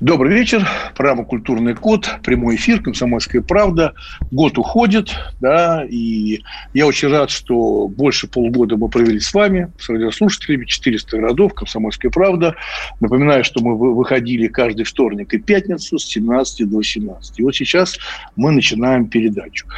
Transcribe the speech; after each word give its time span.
Добрый 0.00 0.34
вечер. 0.34 0.68
Программа 0.96 1.24
«Культурный 1.24 1.74
код». 1.74 2.18
Прямой 2.24 2.56
эфир 2.56 2.82
«Комсомольская 2.82 3.40
правда». 3.42 3.94
Год 4.32 4.58
уходит, 4.58 5.14
да, 5.40 5.84
и 5.88 6.40
я 6.72 6.86
очень 6.88 7.08
рад, 7.08 7.30
что 7.30 7.86
больше 7.86 8.26
полугода 8.26 8.76
мы 8.76 8.88
провели 8.88 9.20
с 9.20 9.32
вами, 9.32 9.72
с 9.78 9.88
радиослушателями, 9.88 10.64
400 10.64 11.16
городов, 11.16 11.54
«Комсомольская 11.54 12.10
правда». 12.10 12.56
Напоминаю, 12.98 13.44
что 13.44 13.62
мы 13.62 13.76
выходили 13.94 14.48
каждый 14.48 14.84
вторник 14.84 15.32
и 15.32 15.38
пятницу 15.38 15.96
с 15.96 16.04
17 16.06 16.68
до 16.68 16.78
18. 16.78 17.38
И 17.38 17.42
вот 17.44 17.54
сейчас 17.54 17.96
мы 18.34 18.50
начинаем 18.50 19.06
передачу 19.06 19.68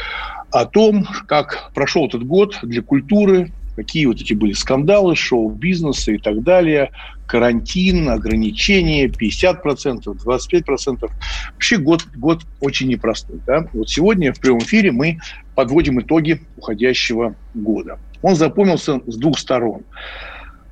о 0.50 0.64
том, 0.64 1.06
как 1.28 1.72
прошел 1.74 2.06
этот 2.06 2.24
год 2.24 2.58
для 2.62 2.80
культуры, 2.80 3.52
какие 3.76 4.06
вот 4.06 4.18
эти 4.22 4.32
были 4.32 4.54
скандалы, 4.54 5.14
шоу-бизнеса 5.14 6.12
и 6.12 6.18
так 6.18 6.42
далее, 6.42 6.90
карантин, 7.26 8.08
ограничения, 8.08 9.06
50%, 9.06 10.04
25%. 10.04 11.10
Вообще 11.52 11.76
год, 11.78 12.06
год 12.14 12.42
очень 12.60 12.88
непростой. 12.88 13.40
Да? 13.46 13.66
Вот 13.72 13.90
сегодня 13.90 14.32
в 14.32 14.40
прямом 14.40 14.60
эфире 14.60 14.92
мы 14.92 15.18
подводим 15.54 16.00
итоги 16.00 16.40
уходящего 16.56 17.34
года. 17.54 17.98
Он 18.22 18.34
запомнился 18.34 19.00
с 19.06 19.16
двух 19.16 19.38
сторон. 19.38 19.82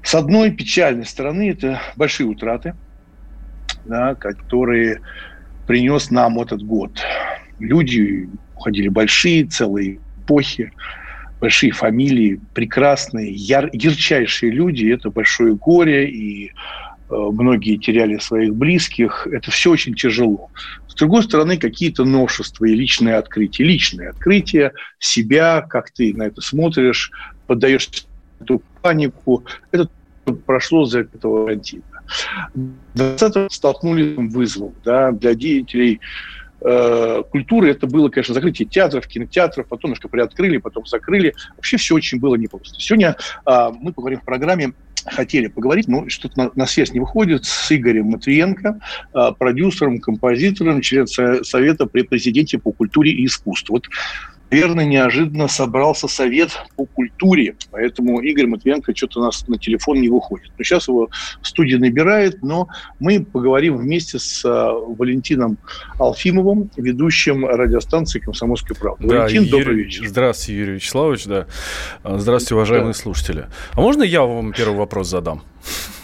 С 0.03 0.15
одной 0.15 0.51
печальной 0.51 1.07
стороны 1.07 1.51
это 1.51 1.81
большие 1.97 2.27
утраты, 2.27 2.75
да, 3.87 4.15
которые 4.15 5.01
принес 5.67 6.11
нам 6.11 6.39
этот 6.41 6.63
год. 6.63 6.93
Люди 7.59 8.29
уходили 8.55 8.89
большие, 8.89 9.47
целые 9.47 9.99
эпохи, 10.23 10.73
большие 11.45 11.73
фамилии, 11.73 12.41
прекрасные, 12.55 13.31
яр, 13.31 13.69
ярчайшие 13.75 14.51
люди. 14.51 14.91
Это 14.91 15.11
большое 15.11 15.55
горе, 15.55 16.09
и 16.09 16.47
э, 16.47 16.51
многие 17.11 17.77
теряли 17.77 18.17
своих 18.17 18.55
близких. 18.55 19.27
Это 19.31 19.51
все 19.51 19.73
очень 19.73 19.95
тяжело. 19.95 20.49
С 20.89 20.95
другой 20.95 21.23
стороны, 21.23 21.59
какие-то 21.59 22.07
новшества 22.07 22.65
и 22.65 22.75
личные 22.75 23.17
открытия. 23.17 23.65
Личные 23.65 24.09
открытия 24.09 24.73
себя, 24.99 25.61
как 25.61 25.91
ты 25.91 26.15
на 26.15 26.23
это 26.23 26.41
смотришь, 26.41 27.11
поддаешь 27.47 27.91
эту 28.41 28.63
панику. 28.81 29.45
Это 29.71 29.91
прошло 30.47 30.87
за 30.87 31.01
этого 31.01 31.45
карантина. 31.45 31.85
20 32.95 33.53
столкнулись 33.53 34.15
с 34.15 34.35
вызовом 34.35 34.73
да, 34.83 35.13
для 35.13 35.35
деятелей 35.35 36.01
Э, 36.65 37.23
культуры 37.31 37.71
это 37.71 37.87
было, 37.87 38.09
конечно, 38.09 38.35
закрытие 38.35 38.67
театров, 38.67 39.07
кинотеатров, 39.07 39.69
потом 39.69 39.91
немножко 39.91 40.09
приоткрыли, 40.09 40.57
потом 40.57 40.87
закрыли. 40.87 41.35
Вообще 41.57 41.77
все 41.77 41.95
очень 41.95 42.19
было 42.19 42.37
непросто. 42.37 42.81
Сегодня 42.81 43.17
э, 43.47 43.71
мы 43.81 43.93
поговорим 43.93 44.21
в 44.21 44.25
программе 44.25 44.73
хотели 45.07 45.49
поговорить, 45.49 45.87
но 45.87 46.09
что-то 46.09 46.39
на, 46.39 46.51
на 46.55 46.67
связь 46.67 46.93
не 46.93 47.01
выходит, 47.01 47.45
с 47.45 47.71
Игорем 47.71 48.07
Матвиенко, 48.07 48.81
э, 49.13 49.33
продюсером, 49.39 50.01
композитором, 50.01 50.81
членом 50.81 51.07
Совета 51.45 51.87
при 51.87 52.03
президенте 52.03 52.59
по 52.59 52.73
культуре 52.73 53.13
и 53.13 53.27
искусству. 53.27 53.75
Вот 53.75 53.89
наверное, 54.55 54.85
неожиданно 54.85 55.49
собрался 55.49 56.07
совет 56.07 56.51
по 56.77 56.87
культуре, 56.87 57.57
поэтому 57.73 58.21
Игорь 58.21 58.47
Матвиенко 58.47 58.95
что-то 58.95 59.21
у 59.21 59.25
нас 59.25 59.47
на 59.49 59.59
телефон 59.59 60.01
не 60.01 60.09
выходит. 60.09 60.53
Но 60.57 60.65
сейчас 60.65 60.87
его 60.87 61.11
студия 61.43 61.79
набирает, 61.79 62.43
но 62.43 62.69
мы 63.01 63.25
поговорим 63.25 63.77
вместе 63.77 64.19
с 64.19 64.45
uh, 64.45 64.97
Валентином 64.97 65.59
Алфимовым, 65.99 66.71
ведущим 66.77 67.45
радиостанции 67.47 68.21
«Комсомольская 68.21 68.77
правда». 68.79 69.07
Да, 69.07 69.23
Валентин, 69.23 69.43
Юрий, 69.43 69.51
добрый 69.51 69.77
вечер. 69.77 70.07
Здравствуйте, 70.07 70.61
Юрий 70.61 70.73
Вячеславович, 70.75 71.25
да. 71.25 71.47
Здравствуйте, 72.05 72.55
уважаемые 72.55 72.93
да. 72.93 72.99
слушатели. 72.99 73.47
А 73.73 73.81
можно 73.81 74.03
я 74.03 74.23
вам 74.23 74.53
первый 74.53 74.77
вопрос 74.77 75.09
задам? 75.09 75.43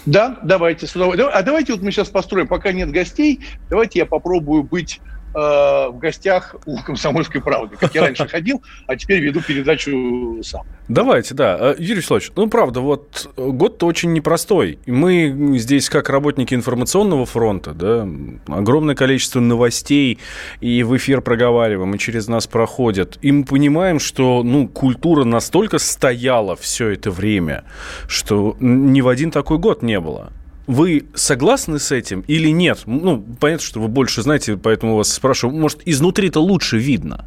Да, 0.06 0.38
давайте. 0.42 0.86
А 0.96 1.42
давайте 1.42 1.72
вот 1.72 1.82
мы 1.82 1.92
сейчас 1.92 2.08
построим, 2.08 2.48
пока 2.48 2.72
нет 2.72 2.90
гостей, 2.90 3.40
давайте 3.68 4.00
я 4.00 4.06
попробую 4.06 4.64
быть 4.64 5.00
в 5.32 5.98
гостях 5.98 6.56
у 6.66 6.76
«Комсомольской 6.78 7.40
правды», 7.40 7.76
как 7.76 7.94
я 7.94 8.02
раньше 8.02 8.26
ходил, 8.26 8.62
а 8.86 8.96
теперь 8.96 9.20
веду 9.20 9.40
передачу 9.40 10.42
сам. 10.42 10.62
Давайте, 10.88 11.34
да. 11.34 11.56
Э, 11.60 11.74
Юрий 11.78 11.96
Вячеславович, 11.98 12.32
ну, 12.34 12.48
правда, 12.48 12.80
вот 12.80 13.30
год-то 13.36 13.86
очень 13.86 14.12
непростой. 14.12 14.80
Мы 14.86 15.56
здесь, 15.58 15.88
как 15.88 16.10
работники 16.10 16.52
информационного 16.52 17.26
фронта, 17.26 17.72
да, 17.72 18.08
огромное 18.48 18.96
количество 18.96 19.38
новостей 19.38 20.18
и 20.60 20.82
в 20.82 20.96
эфир 20.96 21.20
проговариваем, 21.20 21.94
и 21.94 21.98
через 21.98 22.26
нас 22.26 22.48
проходят. 22.48 23.18
И 23.22 23.30
мы 23.30 23.44
понимаем, 23.44 24.00
что, 24.00 24.42
ну, 24.42 24.66
культура 24.66 25.22
настолько 25.22 25.78
стояла 25.78 26.56
все 26.56 26.88
это 26.88 27.12
время, 27.12 27.62
что 28.08 28.56
ни 28.58 29.00
в 29.00 29.06
один 29.06 29.30
такой 29.30 29.58
год 29.58 29.82
не 29.82 30.00
было. 30.00 30.32
Вы 30.66 31.06
согласны 31.14 31.78
с 31.78 31.90
этим 31.90 32.20
или 32.28 32.48
нет? 32.50 32.82
Ну, 32.86 33.24
понятно, 33.40 33.64
что 33.64 33.80
вы 33.80 33.88
больше 33.88 34.22
знаете, 34.22 34.56
поэтому 34.56 34.96
вас 34.96 35.12
спрашиваю. 35.12 35.58
Может, 35.58 35.80
изнутри-то 35.84 36.40
лучше 36.40 36.78
видно? 36.78 37.24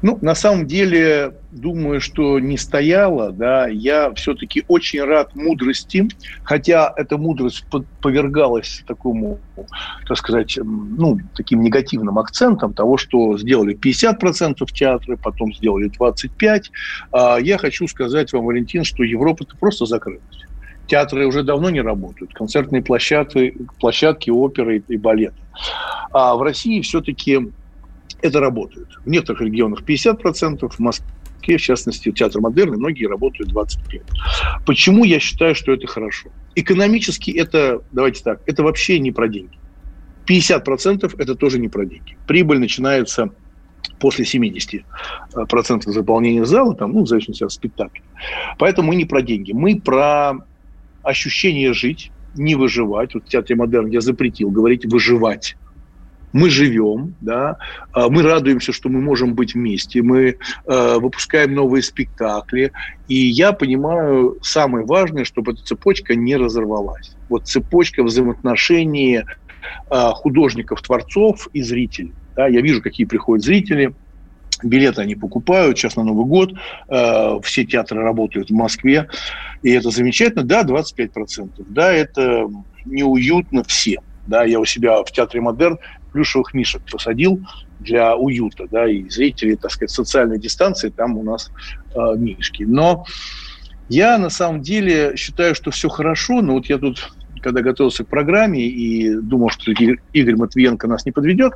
Ну, 0.00 0.18
на 0.20 0.34
самом 0.34 0.66
деле, 0.66 1.34
думаю, 1.50 2.00
что 2.00 2.38
не 2.40 2.58
стояло, 2.58 3.32
да, 3.32 3.68
я 3.68 4.12
все-таки 4.14 4.64
очень 4.68 5.02
рад 5.02 5.34
мудрости, 5.34 6.08
хотя 6.42 6.92
эта 6.96 7.16
мудрость 7.18 7.64
повергалась 8.00 8.82
такому, 8.86 9.38
так 10.08 10.16
сказать, 10.16 10.58
ну, 10.62 11.18
таким 11.36 11.62
негативным 11.62 12.18
акцентом 12.18 12.74
того, 12.74 12.96
что 12.96 13.38
сделали 13.38 13.76
50% 13.76 14.66
театры, 14.72 15.16
потом 15.16 15.54
сделали 15.54 15.90
25%. 15.90 16.62
А 17.12 17.38
я 17.38 17.58
хочу 17.58 17.86
сказать 17.86 18.32
вам, 18.32 18.44
Валентин, 18.44 18.84
что 18.84 19.04
Европа-то 19.04 19.56
просто 19.56 19.86
закрылась 19.86 20.22
театры 20.86 21.26
уже 21.26 21.42
давно 21.42 21.70
не 21.70 21.80
работают, 21.80 22.34
концертные 22.34 22.82
площадки, 22.82 23.56
площадки 23.80 24.30
оперы 24.30 24.82
и 24.86 24.96
балета. 24.96 25.36
А 26.12 26.34
в 26.36 26.42
России 26.42 26.80
все-таки 26.80 27.50
это 28.20 28.40
работает. 28.40 28.88
В 29.04 29.08
некоторых 29.08 29.42
регионах 29.42 29.82
50%, 29.82 30.68
в 30.68 30.78
Москве, 30.78 31.56
в 31.56 31.60
частности, 31.60 32.12
театр 32.12 32.40
модерна, 32.40 32.76
многие 32.76 33.06
работают 33.06 33.52
25%. 33.52 34.02
Почему 34.64 35.04
я 35.04 35.18
считаю, 35.18 35.54
что 35.54 35.72
это 35.72 35.86
хорошо? 35.86 36.30
Экономически 36.54 37.30
это, 37.30 37.82
давайте 37.92 38.22
так, 38.22 38.40
это 38.46 38.62
вообще 38.62 38.98
не 38.98 39.12
про 39.12 39.28
деньги. 39.28 39.58
50% 40.26 41.14
это 41.18 41.34
тоже 41.34 41.58
не 41.58 41.68
про 41.68 41.84
деньги. 41.84 42.16
Прибыль 42.26 42.58
начинается 42.58 43.30
после 43.98 44.24
70% 44.24 44.82
заполнения 45.86 46.44
зала, 46.44 46.74
там, 46.74 46.92
ну, 46.92 47.02
в 47.02 47.08
зависимости 47.08 47.42
от 47.42 47.52
спектакля. 47.52 48.02
Поэтому 48.58 48.88
мы 48.88 48.96
не 48.96 49.04
про 49.04 49.22
деньги. 49.22 49.52
Мы 49.52 49.80
про 49.80 50.44
ощущение 51.02 51.72
жить, 51.72 52.10
не 52.34 52.54
выживать. 52.54 53.14
Вот 53.14 53.24
в 53.24 53.28
театре 53.28 53.56
модерн 53.56 53.88
я 53.88 54.00
запретил 54.00 54.50
говорить 54.50 54.84
выживать. 54.86 55.56
Мы 56.32 56.48
живем, 56.48 57.14
да, 57.20 57.58
а, 57.92 58.08
мы 58.08 58.22
радуемся, 58.22 58.72
что 58.72 58.88
мы 58.88 59.02
можем 59.02 59.34
быть 59.34 59.54
вместе, 59.54 60.02
мы 60.02 60.38
э, 60.66 60.98
выпускаем 60.98 61.54
новые 61.54 61.82
спектакли, 61.82 62.72
и 63.06 63.14
я 63.14 63.52
понимаю 63.52 64.38
самое 64.40 64.86
важное, 64.86 65.24
чтобы 65.24 65.52
эта 65.52 65.62
цепочка 65.62 66.14
не 66.14 66.36
разорвалась. 66.36 67.16
Вот 67.28 67.48
цепочка 67.48 68.02
взаимоотношений 68.02 69.18
э, 69.18 69.24
художников, 69.90 70.80
творцов 70.80 71.48
и 71.52 71.60
зрителей. 71.60 72.14
Да, 72.34 72.48
я 72.48 72.62
вижу, 72.62 72.80
какие 72.80 73.06
приходят 73.06 73.44
зрители, 73.44 73.94
билеты 74.64 75.02
они 75.02 75.14
покупают, 75.14 75.78
сейчас 75.78 75.96
на 75.96 76.04
Новый 76.04 76.26
год, 76.26 76.52
э, 76.88 77.40
все 77.42 77.64
театры 77.64 78.02
работают 78.02 78.50
в 78.50 78.54
Москве, 78.54 79.08
и 79.62 79.70
это 79.70 79.90
замечательно, 79.90 80.44
да, 80.44 80.62
25%, 80.62 81.64
да, 81.68 81.92
это 81.92 82.46
неуютно 82.84 83.64
всем, 83.64 84.02
да, 84.26 84.44
я 84.44 84.60
у 84.60 84.64
себя 84.64 85.02
в 85.02 85.10
театре 85.12 85.40
Модерн 85.40 85.78
плюшевых 86.12 86.52
мишек 86.52 86.82
посадил 86.90 87.40
для 87.80 88.14
уюта, 88.16 88.66
да, 88.70 88.88
и 88.88 89.08
зрители, 89.08 89.56
так 89.56 89.70
сказать, 89.70 89.90
социальной 89.90 90.38
дистанции, 90.38 90.90
там 90.90 91.16
у 91.16 91.22
нас 91.22 91.50
э, 91.94 91.98
мишки, 92.16 92.64
но 92.64 93.04
я 93.88 94.16
на 94.18 94.30
самом 94.30 94.62
деле 94.62 95.16
считаю, 95.16 95.54
что 95.54 95.70
все 95.70 95.88
хорошо, 95.88 96.40
но 96.40 96.54
вот 96.54 96.66
я 96.66 96.78
тут 96.78 97.12
когда 97.42 97.60
готовился 97.60 98.04
к 98.04 98.08
программе 98.08 98.66
и 98.66 99.14
думал, 99.14 99.50
что 99.50 99.72
Игорь 99.72 100.36
Матвиенко 100.36 100.86
нас 100.88 101.04
не 101.04 101.12
подведет. 101.12 101.52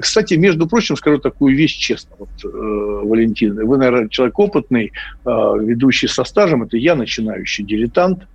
Кстати, 0.00 0.34
между 0.34 0.66
прочим, 0.68 0.96
скажу 0.96 1.18
такую 1.18 1.56
вещь 1.56 1.76
честно, 1.76 2.16
вот, 2.18 2.28
э, 2.44 2.48
Валентин, 2.48 3.66
вы, 3.66 3.78
наверное, 3.78 4.08
человек 4.08 4.38
опытный, 4.38 4.92
э, 5.24 5.30
ведущий 5.60 6.08
со 6.08 6.24
стажем, 6.24 6.62
это 6.62 6.76
я 6.76 6.94
начинающий 6.94 7.64
дилетант. 7.64 8.26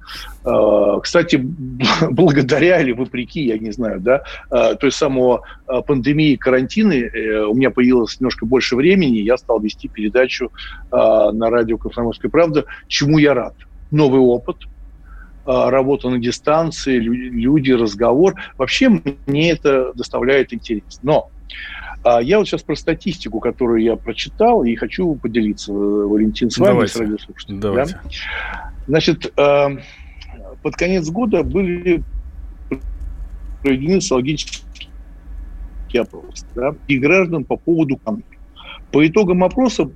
Э, 0.46 1.00
кстати, 1.02 1.36
благодаря 2.10 2.82
или 2.82 2.92
вопреки, 2.92 3.46
я 3.46 3.58
не 3.58 3.72
знаю, 3.72 4.00
да, 4.00 4.24
э, 4.52 4.76
той 4.76 4.92
самой 4.92 5.40
э, 5.68 5.82
пандемии, 5.88 6.36
карантины, 6.36 6.94
э, 6.94 7.46
у 7.46 7.54
меня 7.54 7.70
появилось 7.70 8.20
немножко 8.20 8.46
больше 8.46 8.76
времени, 8.76 9.18
я 9.18 9.38
стал 9.38 9.60
вести 9.60 9.88
передачу 9.88 10.52
э, 10.92 10.96
на 10.96 11.50
радио 11.50 11.78
«Комсомольская 11.78 12.32
правда», 12.32 12.66
чему 12.88 13.18
я 13.18 13.34
рад. 13.34 13.56
Новый 13.92 14.20
опыт– 14.20 14.58
работа 15.46 16.10
на 16.10 16.20
дистанции, 16.20 16.98
люди, 16.98 17.72
разговор. 17.72 18.36
Вообще 18.58 19.02
мне 19.26 19.52
это 19.52 19.94
доставляет 19.94 20.54
интерес. 20.54 21.00
Но 21.04 21.30
а, 22.06 22.22
я 22.22 22.38
вот 22.38 22.48
сейчас 22.48 22.62
про 22.62 22.76
статистику, 22.76 23.40
которую 23.40 23.82
я 23.82 23.96
прочитал, 23.96 24.64
и 24.64 24.76
хочу 24.76 25.16
поделиться, 25.16 25.72
э, 25.72 25.76
Валентин, 25.76 26.52
с 26.52 26.58
вами, 26.60 26.72
Давайте. 26.74 26.94
с 26.94 26.98
радиослушателями. 26.98 27.60
Давайте. 27.60 28.00
Да? 28.04 28.72
Значит, 28.88 29.34
а, 29.38 29.70
под 30.62 30.76
конец 30.76 31.10
года 31.10 31.44
были 31.44 32.04
проведены 33.64 34.02
социологические 34.02 34.92
опросы 36.00 36.46
да, 36.54 36.76
и 36.88 37.00
граждан 37.00 37.44
по 37.44 37.58
поводу 37.58 37.98
конфликта. 37.98 38.36
По 38.92 39.08
итогам 39.08 39.44
опроса 39.44 39.90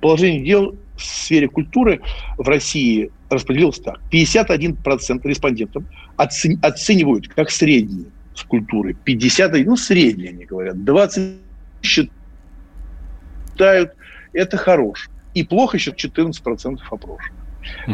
положение 0.00 0.44
дел 0.44 0.76
в 1.00 1.04
сфере 1.04 1.48
культуры 1.48 2.00
в 2.36 2.48
России 2.48 3.10
распределилось 3.28 3.80
так. 3.80 4.00
51% 4.10 5.20
респондентов 5.24 5.84
оцени, 6.16 6.58
оценивают 6.62 7.28
как 7.28 7.50
средние 7.50 8.06
с 8.34 8.42
культуры. 8.42 8.96
51, 9.04 9.66
ну, 9.66 9.76
средние, 9.76 10.30
они 10.30 10.44
говорят. 10.44 10.84
20 10.84 11.38
считают 11.82 13.92
это 14.32 14.56
хорош. 14.56 15.10
И 15.34 15.44
плохо 15.44 15.76
еще 15.76 15.92
14% 15.92 16.78
опрошенных. 16.90 17.40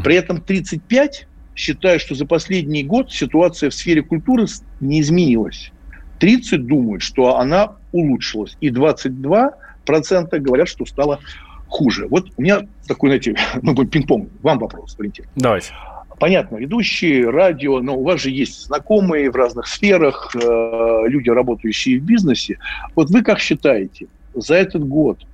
При 0.05 0.14
этом 0.14 0.41
35 0.41 1.26
считают, 1.55 2.03
что 2.03 2.14
за 2.14 2.26
последний 2.26 2.85
год 2.85 3.12
ситуация 3.12 3.70
в 3.70 3.75
сфере 3.75 4.03
культуры 4.03 4.47
не 4.81 5.00
изменилась. 5.00 5.73
30 6.19 6.67
думают, 6.67 7.03
что 7.03 7.38
она 7.38 7.76
улучшилась. 7.93 8.56
И 8.61 8.70
22% 8.70 10.38
говорят, 10.38 10.69
что 10.69 10.87
стало 10.87 11.20
хуже. 11.69 12.07
Вот 12.09 12.29
у 12.37 12.43
меня 12.43 12.63
такой, 12.87 13.11
знаете, 13.11 13.37
ну, 13.63 13.75
пинг-понг. 13.75 14.29
Вам 14.43 14.59
вопрос, 14.59 14.97
Валентин. 14.99 15.27
Давайте. 15.35 15.73
Понятно, 16.19 16.57
ведущие, 16.57 17.29
радио, 17.29 17.81
но 17.81 17.97
у 17.97 18.03
вас 18.03 18.23
же 18.23 18.31
есть 18.31 18.67
знакомые 18.67 19.31
в 19.31 19.37
разных 19.37 19.67
сферах, 19.67 20.35
э, 20.35 21.03
люди, 21.09 21.29
работающие 21.29 22.01
в 22.01 22.05
бизнесе. 22.05 22.59
Вот 22.95 23.11
вы 23.11 23.23
как 23.23 23.39
считаете, 23.39 24.07
за 24.35 24.55
этот 24.55 24.87
год 24.89 25.27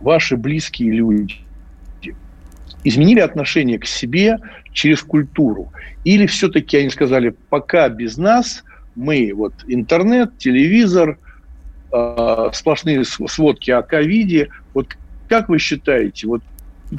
ваши 0.00 0.36
близкие 0.36 0.92
люди 0.92 1.36
изменили 2.84 3.20
отношение 3.20 3.78
к 3.78 3.86
себе 3.86 4.38
через 4.72 5.02
культуру? 5.02 5.72
Или 6.04 6.26
все-таки 6.26 6.78
они 6.78 6.88
сказали, 6.88 7.34
пока 7.50 7.88
без 7.88 8.16
нас, 8.16 8.64
мы 8.94 9.32
вот 9.34 9.52
интернет, 9.66 10.38
телевизор, 10.38 11.18
э, 11.92 12.50
сплошные 12.52 13.04
сводки 13.04 13.70
о 13.70 13.82
ковиде, 13.82 14.48
вот 14.74 14.96
как 15.32 15.48
вы 15.48 15.58
считаете, 15.58 16.26
вот 16.26 16.42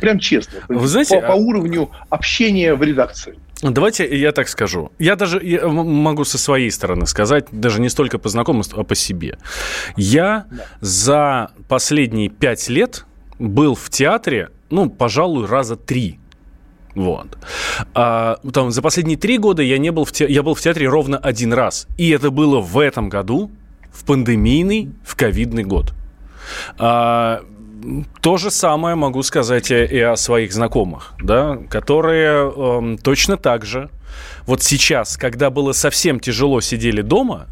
прям 0.02 0.18
честно, 0.18 0.62
вы 0.68 0.88
знаете, 0.88 1.22
по, 1.22 1.28
по 1.28 1.32
уровню 1.34 1.92
общения 2.10 2.74
в 2.74 2.82
редакции? 2.82 3.38
Давайте 3.62 4.18
я 4.18 4.32
так 4.32 4.48
скажу. 4.50 4.92
Я 4.98 5.16
даже 5.16 5.40
я 5.44 5.68
могу 5.68 6.26
со 6.26 6.40
своей 6.40 6.72
стороны 6.72 7.06
сказать, 7.06 7.46
даже 7.52 7.80
не 7.80 7.90
столько 7.90 8.18
по 8.18 8.30
знакомству, 8.30 8.82
а 8.82 8.84
по 8.84 8.96
себе. 8.96 9.38
Я 9.96 10.46
да. 10.50 10.66
за 10.82 11.52
последние 11.68 12.30
пять 12.30 12.70
лет 12.70 13.06
был 13.38 13.76
в 13.76 13.92
театре, 13.92 14.50
ну, 14.72 14.90
пожалуй, 14.90 15.46
раза 15.46 15.76
три. 15.76 16.20
Вот. 16.96 17.38
А, 17.94 18.40
там, 18.52 18.72
за 18.72 18.82
последние 18.82 19.18
три 19.18 19.38
года 19.38 19.62
я, 19.62 19.78
не 19.78 19.92
был 19.92 20.06
в 20.06 20.12
те... 20.12 20.26
я 20.28 20.42
был 20.42 20.56
в 20.56 20.62
театре 20.62 20.90
ровно 20.90 21.20
один 21.20 21.54
раз. 21.54 21.86
И 22.00 22.10
это 22.10 22.32
было 22.32 22.60
в 22.62 22.80
этом 22.80 23.10
году, 23.10 23.52
в 23.92 24.04
пандемийный, 24.06 24.90
в 25.06 25.16
ковидный 25.16 25.64
год. 25.64 25.94
А, 26.80 27.44
то 28.22 28.38
же 28.38 28.52
самое 28.52 28.96
могу 28.96 29.24
сказать 29.24 29.72
и 29.72 30.00
о 30.00 30.16
своих 30.16 30.54
знакомых, 30.54 31.14
да, 31.22 31.58
которые 31.70 32.52
э, 32.56 32.98
точно 33.04 33.38
так 33.38 33.66
же 33.66 33.90
вот 34.46 34.62
сейчас, 34.62 35.18
когда 35.18 35.50
было 35.50 35.72
совсем 35.74 36.20
тяжело, 36.20 36.62
сидели 36.62 37.02
дома, 37.02 37.48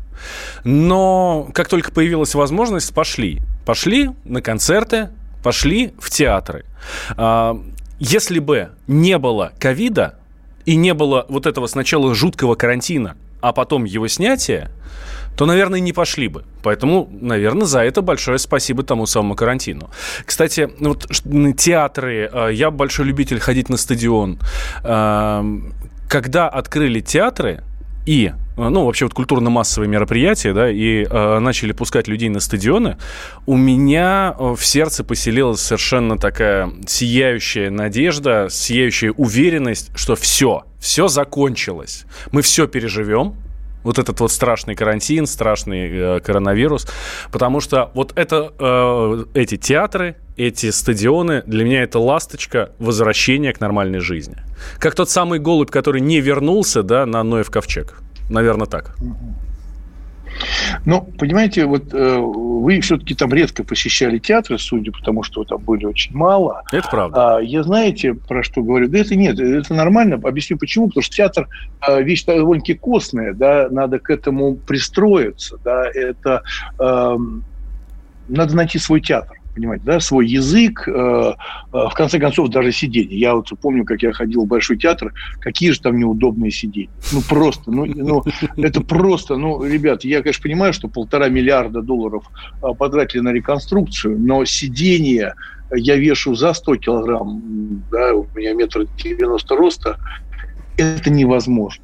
но 0.64 1.50
как 1.54 1.68
только 1.68 1.92
появилась 1.92 2.36
возможность, 2.36 2.94
пошли. 2.94 3.42
Пошли 3.66 4.12
на 4.24 4.42
концерты, 4.42 5.10
пошли 5.44 5.94
в 6.00 6.10
театры. 6.10 6.66
Э, 7.18 7.56
если 8.00 8.40
бы 8.40 8.72
не 8.88 9.18
было 9.18 9.54
ковида 9.60 10.16
и 10.66 10.76
не 10.76 10.94
было 10.94 11.26
вот 11.30 11.46
этого 11.46 11.68
сначала 11.68 12.14
жуткого 12.16 12.56
карантина, 12.56 13.16
а 13.42 13.54
потом 13.54 13.86
его 13.86 14.08
снятия, 14.08 14.72
то, 15.36 15.46
наверное, 15.46 15.80
не 15.80 15.94
пошли 15.94 16.28
бы. 16.28 16.44
Поэтому, 16.64 17.10
наверное, 17.22 17.66
за 17.66 17.80
это 17.80 18.02
большое 18.02 18.38
спасибо 18.38 18.84
тому 18.84 19.06
самому 19.06 19.36
карантину. 19.36 19.90
Кстати, 20.26 20.70
вот 20.80 21.08
театры, 21.58 22.30
э, 22.32 22.50
я 22.54 22.72
большой 22.72 23.06
любитель 23.06 23.40
ходить 23.40 23.70
на 23.70 23.78
стадион. 23.78 24.40
Эм, 24.84 25.74
когда 26.08 26.50
открыли 26.50 27.00
театры, 27.00 27.64
и, 28.06 28.32
э, 28.58 28.70
ну, 28.70 28.86
вообще 28.86 29.06
вот 29.06 29.14
культурно-массовые 29.14 29.88
мероприятия, 29.88 30.54
да, 30.54 30.70
и 30.70 31.06
э, 31.06 31.40
начали 31.40 31.72
пускать 31.72 32.08
людей 32.08 32.30
на 32.30 32.40
стадионы, 32.40 32.98
у 33.46 33.56
меня 33.56 34.36
э, 34.38 34.56
в 34.58 34.66
сердце 34.66 35.04
поселилась 35.04 35.62
совершенно 35.62 36.18
такая 36.18 36.72
сияющая 36.88 37.70
надежда, 37.70 38.48
сияющая 38.50 39.12
уверенность, 39.12 39.92
что 39.96 40.16
все, 40.16 40.64
все 40.80 41.08
закончилось. 41.08 42.06
Мы 42.32 42.42
все 42.42 42.68
переживем, 42.68 43.36
вот 43.84 44.00
этот 44.00 44.20
вот 44.20 44.32
страшный 44.32 44.76
карантин, 44.76 45.28
страшный 45.28 45.90
э, 45.92 46.20
коронавирус, 46.20 46.88
потому 47.32 47.62
что 47.62 47.92
вот 47.94 48.14
это, 48.16 48.54
э, 48.60 49.26
эти 49.34 49.58
театры, 49.58 50.16
эти 50.38 50.72
стадионы, 50.72 51.44
для 51.46 51.64
меня 51.64 51.84
это 51.84 52.00
ласточка 52.00 52.72
возвращения 52.80 53.54
к 53.54 53.60
нормальной 53.60 54.00
жизни. 54.00 54.38
Как 54.80 54.96
тот 54.96 55.10
самый 55.10 55.40
голубь, 55.40 55.70
который 55.70 56.02
не 56.02 56.20
вернулся, 56.20 56.84
да, 56.84 57.06
на 57.06 57.24
Ноев 57.24 57.50
ковчег. 57.50 57.96
Наверное, 58.30 58.68
так. 58.68 58.96
Ну, 60.86 61.02
понимаете, 61.18 61.66
вот 61.66 61.94
э, 61.94 62.18
вы 62.18 62.80
все-таки 62.82 63.16
там 63.16 63.34
редко 63.34 63.64
посещали 63.64 64.18
театры, 64.20 64.58
судя 64.58 64.92
по 64.92 65.02
тому, 65.02 65.24
что 65.24 65.44
там 65.44 65.60
были 65.60 65.86
очень 65.86 66.16
мало. 66.16 66.64
Это 66.72 66.88
правда. 66.90 67.38
А, 67.38 67.42
я 67.42 67.64
знаете, 67.64 68.14
про 68.14 68.44
что 68.44 68.62
говорю? 68.62 68.88
Да 68.88 69.00
это 69.00 69.16
нет, 69.16 69.40
это 69.40 69.74
нормально. 69.74 70.16
Объясню 70.24 70.58
почему. 70.58 70.88
Потому 70.88 71.04
что 71.04 71.16
театр 71.16 71.48
э, 71.88 72.02
вещь 72.04 72.26
довольно-таки 72.26 72.76
костная, 72.76 73.34
да, 73.34 73.68
надо 73.70 74.00
к 74.00 74.10
этому 74.10 74.56
пристроиться, 74.56 75.58
да, 75.64 75.86
это 75.94 76.44
э, 76.80 77.18
надо 78.28 78.56
найти 78.56 78.80
свой 78.80 79.02
театр 79.02 79.41
понимаете, 79.54 79.86
да, 79.86 80.00
свой 80.00 80.28
язык, 80.28 80.88
э, 80.88 80.92
э, 80.92 81.34
в 81.72 81.94
конце 81.94 82.20
концов, 82.20 82.50
даже 82.50 82.72
сиденье. 82.72 83.18
Я 83.18 83.36
вот 83.36 83.50
помню, 83.62 83.86
как 83.86 84.02
я 84.02 84.12
ходил 84.12 84.46
в 84.46 84.48
Большой 84.48 84.78
театр, 84.78 85.14
какие 85.40 85.72
же 85.72 85.82
там 85.82 85.98
неудобные 85.98 86.52
сиденья. 86.52 86.90
Ну, 87.12 87.22
просто, 87.22 87.72
ну, 87.72 87.86
ну 87.86 88.24
это 88.58 88.82
просто, 88.82 89.36
ну, 89.38 89.64
ребят, 89.64 90.04
я, 90.04 90.22
конечно, 90.22 90.44
понимаю, 90.44 90.74
что 90.74 90.88
полтора 90.88 91.30
миллиарда 91.30 91.82
долларов 91.82 92.24
э, 92.62 92.68
потратили 92.78 93.22
на 93.22 93.34
реконструкцию, 93.34 94.20
но 94.20 94.46
сиденье 94.46 95.36
я 95.74 95.96
вешу 95.96 96.36
за 96.36 96.54
100 96.54 96.76
килограмм, 96.78 97.84
да, 97.92 98.14
у 98.14 98.28
меня 98.36 98.54
метр 98.54 98.86
девяносто 98.98 99.56
роста, 99.56 99.98
это 100.78 101.10
невозможно. 101.10 101.84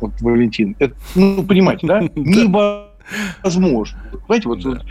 Вот, 0.00 0.12
Валентин, 0.20 0.74
это, 0.78 0.94
ну, 1.14 1.44
понимаете, 1.44 1.86
да? 1.86 2.00
Невозможно. 2.16 3.98
Понимаете, 4.26 4.48
вот 4.48 4.84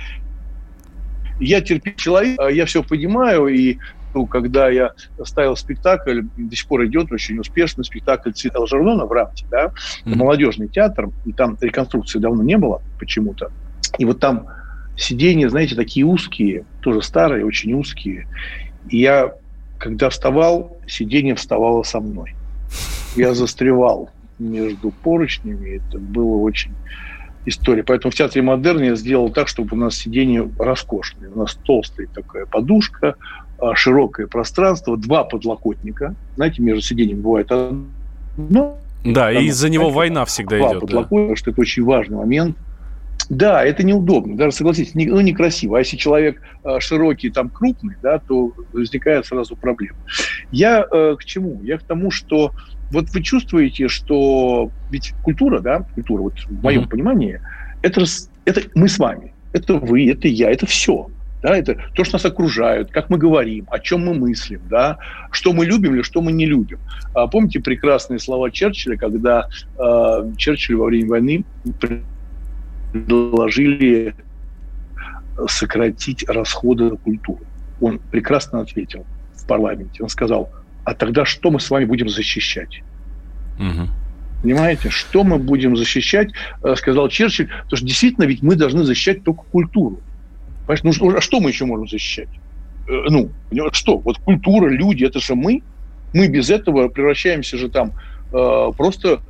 я 1.45 1.61
терпи 1.61 1.93
человек, 1.95 2.39
а 2.39 2.49
я 2.49 2.65
все 2.65 2.83
понимаю, 2.83 3.47
и 3.47 3.77
ну, 4.13 4.25
когда 4.25 4.69
я 4.69 4.91
ставил 5.23 5.55
спектакль, 5.55 6.21
до 6.37 6.55
сих 6.55 6.67
пор 6.67 6.85
идет 6.85 7.11
очень 7.11 7.39
успешный 7.39 7.83
спектакль 7.83 8.31
«Цвет 8.31 8.55
Алжернона» 8.55 9.05
в 9.05 9.11
Рамте, 9.11 9.45
да, 9.49 9.67
mm-hmm. 9.67 10.15
молодежный 10.15 10.67
театр, 10.67 11.09
и 11.25 11.31
там 11.31 11.57
реконструкции 11.61 12.19
давно 12.19 12.43
не 12.43 12.57
было 12.57 12.81
почему-то. 12.99 13.51
И 13.97 14.05
вот 14.05 14.19
там 14.19 14.47
сиденья, 14.97 15.49
знаете, 15.49 15.75
такие 15.75 16.05
узкие, 16.05 16.65
тоже 16.81 17.01
старые, 17.01 17.45
очень 17.45 17.73
узкие. 17.73 18.27
И 18.89 18.97
я, 18.97 19.33
когда 19.77 20.09
вставал, 20.09 20.77
сиденье 20.87 21.35
вставало 21.35 21.83
со 21.83 21.99
мной. 21.99 22.35
Я 23.15 23.33
застревал 23.33 24.09
между 24.39 24.91
поручнями, 24.91 25.77
это 25.77 25.97
было 25.97 26.37
очень 26.37 26.73
история. 27.45 27.83
Поэтому 27.83 28.11
в 28.11 28.15
театре 28.15 28.41
модерн 28.41 28.83
я 28.83 28.95
сделал 28.95 29.29
так, 29.29 29.47
чтобы 29.47 29.75
у 29.75 29.79
нас 29.79 29.95
сиденье 29.95 30.49
роскошное. 30.59 31.29
У 31.29 31.39
нас 31.39 31.55
толстая 31.63 32.07
такая 32.07 32.45
подушка, 32.45 33.15
а, 33.59 33.75
широкое 33.75 34.27
пространство, 34.27 34.97
два 34.97 35.23
подлокотника. 35.23 36.15
Знаете, 36.35 36.61
между 36.61 36.81
сиденьем 36.81 37.21
бывает 37.21 37.51
одно, 37.51 38.77
Да, 39.03 39.31
и 39.31 39.45
из-за 39.45 39.69
него 39.69 39.89
война 39.89 40.25
всегда 40.25 40.59
идет. 40.59 40.81
Да. 40.81 41.01
Потому 41.03 41.35
что 41.35 41.51
это 41.51 41.61
очень 41.61 41.83
важный 41.83 42.17
момент. 42.17 42.57
Да, 43.29 43.63
это 43.63 43.83
неудобно, 43.83 44.35
даже 44.35 44.51
согласитесь, 44.51 44.93
не, 44.93 45.05
ну 45.05 45.21
некрасиво. 45.21 45.77
А 45.77 45.79
если 45.79 45.95
человек 45.95 46.41
э, 46.65 46.79
широкий, 46.79 47.29
там 47.29 47.49
крупный, 47.49 47.95
да, 48.01 48.19
то 48.19 48.51
возникает 48.73 49.25
сразу 49.25 49.55
проблема. 49.55 49.99
Я 50.51 50.85
э, 50.91 51.15
к 51.17 51.23
чему? 51.23 51.61
Я 51.63 51.77
к 51.77 51.83
тому, 51.83 52.11
что 52.11 52.51
вот 52.91 53.09
вы 53.09 53.21
чувствуете, 53.21 53.87
что 53.87 54.69
ведь 54.89 55.13
культура, 55.23 55.59
да, 55.59 55.85
культура, 55.95 56.21
вот 56.23 56.39
в 56.39 56.63
моем 56.63 56.83
mm-hmm. 56.83 56.89
понимании, 56.89 57.41
это, 57.81 58.03
это 58.45 58.61
мы 58.75 58.87
с 58.87 58.99
вами, 58.99 59.33
это 59.53 59.75
вы, 59.75 60.09
это 60.09 60.27
я, 60.27 60.51
это 60.51 60.65
все. 60.65 61.07
Да, 61.41 61.57
это 61.57 61.75
то, 61.95 62.03
что 62.03 62.15
нас 62.15 62.25
окружают, 62.25 62.91
как 62.91 63.09
мы 63.09 63.17
говорим, 63.17 63.65
о 63.71 63.79
чем 63.79 64.05
мы 64.05 64.13
мыслим, 64.13 64.61
да, 64.69 64.99
что 65.31 65.53
мы 65.53 65.65
любим 65.65 65.95
или 65.95 66.03
что 66.03 66.21
мы 66.21 66.31
не 66.31 66.45
любим. 66.45 66.77
А, 67.15 67.25
помните 67.25 67.59
прекрасные 67.59 68.19
слова 68.19 68.51
Черчилля, 68.51 68.95
когда 68.95 69.47
э, 69.79 70.33
Черчилль 70.37 70.75
во 70.75 70.85
время 70.85 71.09
войны 71.09 71.43
предложили 72.93 74.13
сократить 75.47 76.29
расходы 76.29 76.91
на 76.91 76.97
культуру? 76.97 77.41
Он 77.79 77.97
прекрасно 77.97 78.59
ответил 78.59 79.03
в 79.33 79.47
парламенте. 79.47 80.03
Он 80.03 80.09
сказал, 80.09 80.51
а 80.83 80.93
тогда 80.93 81.25
что 81.25 81.51
мы 81.51 81.59
с 81.59 81.69
вами 81.69 81.85
будем 81.85 82.09
защищать? 82.09 82.81
Угу. 83.59 83.89
Понимаете, 84.43 84.89
что 84.89 85.23
мы 85.23 85.37
будем 85.37 85.77
защищать, 85.77 86.31
э, 86.63 86.75
сказал 86.75 87.09
Черчилль, 87.09 87.47
потому 87.47 87.77
что 87.77 87.85
действительно 87.85 88.25
ведь 88.25 88.41
мы 88.41 88.55
должны 88.55 88.83
защищать 88.83 89.23
только 89.23 89.43
культуру. 89.43 89.99
Понимаешь, 90.65 90.99
ну, 90.99 91.15
а 91.15 91.21
что 91.21 91.39
мы 91.39 91.49
еще 91.49 91.65
можем 91.65 91.87
защищать? 91.87 92.29
Э, 92.87 93.03
ну, 93.09 93.29
что? 93.71 93.97
Вот 93.99 94.17
культура, 94.17 94.69
люди, 94.69 95.05
это 95.05 95.19
же 95.19 95.35
мы. 95.35 95.61
Мы 96.13 96.27
без 96.27 96.49
этого 96.49 96.87
превращаемся 96.89 97.57
же 97.57 97.69
там 97.69 97.93
э, 98.33 98.71
просто 98.75 99.21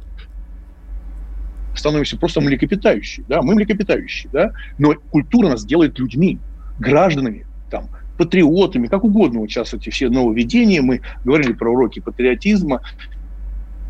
становимся 1.75 2.17
просто 2.17 2.41
млекопитающие, 2.41 3.25
да, 3.27 3.41
мы 3.41 3.55
млекопитающие, 3.55 4.29
да, 4.31 4.51
но 4.77 4.93
культура 4.93 5.49
нас 5.49 5.63
делает 5.65 5.97
людьми, 5.99 6.39
гражданами, 6.79 7.45
там, 7.69 7.87
патриотами, 8.21 8.85
как 8.85 9.03
угодно 9.03 9.39
вот 9.39 9.49
сейчас 9.49 9.73
эти 9.73 9.89
все 9.89 10.07
нововведения, 10.09 10.83
мы 10.83 11.01
говорили 11.25 11.53
про 11.53 11.71
уроки 11.71 11.99
патриотизма 11.99 12.81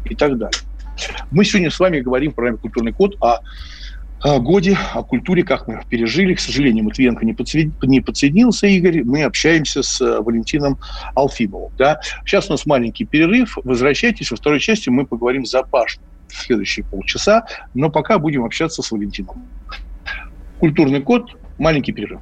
и 0.05 0.15
так 0.15 0.37
далее. 0.37 0.57
Мы 1.31 1.43
сегодня 1.43 1.69
с 1.69 1.77
вами 1.77 1.99
говорим 1.99 2.31
про 2.31 2.55
культурный 2.55 2.93
код, 2.93 3.17
а 3.19 3.41
о 4.21 4.39
годе, 4.39 4.77
о 4.93 5.03
культуре, 5.03 5.43
как 5.43 5.67
мы 5.67 5.81
пережили. 5.89 6.33
К 6.33 6.39
сожалению, 6.39 6.85
Матвиенко 6.85 7.25
не, 7.25 7.33
подсоедин, 7.33 7.73
не 7.81 7.99
подсоединился, 7.99 8.67
Игорь. 8.67 9.03
Мы 9.03 9.23
общаемся 9.23 9.83
с 9.83 9.99
э, 9.99 10.21
Валентином 10.21 10.77
Алфимовым. 11.15 11.73
Да? 11.77 11.99
Сейчас 12.23 12.47
у 12.47 12.51
нас 12.51 12.65
маленький 12.65 13.03
перерыв. 13.03 13.57
Возвращайтесь. 13.63 14.31
Во 14.31 14.37
второй 14.37 14.59
части 14.59 14.89
мы 14.89 15.05
поговорим 15.05 15.45
за 15.45 15.63
Пашну 15.63 16.03
в 16.27 16.35
следующие 16.35 16.85
полчаса. 16.85 17.45
Но 17.73 17.89
пока 17.89 18.17
будем 18.19 18.45
общаться 18.45 18.81
с 18.81 18.91
Валентином. 18.91 19.43
Культурный 20.59 21.01
код. 21.01 21.35
Маленький 21.57 21.91
перерыв. 21.91 22.21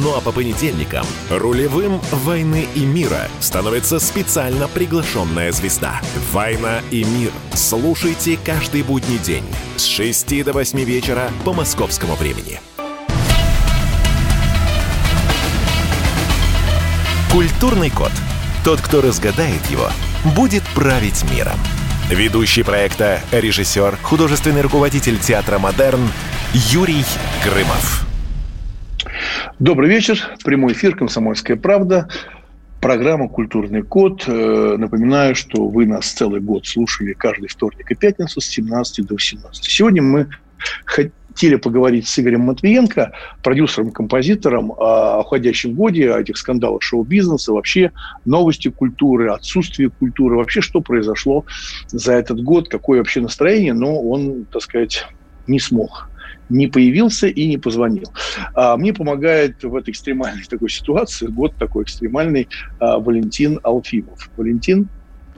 Ну 0.00 0.16
а 0.16 0.22
по 0.22 0.32
понедельникам 0.32 1.04
рулевым 1.28 2.00
«Войны 2.10 2.66
и 2.74 2.80
мира» 2.80 3.28
становится 3.40 4.00
специально 4.00 4.66
приглашенная 4.66 5.52
звезда. 5.52 6.00
«Война 6.32 6.80
и 6.90 7.04
мир». 7.04 7.30
Слушайте 7.52 8.38
каждый 8.42 8.84
будний 8.84 9.18
день 9.18 9.44
с 9.76 9.84
6 9.84 10.44
до 10.44 10.54
8 10.54 10.82
вечера 10.84 11.30
по 11.44 11.52
московскому 11.52 12.14
времени. 12.14 12.58
Культурный 17.30 17.90
код. 17.90 18.12
Тот, 18.64 18.80
кто 18.80 19.02
разгадает 19.02 19.64
его, 19.66 19.90
будет 20.34 20.62
править 20.74 21.22
миром. 21.30 21.58
Ведущий 22.08 22.62
проекта, 22.62 23.20
режиссер, 23.30 23.98
художественный 24.02 24.62
руководитель 24.62 25.18
театра 25.18 25.58
«Модерн» 25.58 26.10
Юрий 26.54 27.04
Грымов. 27.44 28.11
Добрый 29.62 29.88
вечер. 29.88 30.18
Прямой 30.44 30.72
эфир 30.72 30.96
«Комсомольская 30.96 31.56
правда». 31.56 32.08
Программа 32.80 33.28
«Культурный 33.28 33.84
код». 33.84 34.24
Э, 34.26 34.74
напоминаю, 34.76 35.36
что 35.36 35.68
вы 35.68 35.86
нас 35.86 36.10
целый 36.10 36.40
год 36.40 36.66
слушали 36.66 37.12
каждый 37.12 37.48
вторник 37.48 37.88
и 37.88 37.94
пятницу 37.94 38.40
с 38.40 38.46
17 38.46 39.06
до 39.06 39.14
18. 39.14 39.62
Сегодня 39.62 40.02
мы 40.02 40.26
хотели 40.84 41.54
поговорить 41.54 42.08
с 42.08 42.18
Игорем 42.18 42.40
Матвиенко, 42.40 43.12
продюсером, 43.44 43.92
композитором 43.92 44.72
о 44.72 45.20
уходящем 45.20 45.74
годе, 45.74 46.12
о 46.12 46.18
этих 46.18 46.38
скандалах 46.38 46.82
шоу-бизнеса, 46.82 47.52
вообще 47.52 47.92
новости 48.24 48.66
культуры, 48.66 49.30
отсутствие 49.30 49.90
культуры, 49.90 50.38
вообще 50.38 50.60
что 50.60 50.80
произошло 50.80 51.44
за 51.86 52.14
этот 52.14 52.42
год, 52.42 52.68
какое 52.68 52.98
вообще 52.98 53.20
настроение, 53.20 53.74
но 53.74 54.02
он, 54.02 54.44
так 54.46 54.60
сказать, 54.60 55.06
не 55.46 55.60
смог 55.60 56.08
не 56.48 56.66
появился 56.66 57.28
и 57.28 57.46
не 57.46 57.58
позвонил. 57.58 58.12
А 58.54 58.76
мне 58.76 58.92
помогает 58.92 59.62
в 59.62 59.74
этой 59.74 59.90
экстремальной 59.90 60.44
такой 60.44 60.70
ситуации, 60.70 61.26
год 61.26 61.54
такой 61.56 61.84
экстремальный, 61.84 62.48
а, 62.78 62.98
Валентин 62.98 63.58
Алфимов. 63.62 64.30
Валентин, 64.36 64.88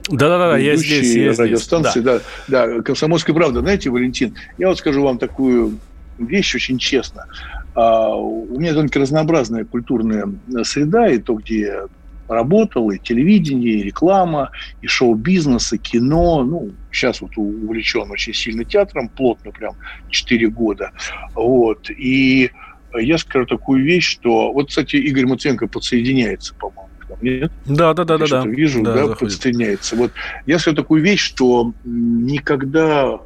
да-да-да, 0.07 0.57
я 0.57 0.75
здесь, 0.75 1.15
я 1.15 1.31
радиостанции, 1.31 1.99
здесь. 1.99 2.03
Да. 2.03 2.21
да, 2.47 2.67
да, 2.67 2.81
«Комсомольская 2.83 3.35
правда». 3.35 3.61
Знаете, 3.61 3.89
Валентин, 3.89 4.35
я 4.57 4.67
вот 4.67 4.77
скажу 4.77 5.01
вам 5.01 5.17
такую 5.17 5.79
вещь 6.19 6.53
очень 6.53 6.77
честно. 6.77 7.25
А, 7.73 8.15
у 8.15 8.59
меня 8.59 8.73
довольно 8.73 8.91
разнообразная 8.93 9.65
культурная 9.65 10.29
среда, 10.63 11.09
и 11.09 11.17
то, 11.17 11.33
где 11.33 11.87
работал, 12.27 12.91
и 12.91 12.99
телевидение, 12.99 13.75
и 13.75 13.83
реклама, 13.83 14.51
и 14.81 14.87
шоу-бизнес, 14.87 15.73
и 15.73 15.77
кино. 15.77 16.43
Ну, 16.43 16.71
сейчас 16.91 17.21
вот 17.21 17.31
увлечен 17.37 18.09
очень 18.11 18.33
сильно 18.33 18.63
театром, 18.63 19.09
плотно 19.09 19.51
прям 19.51 19.75
4 20.09 20.47
года. 20.49 20.91
Вот. 21.33 21.89
И 21.89 22.51
я 22.93 23.17
скажу 23.17 23.45
такую 23.45 23.83
вещь, 23.83 24.09
что... 24.09 24.51
Вот, 24.53 24.69
кстати, 24.69 24.95
Игорь 24.95 25.25
Муценко 25.25 25.67
подсоединяется, 25.67 26.55
по-моему, 26.55 26.89
к 26.99 27.09
нам, 27.09 27.19
нет? 27.21 27.51
Да, 27.65 27.93
да, 27.93 28.03
да, 28.03 28.17
да. 28.17 28.25
да. 28.27 28.43
Вижу, 28.45 28.81
да, 28.83 29.07
да 29.07 29.15
подсоединяется. 29.15 29.95
Вот 29.95 30.11
я 30.45 30.59
скажу 30.59 30.75
такую 30.75 31.01
вещь, 31.01 31.21
что 31.21 31.73
никогда 31.83 33.19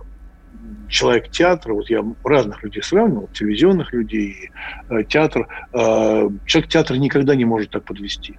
человек 0.90 1.30
театра, 1.30 1.74
вот 1.74 1.90
я 1.90 2.04
разных 2.24 2.64
людей 2.64 2.84
сравнивал, 2.84 3.30
телевизионных 3.34 3.94
людей, 3.94 4.50
э, 4.90 5.04
театр, 5.08 5.48
э, 5.72 6.30
человек 6.46 6.70
театра 6.70 6.96
никогда 6.96 7.36
не 7.36 7.46
может 7.46 7.70
так 7.70 7.86
подвести. 7.86 8.38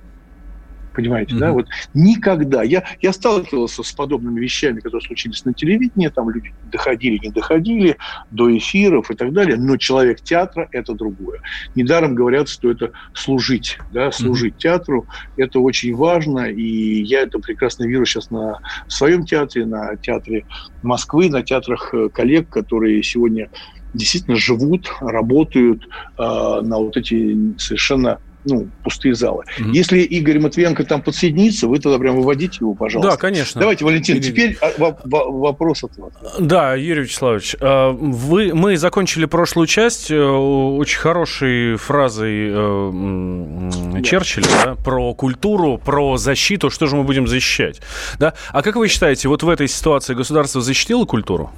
Понимаете, 0.95 1.35
mm-hmm. 1.35 1.39
да? 1.39 1.53
Вот 1.53 1.67
никогда. 1.95 2.63
Я, 2.63 2.85
я 3.01 3.13
сталкивался 3.13 3.83
с 3.83 3.93
подобными 3.93 4.41
вещами, 4.41 4.81
которые 4.81 5.03
случились 5.03 5.45
на 5.45 5.55
телевидении, 5.55 6.09
там 6.09 6.31
люди 6.31 6.53
доходили, 6.71 7.19
не 7.23 7.31
доходили 7.31 7.97
до 8.31 8.57
эфиров 8.57 9.11
и 9.11 9.15
так 9.15 9.33
далее, 9.33 9.57
но 9.57 9.77
человек 9.77 10.21
театра– 10.21 10.69
это 10.73 10.95
другое. 10.95 11.41
Недаром 11.75 12.15
говорят, 12.15 12.49
что 12.49 12.71
это 12.71 12.93
служить, 13.15 13.79
да, 13.93 14.11
служить 14.11 14.55
mm-hmm. 14.55 14.63
театру, 14.63 15.07
это 15.37 15.61
очень 15.61 15.95
важно, 15.95 16.51
и 16.51 17.03
я 17.03 17.21
это 17.21 17.39
прекрасно 17.39 17.85
вижу 17.85 18.05
сейчас 18.05 18.31
на 18.31 18.59
своем 18.89 19.25
театре, 19.25 19.67
на 19.67 19.97
театре 19.97 20.45
Москвы, 20.83 21.29
на 21.29 21.43
театрах 21.43 21.95
э, 21.95 22.09
коллег, 22.09 22.49
которые 22.49 23.03
сегодня 23.03 23.51
действительно 23.95 24.37
живут, 24.37 24.91
работают 25.01 25.85
э, 25.85 26.23
на 26.63 26.79
вот 26.79 26.97
эти 26.97 27.59
совершенно 27.59 28.21
ну, 28.45 28.69
пустые 28.85 29.15
залы. 29.15 29.45
Mm-hmm. 29.59 29.71
Если 29.73 30.01
Игорь 30.01 30.39
Матвиенко 30.39 30.85
там 30.85 31.03
подсоединится, 31.03 31.67
вы 31.67 31.79
тогда 31.79 31.99
прям 31.99 32.17
выводите 32.17 32.59
его, 32.61 32.75
пожалуйста. 32.75 33.13
Да, 33.13 33.17
конечно. 33.17 33.61
Давайте, 33.61 33.85
Валентин, 33.85 34.17
Игорь... 34.17 34.31
теперь 34.31 34.59
а, 34.61 34.95
вопрос 35.05 35.85
от 35.85 35.97
вас. 35.99 36.13
Да, 36.39 36.75
Юрий 36.75 37.03
Вячеславович, 37.03 37.57
а, 37.61 37.91
вы, 37.93 38.55
мы 38.55 38.77
закончили 38.77 39.27
прошлую 39.27 39.67
часть 39.67 40.11
э, 40.11 40.21
очень 40.21 40.99
хорошей 40.99 41.77
фразой 41.77 42.51
э, 42.51 44.03
Черчилля 44.03 44.47
да, 44.65 44.75
про 44.77 45.15
культуру, 45.15 45.79
про 45.79 46.17
защиту, 46.17 46.71
что 46.71 46.87
же 46.87 46.97
мы 46.97 47.05
будем 47.05 47.27
защищать. 47.27 47.81
Да? 48.19 48.35
А 48.53 48.63
как 48.63 48.77
вы 48.77 48.89
считаете, 48.89 49.29
вот 49.29 49.43
в 49.43 49.49
этой 49.49 49.69
ситуации 49.69 50.15
государство 50.15 50.61
защитило 50.61 51.05
культуру? 51.05 51.51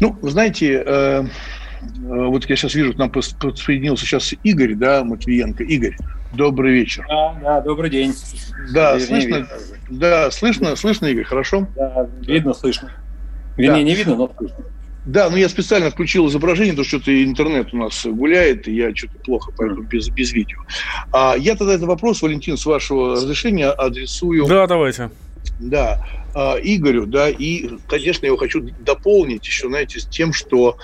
Ну, 0.00 0.16
знаете, 0.22 0.82
э, 0.84 1.04
Э, 1.04 1.24
вот 1.96 2.48
я 2.48 2.56
сейчас 2.56 2.74
вижу, 2.74 2.92
к 2.92 2.96
нам 2.96 3.10
подсоединился 3.10 4.06
сейчас 4.06 4.34
Игорь, 4.42 4.74
да, 4.74 5.04
Матвиенко. 5.04 5.64
Игорь, 5.64 5.96
добрый 6.32 6.72
вечер. 6.72 7.04
Да, 7.08 7.36
да, 7.42 7.60
добрый 7.60 7.90
день. 7.90 8.14
Да, 8.72 8.96
Вернее, 8.96 9.06
слышно, 9.06 9.36
видно. 9.36 9.48
да, 9.90 10.30
слышно, 10.30 10.76
слышно, 10.76 11.06
Игорь, 11.06 11.24
хорошо? 11.24 11.68
Да, 11.76 12.08
видно, 12.20 12.54
слышно. 12.54 12.92
Вернее, 13.56 13.82
да. 13.82 13.82
не 13.82 13.94
видно, 13.94 14.16
но 14.16 14.32
слышно. 14.36 14.64
Да, 15.06 15.28
но 15.28 15.36
я 15.36 15.50
специально 15.50 15.90
включил 15.90 16.26
изображение, 16.28 16.72
потому 16.72 16.86
что 16.86 16.96
что-то 16.96 17.24
интернет 17.24 17.74
у 17.74 17.76
нас 17.76 18.06
гуляет, 18.06 18.66
и 18.68 18.74
я 18.74 18.94
что-то 18.94 19.18
плохо, 19.18 19.52
поэтому 19.56 19.82
без, 19.82 20.08
без 20.08 20.32
видео. 20.32 20.60
А 21.12 21.34
я 21.36 21.56
тогда 21.56 21.74
этот 21.74 21.86
вопрос, 21.86 22.22
Валентин, 22.22 22.56
с 22.56 22.64
вашего 22.64 23.12
разрешения 23.12 23.68
адресую... 23.68 24.46
Да, 24.46 24.66
давайте. 24.66 25.10
Да, 25.60 26.06
а, 26.34 26.56
Игорю, 26.60 27.06
да, 27.06 27.28
и, 27.28 27.68
конечно, 27.86 28.24
я 28.24 28.28
его 28.28 28.38
хочу 28.38 28.62
дополнить 28.80 29.46
еще, 29.46 29.68
знаете, 29.68 30.00
с 30.00 30.06
тем, 30.06 30.32
что 30.32 30.78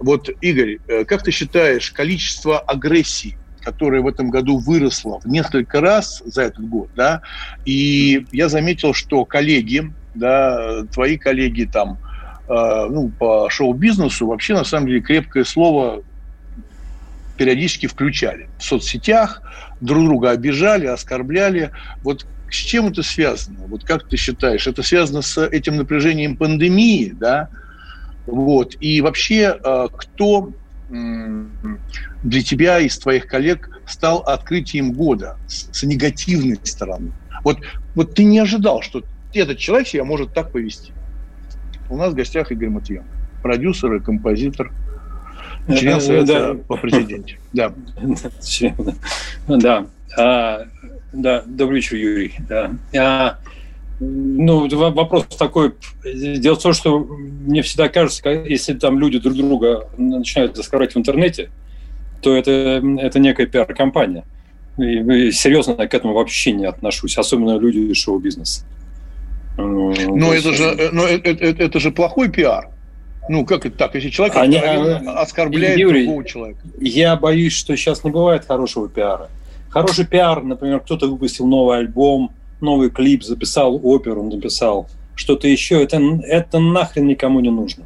вот, 0.00 0.30
Игорь, 0.40 0.78
э, 0.88 1.04
как 1.04 1.22
ты 1.22 1.30
считаешь, 1.30 1.92
количество 1.92 2.58
агрессии, 2.58 3.36
которое 3.60 4.00
в 4.00 4.06
этом 4.06 4.30
году 4.30 4.58
выросло 4.58 5.20
в 5.20 5.26
несколько 5.26 5.80
раз 5.80 6.22
за 6.24 6.42
этот 6.42 6.66
год, 6.66 6.90
да, 6.96 7.20
и 7.66 8.26
я 8.32 8.48
заметил, 8.48 8.94
что 8.94 9.24
коллеги, 9.26 9.92
да, 10.14 10.84
твои 10.86 11.18
коллеги 11.18 11.68
там, 11.70 11.98
э, 12.48 12.86
ну, 12.90 13.10
по 13.10 13.48
шоу-бизнесу 13.50 14.26
вообще, 14.26 14.54
на 14.54 14.64
самом 14.64 14.86
деле, 14.86 15.00
крепкое 15.02 15.44
слово 15.44 16.02
периодически 17.36 17.86
включали. 17.86 18.48
В 18.58 18.64
соцсетях 18.64 19.42
друг 19.80 20.04
друга 20.04 20.30
обижали, 20.30 20.86
оскорбляли. 20.86 21.70
Вот 22.02 22.26
с 22.50 22.56
чем 22.56 22.88
это 22.88 23.02
связано? 23.02 23.60
Вот 23.66 23.84
как 23.84 24.08
ты 24.08 24.16
считаешь, 24.16 24.66
это 24.66 24.82
связано 24.82 25.22
с 25.22 25.42
этим 25.46 25.76
напряжением 25.76 26.36
пандемии, 26.36 27.14
да, 27.18 27.48
вот. 28.26 28.76
И 28.80 29.00
вообще, 29.00 29.58
э, 29.62 29.88
кто 29.92 30.52
для 30.90 32.42
тебя 32.42 32.80
из 32.80 32.98
твоих 32.98 33.28
коллег 33.28 33.80
стал 33.86 34.18
открытием 34.18 34.92
года 34.92 35.36
с 35.46 35.82
негативной 35.84 36.58
стороны? 36.64 37.12
Вот, 37.44 37.58
вот 37.94 38.14
ты 38.14 38.24
не 38.24 38.40
ожидал, 38.40 38.82
что 38.82 39.04
этот 39.32 39.58
человек 39.58 39.86
себя 39.86 40.04
может 40.04 40.34
так 40.34 40.50
повести. 40.50 40.92
У 41.88 41.96
нас 41.96 42.12
в 42.12 42.16
гостях 42.16 42.50
Игорь 42.52 42.70
Матвеев, 42.70 43.04
продюсер 43.42 43.94
и 43.94 44.00
композитор, 44.00 44.72
член 45.68 46.00
Совета 46.00 46.54
да. 46.54 46.60
по 46.66 46.76
президенте. 46.76 47.38
Да. 47.52 47.72
Да. 49.46 49.86
А, 50.16 50.66
да. 51.12 51.42
Добрый 51.46 51.76
вечер, 51.76 51.96
Юрий. 51.96 52.34
Да. 52.48 52.72
Ну, 54.00 54.66
вопрос 54.76 55.26
такой. 55.38 55.74
Дело 56.02 56.56
в 56.56 56.62
том, 56.62 56.72
что 56.72 56.98
мне 57.00 57.60
всегда 57.60 57.90
кажется, 57.90 58.28
если 58.30 58.72
там 58.72 58.98
люди 58.98 59.18
друг 59.18 59.36
друга 59.36 59.88
начинают 59.98 60.58
оскорблять 60.58 60.94
в 60.94 60.98
интернете, 60.98 61.50
то 62.22 62.34
это, 62.34 62.82
это 62.98 63.18
некая 63.18 63.46
пиар-компания. 63.46 64.24
И 64.78 65.30
серьезно 65.32 65.76
я 65.78 65.86
к 65.86 65.92
этому 65.92 66.14
вообще 66.14 66.52
не 66.52 66.64
отношусь, 66.64 67.18
особенно 67.18 67.58
люди 67.58 67.78
из 67.78 67.98
шоу-бизнеса. 67.98 68.64
Ну, 69.58 69.92
но 70.16 70.32
это 70.32 70.54
же, 70.54 70.64
э, 70.64 70.88
но 70.92 71.04
это, 71.04 71.30
это, 71.30 71.62
это 71.62 71.80
же 71.80 71.90
плохой 71.90 72.30
пиар. 72.30 72.70
Ну, 73.28 73.44
как 73.44 73.66
это 73.66 73.76
так? 73.76 73.94
Если 73.94 74.08
человек 74.08 74.36
Они, 74.36 74.56
а, 74.56 75.20
оскорбляет 75.20 75.78
Юрий, 75.78 76.04
другого 76.04 76.24
человека. 76.24 76.60
Я 76.78 77.16
боюсь, 77.16 77.52
что 77.52 77.76
сейчас 77.76 78.02
не 78.02 78.10
бывает 78.10 78.46
хорошего 78.46 78.88
пиара. 78.88 79.28
Хороший 79.68 80.06
пиар, 80.06 80.42
например, 80.42 80.80
кто-то 80.80 81.06
выпустил 81.06 81.46
новый 81.46 81.78
альбом, 81.78 82.32
новый 82.60 82.90
клип, 82.90 83.22
записал 83.22 83.80
оперу, 83.82 84.22
написал 84.22 84.88
что-то 85.14 85.48
еще, 85.48 85.82
это, 85.82 85.98
это 86.22 86.58
нахрен 86.58 87.06
никому 87.06 87.40
не 87.40 87.50
нужно. 87.50 87.84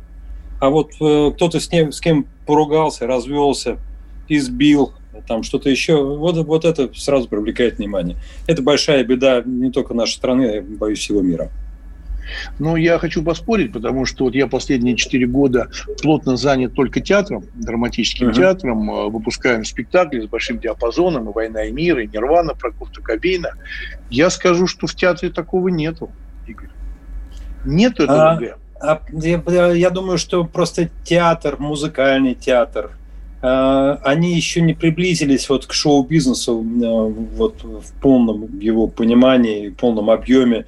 А 0.60 0.70
вот 0.70 0.92
э, 1.00 1.32
кто-то 1.34 1.58
с, 1.58 1.70
ним, 1.72 1.92
с 1.92 2.00
кем 2.00 2.26
поругался, 2.46 3.06
развелся, 3.06 3.78
избил, 4.28 4.92
там 5.26 5.42
что-то 5.42 5.68
еще, 5.68 6.02
вот, 6.02 6.36
вот 6.46 6.64
это 6.64 6.90
сразу 6.94 7.28
привлекает 7.28 7.78
внимание. 7.78 8.16
Это 8.46 8.62
большая 8.62 9.04
беда 9.04 9.42
не 9.44 9.70
только 9.70 9.94
нашей 9.94 10.14
страны, 10.14 10.58
а, 10.58 10.62
боюсь, 10.62 11.00
всего 11.00 11.20
мира. 11.20 11.50
Ну, 12.58 12.76
я 12.76 12.98
хочу 12.98 13.22
поспорить, 13.22 13.72
потому 13.72 14.04
что 14.06 14.24
вот 14.24 14.34
я 14.34 14.46
последние 14.46 14.96
четыре 14.96 15.26
года 15.26 15.68
плотно 16.02 16.36
занят 16.36 16.74
только 16.74 17.00
театром, 17.00 17.44
драматическим 17.54 18.28
uh-huh. 18.28 18.34
театром, 18.34 18.90
э, 18.90 19.08
выпускаем 19.08 19.64
спектакли 19.64 20.20
с 20.20 20.26
большим 20.26 20.58
диапазоном, 20.58 21.30
и 21.30 21.32
«Война 21.32 21.64
и 21.64 21.72
мир», 21.72 21.98
и 21.98 22.06
«Нирвана», 22.06 22.54
про 22.54 22.70
Курта 22.72 23.00
Кобейна. 23.00 23.50
Я 24.10 24.30
скажу, 24.30 24.66
что 24.66 24.86
в 24.86 24.94
театре 24.94 25.30
такого 25.32 25.68
нету, 25.68 26.10
Игорь. 26.46 26.68
Нету 27.64 28.04
этого 28.04 28.30
а, 28.32 28.38
а, 28.80 29.00
я, 29.12 29.72
я 29.72 29.90
думаю, 29.90 30.18
что 30.18 30.44
просто 30.44 30.90
театр, 31.04 31.56
музыкальный 31.58 32.34
театр, 32.34 32.90
э, 33.42 33.96
они 34.02 34.34
еще 34.34 34.60
не 34.60 34.74
приблизились 34.74 35.48
вот 35.48 35.66
к 35.66 35.72
шоу-бизнесу 35.72 36.62
э, 36.62 37.36
вот 37.36 37.62
в 37.62 38.00
полном 38.00 38.58
его 38.58 38.86
понимании, 38.86 39.68
в 39.68 39.76
полном 39.76 40.10
объеме 40.10 40.66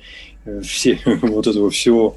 все, 0.63 0.99
вот 1.23 1.47
этого 1.47 1.71
всего 1.71 2.17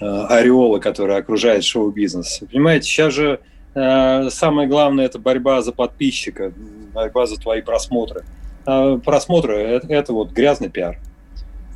э, 0.00 0.04
ореола, 0.04 0.78
который 0.78 1.16
окружает 1.16 1.64
шоу-бизнес. 1.64 2.42
Понимаете, 2.50 2.86
сейчас 2.86 3.14
же 3.14 3.40
э, 3.74 4.28
самое 4.30 4.68
главное– 4.68 5.04
это 5.06 5.18
борьба 5.18 5.62
за 5.62 5.72
подписчика, 5.72 6.52
борьба 6.92 7.26
за 7.26 7.36
твои 7.36 7.62
просмотры. 7.62 8.24
А 8.66 8.98
просмотры 8.98 9.56
это,– 9.56 9.86
это 9.88 10.12
вот 10.12 10.32
грязный 10.32 10.70
пиар. 10.70 10.98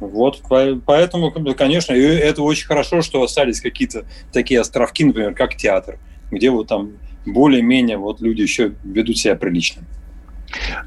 Вот, 0.00 0.42
поэтому, 0.86 1.32
конечно, 1.54 1.92
это 1.92 2.42
очень 2.42 2.66
хорошо, 2.66 3.02
что 3.02 3.20
остались 3.20 3.60
какие-то 3.60 4.04
такие 4.32 4.60
островки, 4.60 5.04
например, 5.04 5.34
как 5.34 5.56
театр, 5.56 5.98
где 6.30 6.50
вот 6.50 6.68
там 6.68 6.92
более-менее 7.26 7.96
вот 7.96 8.20
люди 8.20 8.42
еще 8.42 8.74
ведут 8.84 9.18
себя 9.18 9.34
прилично. 9.34 9.82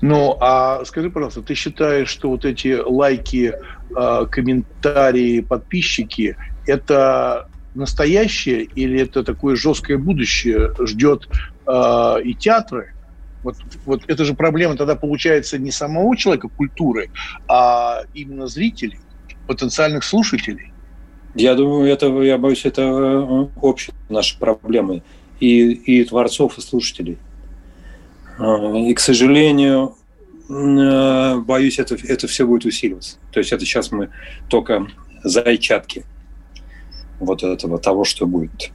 Ну, 0.01 0.37
а 0.39 0.83
скажи, 0.85 1.09
пожалуйста, 1.09 1.41
ты 1.41 1.55
считаешь, 1.55 2.09
что 2.09 2.29
вот 2.29 2.45
эти 2.45 2.79
лайки, 2.83 3.53
а, 3.95 4.25
комментарии, 4.25 5.41
подписчики– 5.41 6.35
это 6.67 7.47
настоящее 7.75 8.63
или 8.63 9.01
это 9.01 9.23
такое 9.23 9.55
жесткое 9.55 9.97
будущее 9.97 10.73
ждет 10.85 11.27
а, 11.65 12.17
и 12.17 12.33
театры? 12.33 12.93
Вот, 13.43 13.55
вот 13.85 14.03
это 14.07 14.23
же 14.23 14.35
проблема 14.35 14.77
тогда 14.77 14.95
получается 14.95 15.57
не 15.57 15.71
самого 15.71 16.15
человека 16.15 16.47
культуры, 16.47 17.09
а 17.47 18.03
именно 18.13 18.47
зрителей, 18.47 18.99
потенциальных 19.47 20.03
слушателей. 20.03 20.71
Я 21.33 21.55
думаю, 21.55 21.91
это, 21.91 22.07
я 22.21 22.37
боюсь, 22.37 22.65
это 22.65 22.81
э, 22.81 23.47
общие 23.61 23.95
наши 24.09 24.37
проблемы 24.37 25.01
и, 25.39 25.71
и 25.71 26.03
творцов, 26.03 26.57
и 26.57 26.61
слушателей. 26.61 27.17
А, 28.37 28.77
и, 28.77 28.93
к 28.93 28.99
сожалению, 28.99 29.95
э, 30.49 31.37
боюсь, 31.37 31.79
это, 31.79 31.95
это 31.95 32.27
все 32.27 32.45
будет 32.45 32.65
усиливаться. 32.65 33.17
То 33.31 33.39
есть 33.39 33.51
это 33.51 33.65
сейчас 33.65 33.91
мы 33.91 34.09
только 34.49 34.87
зайчатки 35.23 36.05
вот 37.19 37.43
этого 37.43 37.79
того, 37.79 38.03
что 38.03 38.25
будет. 38.25 38.71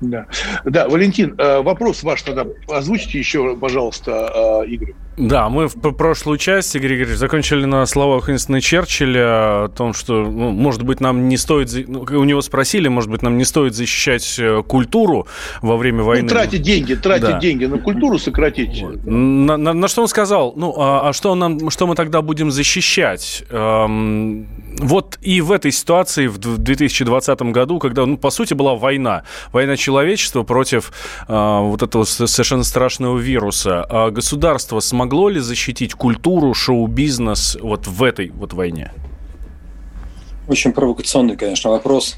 Да, 0.00 0.26
да 0.64 0.88
Валентин, 0.88 1.34
э, 1.38 1.62
вопрос 1.62 2.02
ваш 2.02 2.22
тогда 2.22 2.46
озвучите 2.68 3.18
еще, 3.18 3.56
пожалуйста, 3.56 4.62
э, 4.64 4.68
Игорь. 4.68 4.94
Да, 5.16 5.48
мы 5.48 5.68
в 5.68 5.92
прошлую 5.92 6.38
часть, 6.38 6.74
Игорь 6.74 6.96
Игоревич, 6.96 7.18
закончили 7.18 7.64
на 7.64 7.86
словах 7.86 8.26
Уинстона 8.28 8.60
Черчилля 8.60 9.64
о 9.64 9.68
том, 9.68 9.94
что, 9.94 10.24
ну, 10.24 10.50
может 10.50 10.82
быть, 10.82 11.00
нам 11.00 11.28
не 11.28 11.36
стоит... 11.36 11.70
Ну, 11.86 12.00
у 12.00 12.24
него 12.24 12.40
спросили, 12.40 12.88
может 12.88 13.10
быть, 13.10 13.22
нам 13.22 13.38
не 13.38 13.44
стоит 13.44 13.74
защищать 13.74 14.36
э, 14.38 14.62
культуру 14.66 15.28
во 15.62 15.76
время 15.76 15.98
ну, 15.98 16.04
войны. 16.04 16.22
Ну, 16.22 16.28
тратить 16.28 16.62
деньги, 16.62 16.94
тратить 16.94 17.26
да. 17.26 17.38
деньги 17.38 17.66
на 17.66 17.78
культуру 17.78 18.18
сократить. 18.18 18.82
Вот. 18.82 19.04
На, 19.04 19.56
на, 19.56 19.72
на 19.72 19.88
что 19.88 20.02
он 20.02 20.08
сказал? 20.08 20.54
Ну, 20.56 20.74
а, 20.76 21.08
а 21.08 21.12
что, 21.12 21.34
нам, 21.36 21.70
что 21.70 21.86
мы 21.86 21.94
тогда 21.94 22.20
будем 22.20 22.50
защищать? 22.50 23.44
Эм, 23.50 24.48
вот 24.78 25.18
и 25.20 25.40
в 25.40 25.52
этой 25.52 25.72
ситуации, 25.72 26.26
в 26.26 26.38
2020 26.38 27.42
году, 27.42 27.78
когда, 27.78 28.06
ну, 28.06 28.16
по 28.16 28.30
сути, 28.30 28.54
была 28.54 28.74
война, 28.74 29.22
война 29.52 29.76
человечества 29.76 30.42
против 30.42 30.92
э, 31.28 31.32
вот 31.60 31.82
этого 31.82 32.04
совершенно 32.04 32.64
страшного 32.64 33.18
вируса, 33.18 33.84
а 33.88 34.10
государство 34.10 34.80
смогло 34.80 35.28
ли 35.28 35.40
защитить 35.40 35.94
культуру, 35.94 36.54
шоу-бизнес 36.54 37.56
вот 37.60 37.86
в 37.86 38.02
этой 38.02 38.30
вот 38.30 38.52
войне? 38.52 38.92
Очень 40.48 40.72
провокационный, 40.72 41.36
конечно, 41.36 41.70
вопрос. 41.70 42.16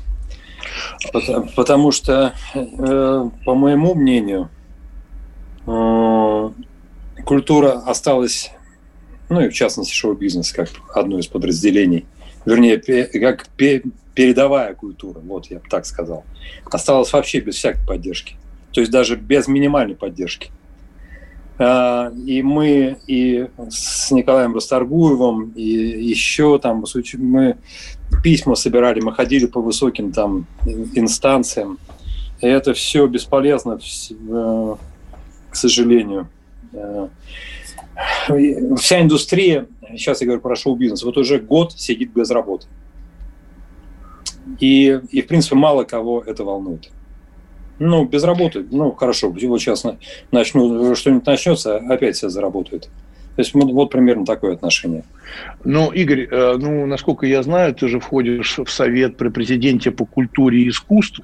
Потому, 1.12 1.49
потому 1.55 1.92
что, 1.92 2.35
э, 2.55 3.31
по 3.45 3.55
моему 3.55 3.95
мнению, 3.95 4.49
э, 5.66 6.51
культура 7.25 7.83
осталась, 7.87 8.51
ну 9.29 9.40
и 9.40 9.49
в 9.49 9.53
частности 9.53 9.92
шоу-бизнес, 9.92 10.53
как 10.53 10.71
одно 10.95 11.19
из 11.19 11.27
подразделений, 11.27 12.07
вернее, 12.47 12.79
как 13.21 13.49
передовая 14.15 14.75
культура, 14.75 15.19
вот 15.19 15.47
я 15.47 15.59
бы 15.59 15.69
так 15.69 15.85
сказал, 15.85 16.25
осталась 16.65 17.13
вообще 17.13 17.41
без 17.41 17.57
всякой 17.57 17.87
поддержки. 17.87 18.37
То 18.73 18.81
есть 18.81 18.93
даже 18.93 19.17
без 19.17 19.49
минимальной 19.49 19.95
поддержки. 19.95 20.51
А, 21.59 22.13
и 22.27 22.43
мы 22.43 22.99
и 23.07 23.47
с 23.71 24.11
Николаем 24.11 24.55
Расторгуевым, 24.55 25.53
и 25.55 25.63
еще 25.63 26.59
там 26.59 26.85
мы 27.19 27.57
письма 28.23 28.55
собирали, 28.55 29.01
мы 29.01 29.13
ходили 29.13 29.47
по 29.47 29.61
высоким 29.61 30.13
там 30.13 30.47
инстанциям. 30.95 31.79
И 32.41 32.47
это 32.47 32.75
все 32.75 33.07
бесполезно, 33.07 33.79
э, 34.11 34.77
к 35.51 35.57
сожалению. 35.57 36.29
Вся 38.77 39.01
индустрия, 39.01 39.67
сейчас 39.91 40.21
я 40.21 40.27
говорю 40.27 40.43
про 40.43 40.57
шоу-бизнес, 40.57 41.03
вот 41.03 41.17
уже 41.17 41.39
год 41.39 41.73
сидит 41.73 42.13
без 42.13 42.31
работы. 42.31 42.67
И, 44.61 45.01
и, 45.11 45.23
в 45.23 45.27
принципе, 45.27 45.57
мало 45.57 45.85
кого 45.85 46.23
это 46.25 46.45
волнует. 46.45 46.91
Ну, 47.79 48.07
без 48.07 48.25
работы, 48.25 48.65
ну, 48.71 48.93
хорошо, 48.93 49.31
вот 49.31 49.41
сейчас 49.41 49.85
начну, 50.31 50.95
что-нибудь 50.95 51.27
начнется, 51.27 51.77
опять 51.77 52.17
все 52.17 52.29
заработают. 52.29 52.85
То 52.85 53.43
есть 53.43 53.53
вот, 53.53 53.71
вот 53.71 53.91
примерно 53.91 54.25
такое 54.25 54.55
отношение. 54.55 55.05
Ну, 55.63 55.93
Игорь, 55.93 56.27
э, 56.31 56.57
ну, 56.59 56.87
насколько 56.87 57.27
я 57.27 57.43
знаю, 57.43 57.75
ты 57.75 57.87
же 57.87 58.01
входишь 58.01 58.59
в 58.59 58.71
совет 58.71 59.19
при 59.19 59.29
президенте 59.29 59.91
по 59.91 60.07
культуре 60.07 60.63
и 60.63 60.69
искусству. 60.71 61.23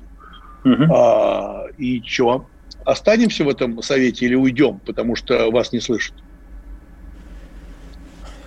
Угу. 0.64 0.94
А, 0.94 1.64
и 1.78 2.02
что? 2.04 2.44
Останемся 2.84 3.44
в 3.44 3.48
этом 3.48 3.80
совете 3.82 4.26
или 4.26 4.34
уйдем, 4.34 4.80
потому 4.84 5.16
что 5.16 5.50
вас 5.50 5.72
не 5.72 5.80
слышат? 5.80 6.14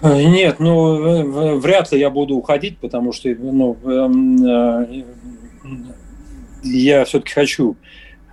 Э, 0.05 0.23
нет, 0.23 0.59
ну, 0.59 1.57
вряд 1.59 1.91
ли 1.91 1.99
я 1.99 2.09
буду 2.09 2.35
уходить, 2.35 2.77
потому 2.77 3.11
что 3.11 3.29
ну, 3.29 3.75
эм, 3.83 4.45
э, 4.45 5.03
я 6.63 7.05
все-таки 7.05 7.33
хочу 7.33 7.75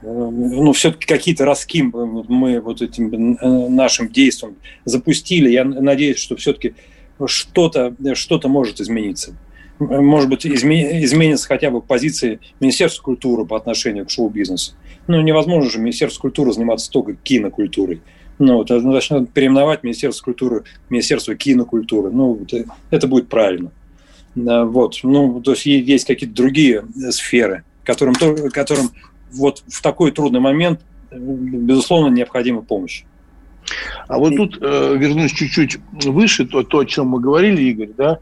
э, 0.02 0.06
ну, 0.06 0.72
все-таки 0.72 1.06
какие-то 1.06 1.46
раским 1.46 2.24
мы 2.28 2.60
вот 2.60 2.82
этим 2.82 3.38
нашим 3.74 4.10
действием 4.10 4.56
запустили. 4.84 5.50
Я 5.50 5.64
надеюсь, 5.64 6.18
что 6.18 6.36
все-таки 6.36 6.74
что-то 7.24 7.94
что 8.14 8.40
может 8.48 8.80
измениться. 8.80 9.34
Может 9.78 10.28
быть, 10.28 10.46
изменится 10.46 11.48
хотя 11.48 11.70
бы 11.70 11.80
позиции 11.80 12.38
Министерства 12.60 13.02
культуры 13.02 13.46
по 13.46 13.56
отношению 13.56 14.06
к 14.06 14.10
шоу-бизнесу. 14.10 14.74
Ну, 15.06 15.20
невозможно 15.22 15.70
же 15.70 15.78
Министерство 15.78 16.20
культуры 16.20 16.52
заниматься 16.52 16.90
только 16.90 17.14
кинокультурой 17.14 18.02
ну, 18.38 18.56
вот, 18.56 18.70
начнут 18.70 19.30
переименовать 19.30 19.82
Министерство 19.82 20.24
культуры 20.24 20.64
Министерство 20.88 21.34
кинокультуры. 21.34 22.10
Ну, 22.10 22.34
вот, 22.34 22.52
э, 22.52 22.64
это 22.90 23.06
будет 23.06 23.28
правильно. 23.28 23.70
Вот, 24.34 24.98
ну, 25.02 25.42
то 25.42 25.50
есть 25.52 25.66
есть 25.66 26.06
какие-то 26.06 26.34
другие 26.34 26.84
сферы, 27.10 27.64
которым, 27.84 28.14
которым 28.50 28.90
вот 29.32 29.62
в 29.68 29.82
такой 29.82 30.10
трудный 30.10 30.40
момент, 30.40 30.80
э, 31.10 31.18
безусловно, 31.18 32.12
необходима 32.12 32.62
помощь. 32.62 33.04
А 34.08 34.18
вот 34.18 34.34
тут 34.36 34.58
э, 34.60 34.96
вернусь 34.96 35.32
чуть-чуть 35.32 35.78
выше, 35.92 36.46
то, 36.46 36.62
то, 36.62 36.80
о 36.80 36.84
чем 36.84 37.08
мы 37.08 37.20
говорили, 37.20 37.62
Игорь, 37.62 37.90
да, 37.96 38.18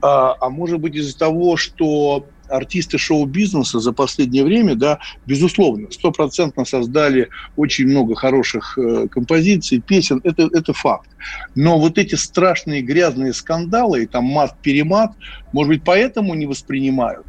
а, 0.00 0.36
а 0.40 0.50
может 0.50 0.80
быть 0.80 0.94
из-за 0.94 1.18
того, 1.18 1.56
что 1.56 2.26
артисты 2.54 2.98
шоу-бизнеса 2.98 3.80
за 3.80 3.92
последнее 3.92 4.44
время, 4.44 4.74
да, 4.74 4.98
безусловно, 5.26 5.90
стопроцентно 5.90 6.64
создали 6.64 7.28
очень 7.56 7.86
много 7.86 8.14
хороших 8.14 8.78
э, 8.78 9.08
композиций, 9.08 9.80
песен, 9.80 10.20
это, 10.24 10.48
это 10.52 10.72
факт. 10.72 11.10
Но 11.54 11.78
вот 11.78 11.98
эти 11.98 12.14
страшные 12.14 12.82
грязные 12.82 13.32
скандалы, 13.32 14.04
и 14.04 14.06
там 14.06 14.24
мат-перемат, 14.24 15.12
может 15.52 15.68
быть, 15.68 15.84
поэтому 15.84 16.34
не 16.34 16.46
воспринимают. 16.46 17.26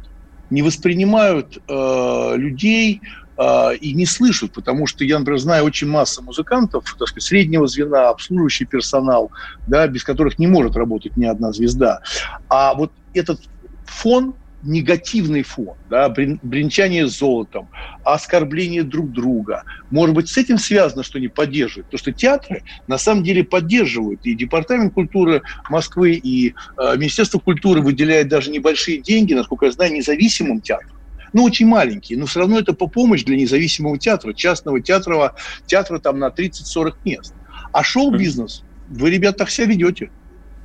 Не 0.50 0.62
воспринимают 0.62 1.58
э, 1.68 2.32
людей, 2.36 3.00
э, 3.36 3.76
и 3.80 3.94
не 3.94 4.06
слышат, 4.06 4.52
потому 4.52 4.86
что 4.86 5.04
я, 5.04 5.18
например, 5.18 5.40
знаю 5.40 5.64
очень 5.64 5.88
массу 5.88 6.22
музыкантов, 6.22 6.84
так 6.98 7.08
сказать, 7.08 7.24
среднего 7.24 7.66
звена, 7.66 8.10
обслуживающий 8.10 8.66
персонал, 8.66 9.32
да, 9.66 9.88
без 9.88 10.04
которых 10.04 10.38
не 10.38 10.46
может 10.46 10.76
работать 10.76 11.16
ни 11.16 11.24
одна 11.24 11.52
звезда. 11.52 12.00
А 12.48 12.74
вот 12.74 12.92
этот 13.12 13.40
фон 13.86 14.34
негативный 14.66 15.42
фон, 15.42 15.76
да, 15.88 16.08
бренчание 16.08 17.06
золотом, 17.06 17.68
оскорбление 18.04 18.82
друг 18.82 19.12
друга. 19.12 19.62
Может 19.90 20.14
быть, 20.14 20.28
с 20.28 20.36
этим 20.36 20.58
связано, 20.58 21.02
что 21.02 21.18
они 21.18 21.28
поддерживают. 21.28 21.86
Потому 21.86 21.98
что 21.98 22.12
театры 22.12 22.62
на 22.86 22.98
самом 22.98 23.22
деле 23.22 23.44
поддерживают. 23.44 24.20
И 24.24 24.34
Департамент 24.34 24.92
культуры 24.94 25.42
Москвы, 25.70 26.12
и 26.12 26.54
э, 26.78 26.96
Министерство 26.96 27.38
культуры 27.38 27.80
выделяет 27.80 28.28
даже 28.28 28.50
небольшие 28.50 28.98
деньги, 28.98 29.34
насколько 29.34 29.66
я 29.66 29.72
знаю, 29.72 29.92
независимым 29.92 30.60
театрам 30.60 30.96
ну, 31.32 31.44
очень 31.44 31.66
маленькие, 31.66 32.18
но 32.18 32.24
все 32.24 32.40
равно 32.40 32.58
это 32.58 32.72
по 32.72 32.86
помощь 32.86 33.22
для 33.24 33.36
независимого 33.36 33.98
театра, 33.98 34.32
частного 34.32 34.80
театра, 34.80 35.34
театра 35.66 35.98
там 35.98 36.18
на 36.18 36.28
30-40 36.28 36.94
мест. 37.04 37.34
А 37.72 37.84
шоу-бизнес, 37.84 38.62
вы, 38.88 39.10
ребята, 39.10 39.38
так 39.38 39.50
себя 39.50 39.66
ведете. 39.66 40.10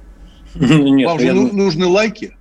Нет, 0.56 1.08
Вам 1.10 1.20
же 1.20 1.26
я... 1.26 1.34
нужны 1.34 1.86
лайки. 1.88 2.38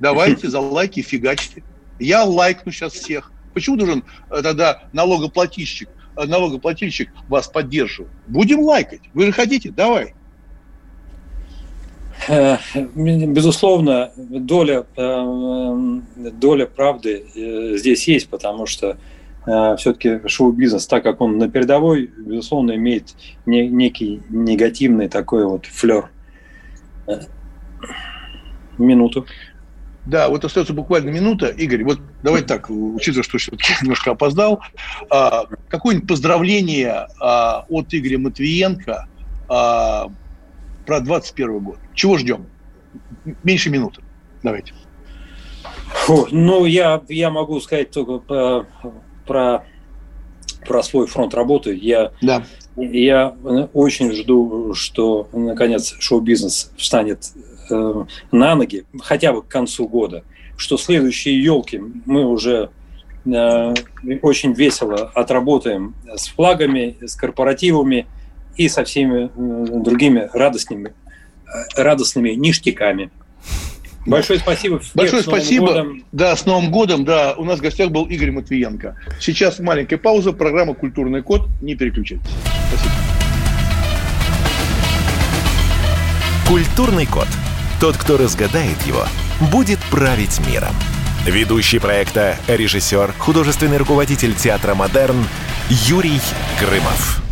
Давайте 0.00 0.48
за 0.48 0.60
лайки 0.60 1.00
фигачьте. 1.00 1.62
Я 1.98 2.24
лайкну 2.24 2.72
сейчас 2.72 2.92
всех. 2.92 3.32
Почему 3.54 3.76
должен 3.76 4.04
э, 4.30 4.42
тогда 4.42 4.84
налогоплательщик, 4.92 5.88
э, 6.16 6.24
налогоплательщик 6.26 7.10
вас 7.28 7.48
поддерживать? 7.48 8.12
Будем 8.28 8.60
лайкать. 8.60 9.00
Вы 9.14 9.26
же 9.26 9.32
хотите? 9.32 9.70
Давай. 9.70 10.14
Э, 12.28 12.58
безусловно, 12.94 14.12
доля, 14.16 14.86
доля 14.96 16.66
правды 16.66 17.24
здесь 17.76 18.06
есть, 18.06 18.28
потому 18.28 18.66
что 18.66 18.96
все-таки 19.44 20.28
шоу-бизнес, 20.28 20.86
так 20.86 21.04
как 21.04 21.20
он 21.20 21.38
на 21.38 21.48
передовой, 21.48 22.10
безусловно, 22.18 22.74
имеет 22.76 23.14
некий 23.46 24.20
негативный 24.28 25.08
такой 25.08 25.46
вот 25.46 25.64
флер. 25.66 26.10
Минуту. 28.76 29.26
Да, 30.08 30.30
вот 30.30 30.42
остается 30.42 30.72
буквально 30.72 31.10
минута. 31.10 31.48
Игорь, 31.48 31.84
вот 31.84 32.00
давай 32.22 32.40
так, 32.40 32.70
учитывая, 32.70 33.22
что 33.22 33.36
все-таки 33.36 33.74
немножко 33.82 34.12
опоздал, 34.12 34.60
а, 35.10 35.44
какое-нибудь 35.68 36.08
поздравление 36.08 37.08
а, 37.20 37.66
от 37.68 37.92
Игоря 37.92 38.18
Матвиенко 38.18 39.06
а, 39.50 40.08
про 40.86 41.00
21 41.00 41.58
год. 41.58 41.78
Чего 41.92 42.16
ждем? 42.16 42.46
Меньше 43.44 43.68
минуты. 43.68 44.00
Давайте. 44.42 44.72
Фу, 46.06 46.26
ну, 46.30 46.64
я, 46.64 47.02
я 47.10 47.28
могу 47.28 47.60
сказать 47.60 47.90
только 47.90 48.18
про, 48.18 48.66
про, 49.26 49.64
про 50.66 50.82
свой 50.82 51.06
фронт 51.06 51.34
работы. 51.34 51.78
Я, 51.78 52.12
да. 52.22 52.44
я 52.76 53.36
очень 53.74 54.12
жду, 54.12 54.72
что, 54.72 55.28
наконец, 55.34 55.94
шоу-бизнес 55.98 56.72
встанет 56.78 57.30
Э, 57.70 58.04
на 58.32 58.54
ноги, 58.54 58.84
хотя 59.00 59.32
бы 59.32 59.42
к 59.42 59.48
концу 59.48 59.88
года, 59.88 60.24
что 60.56 60.76
следующие 60.76 61.42
елки 61.42 61.80
мы 62.06 62.24
уже 62.26 62.70
э, 63.24 63.74
очень 64.22 64.52
весело 64.52 65.10
отработаем 65.14 65.94
с 66.14 66.28
флагами, 66.28 66.96
с 67.00 67.14
корпоративами 67.14 68.06
и 68.56 68.68
со 68.68 68.84
всеми 68.84 69.30
э, 69.34 69.80
другими 69.82 70.28
радостными, 70.32 70.92
радостными 71.76 72.30
ништяками. 72.30 73.10
Большое 74.06 74.38
спасибо. 74.38 74.80
Большое 74.94 75.22
спасибо. 75.22 75.66
Годом. 75.66 76.04
Да, 76.12 76.34
с 76.34 76.46
Новым 76.46 76.70
годом. 76.70 77.04
Да, 77.04 77.34
у 77.36 77.44
нас 77.44 77.58
в 77.58 77.62
гостях 77.62 77.90
был 77.90 78.06
Игорь 78.06 78.30
Матвиенко. 78.30 78.96
Сейчас 79.20 79.58
маленькая 79.58 79.98
пауза. 79.98 80.32
Программа 80.32 80.74
«Культурный 80.74 81.22
код». 81.22 81.46
Не 81.60 81.74
переключайтесь. 81.74 82.24
Спасибо. 82.68 82.94
«Культурный 86.48 87.04
код». 87.04 87.28
Тот, 87.80 87.96
кто 87.96 88.16
разгадает 88.16 88.80
его, 88.86 89.06
будет 89.52 89.78
править 89.90 90.40
миром. 90.48 90.74
Ведущий 91.24 91.78
проекта, 91.78 92.36
режиссер, 92.48 93.14
художественный 93.18 93.76
руководитель 93.76 94.34
театра 94.34 94.74
«Модерн» 94.74 95.24
Юрий 95.68 96.20
Грымов. 96.58 97.22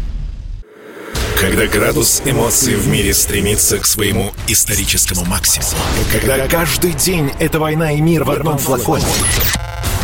Когда 1.40 1.66
градус 1.66 2.22
эмоций 2.24 2.76
в 2.76 2.86
мире 2.86 3.12
стремится 3.12 3.78
к 3.78 3.86
своему 3.86 4.32
историческому 4.46 5.24
максимуму. 5.24 5.82
Когда 6.12 6.46
каждый 6.46 6.92
день— 6.92 7.32
это 7.40 7.58
война 7.58 7.92
и 7.92 8.00
мир 8.00 8.22
в 8.22 8.30
одном 8.30 8.58
флаконе. 8.58 9.04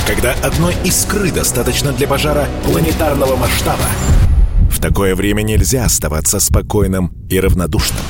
Когда 0.09 0.33
одной 0.42 0.74
искры 0.85 1.31
достаточно 1.31 1.92
для 1.92 2.09
пожара 2.09 2.48
планетарного 2.64 3.37
масштаба. 3.37 3.87
В 4.70 4.81
такое 4.81 5.14
время 5.14 5.42
нельзя 5.42 5.85
оставаться 5.85 6.40
спокойным 6.40 7.12
и 7.31 7.38
равнодушным. 7.38 8.02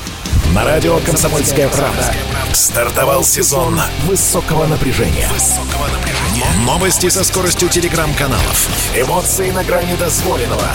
На 0.55 0.65
радио 0.65 0.99
«Комсомольская 0.99 1.67
правда» 1.69 2.13
стартовал 2.53 3.25
сезон 3.25 3.81
высокого 4.07 4.67
напряжения. 4.67 5.27
Новости 6.67 7.09
со 7.09 7.25
скоростью 7.25 7.71
телеграм-каналов. 7.71 8.69
Эмоции 8.95 9.51
на 9.51 9.65
грани 9.65 9.95
дозволенного. 9.97 10.69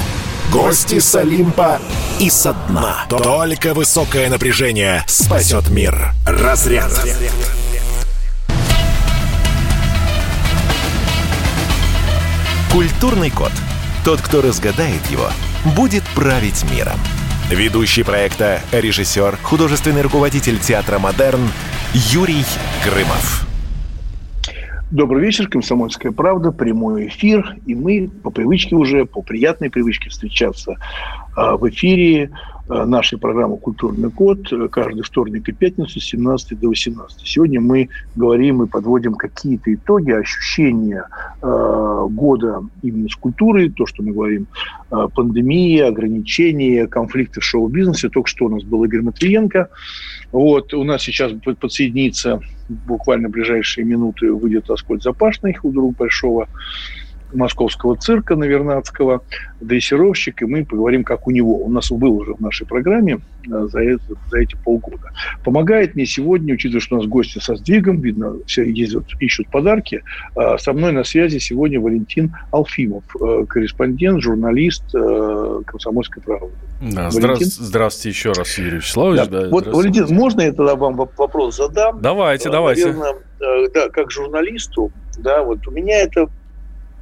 Гости 0.51 0.97
с 0.97 1.13
Олимпа 1.13 1.79
и 2.19 2.27
со 2.31 2.53
дна. 2.53 3.05
Только 3.07 3.75
высокое 3.75 4.29
напряжение 4.29 5.03
спасет 5.05 5.69
мир. 5.69 6.11
Разряд. 6.25 6.91
Культурный 12.71 13.29
код. 13.29 13.51
Тот, 14.03 14.21
кто 14.21 14.41
разгадает 14.41 15.05
его, 15.11 15.29
будет 15.75 16.03
править 16.15 16.63
миром. 16.71 16.99
Ведущий 17.49 18.03
проекта, 18.03 18.59
режиссер, 18.73 19.37
художественный 19.41 20.01
руководитель 20.01 20.59
театра 20.59 20.99
«Модерн» 20.99 21.39
Юрий 21.93 22.43
Грымов. 22.83 23.47
Добрый 24.91 25.21
вечер, 25.23 25.47
«Комсомольская 25.47 26.11
правда», 26.11 26.51
прямой 26.51 27.07
эфир. 27.07 27.55
И 27.65 27.73
мы 27.73 28.09
по 28.09 28.31
привычке 28.31 28.75
уже, 28.75 29.05
по 29.05 29.21
приятной 29.21 29.69
привычке 29.69 30.09
встречаться 30.09 30.75
а, 31.37 31.55
в 31.55 31.69
эфире 31.69 32.31
нашей 32.69 33.17
программы 33.17 33.57
«Культурный 33.57 34.11
код» 34.11 34.51
каждый 34.71 35.01
вторник 35.01 35.47
и 35.47 35.51
пятницу 35.51 35.99
с 35.99 36.05
17 36.05 36.59
до 36.59 36.69
18. 36.69 37.21
Сегодня 37.25 37.61
мы 37.61 37.89
говорим 38.15 38.63
и 38.63 38.67
подводим 38.67 39.13
какие-то 39.13 39.73
итоги, 39.73 40.11
ощущения 40.11 41.07
э, 41.41 42.07
года 42.09 42.61
именно 42.81 43.07
с 43.09 43.15
культурой, 43.15 43.69
то, 43.69 43.85
что 43.85 44.03
мы 44.03 44.11
говорим, 44.11 44.47
э, 44.91 45.07
пандемия, 45.15 45.87
ограничения, 45.87 46.87
конфликты 46.87 47.41
в 47.41 47.43
шоу-бизнесе. 47.43 48.09
Только 48.09 48.29
что 48.29 48.45
у 48.45 48.49
нас 48.49 48.63
был 48.63 48.83
Игорь 48.83 49.01
Матвиенко. 49.01 49.69
Вот, 50.31 50.73
у 50.73 50.83
нас 50.83 51.03
сейчас 51.03 51.31
подсоединится 51.59 52.41
буквально 52.69 53.29
в 53.29 53.31
ближайшие 53.31 53.85
минуты 53.85 54.31
выйдет 54.33 54.69
Аскольд 54.69 55.01
Запашный, 55.01 55.53
худрук 55.53 55.95
большого 55.95 56.47
московского 57.33 57.95
цирка 57.95 58.35
Навернадского, 58.35 59.21
дрессировщик, 59.59 60.41
и 60.41 60.45
мы 60.45 60.65
поговорим, 60.65 61.03
как 61.03 61.27
у 61.27 61.31
него. 61.31 61.57
У 61.57 61.69
нас 61.69 61.91
был 61.91 62.17
уже 62.17 62.33
в 62.33 62.39
нашей 62.39 62.65
программе 62.67 63.19
э, 63.47 63.67
за, 63.71 63.81
это, 63.81 64.03
за 64.29 64.39
эти 64.39 64.55
полгода. 64.63 65.11
Помогает 65.43 65.95
мне 65.95 66.05
сегодня, 66.05 66.53
учитывая, 66.53 66.81
что 66.81 66.95
у 66.95 66.99
нас 66.99 67.07
гости 67.07 67.39
со 67.39 67.55
сдвигом, 67.55 67.99
видно, 68.01 68.35
все 68.45 68.63
ездят, 68.63 69.05
ищут 69.19 69.49
подарки. 69.49 70.03
Э, 70.35 70.57
со 70.57 70.73
мной 70.73 70.91
на 70.91 71.03
связи 71.03 71.39
сегодня 71.39 71.79
Валентин 71.79 72.35
Алфимов, 72.51 73.03
э, 73.19 73.45
корреспондент, 73.47 74.21
журналист 74.21 74.83
«Комсомольской 74.91 76.21
правды». 76.21 76.53
Да, 76.81 77.09
Валентин? 77.09 77.47
здравствуйте 77.47 78.09
еще 78.09 78.31
раз, 78.31 78.57
Юрий 78.57 78.77
Вячеславович. 78.77 79.27
Да. 79.27 79.41
Да, 79.41 79.49
вот, 79.49 79.67
Валентин, 79.67 80.05
можно 80.09 80.41
я 80.41 80.53
тогда 80.53 80.75
вам 80.75 80.95
вопрос 80.95 81.57
задам? 81.57 81.99
Давайте, 82.01 82.49
давайте. 82.49 82.87
Наверное, 82.87 83.69
да, 83.73 83.89
как 83.89 84.11
журналисту, 84.11 84.91
да, 85.17 85.43
вот 85.43 85.67
у 85.67 85.71
меня 85.71 86.01
это 86.01 86.29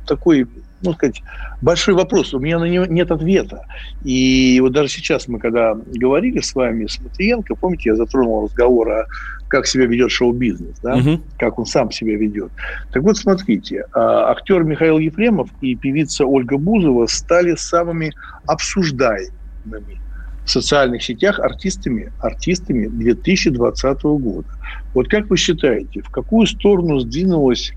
такой, 0.05 0.47
ну, 0.81 0.93
сказать, 0.93 1.21
большой 1.61 1.93
вопрос. 1.93 2.33
У 2.33 2.39
меня 2.39 2.59
на 2.59 2.65
него 2.65 2.85
нет 2.85 3.11
ответа. 3.11 3.65
И 4.03 4.59
вот 4.61 4.71
даже 4.71 4.89
сейчас 4.89 5.27
мы, 5.27 5.39
когда 5.39 5.75
говорили 5.75 6.39
с 6.39 6.55
вами, 6.55 6.87
с 6.87 6.99
Матвиенко, 6.99 7.55
помните, 7.55 7.89
я 7.89 7.95
затронул 7.95 8.45
разговор 8.45 8.89
о 8.89 9.05
как 9.47 9.67
себя 9.67 9.85
ведет 9.85 10.11
шоу-бизнес, 10.11 10.79
да? 10.81 10.95
угу. 10.95 11.21
как 11.37 11.59
он 11.59 11.65
сам 11.65 11.91
себя 11.91 12.17
ведет. 12.17 12.51
Так 12.91 13.03
вот, 13.03 13.17
смотрите, 13.17 13.85
а, 13.93 14.31
актер 14.31 14.63
Михаил 14.63 14.97
Ефремов 14.97 15.49
и 15.61 15.75
певица 15.75 16.25
Ольга 16.25 16.57
Бузова 16.57 17.05
стали 17.07 17.55
самыми 17.55 18.11
обсуждаемыми 18.47 20.01
в 20.45 20.49
социальных 20.49 21.03
сетях 21.03 21.39
артистами, 21.39 22.11
артистами 22.19 22.87
2020 22.87 24.03
года. 24.03 24.47
Вот 24.93 25.07
как 25.09 25.29
вы 25.29 25.37
считаете, 25.37 26.01
в 26.01 26.09
какую 26.09 26.45
сторону 26.47 26.99
сдвинулась 26.99 27.73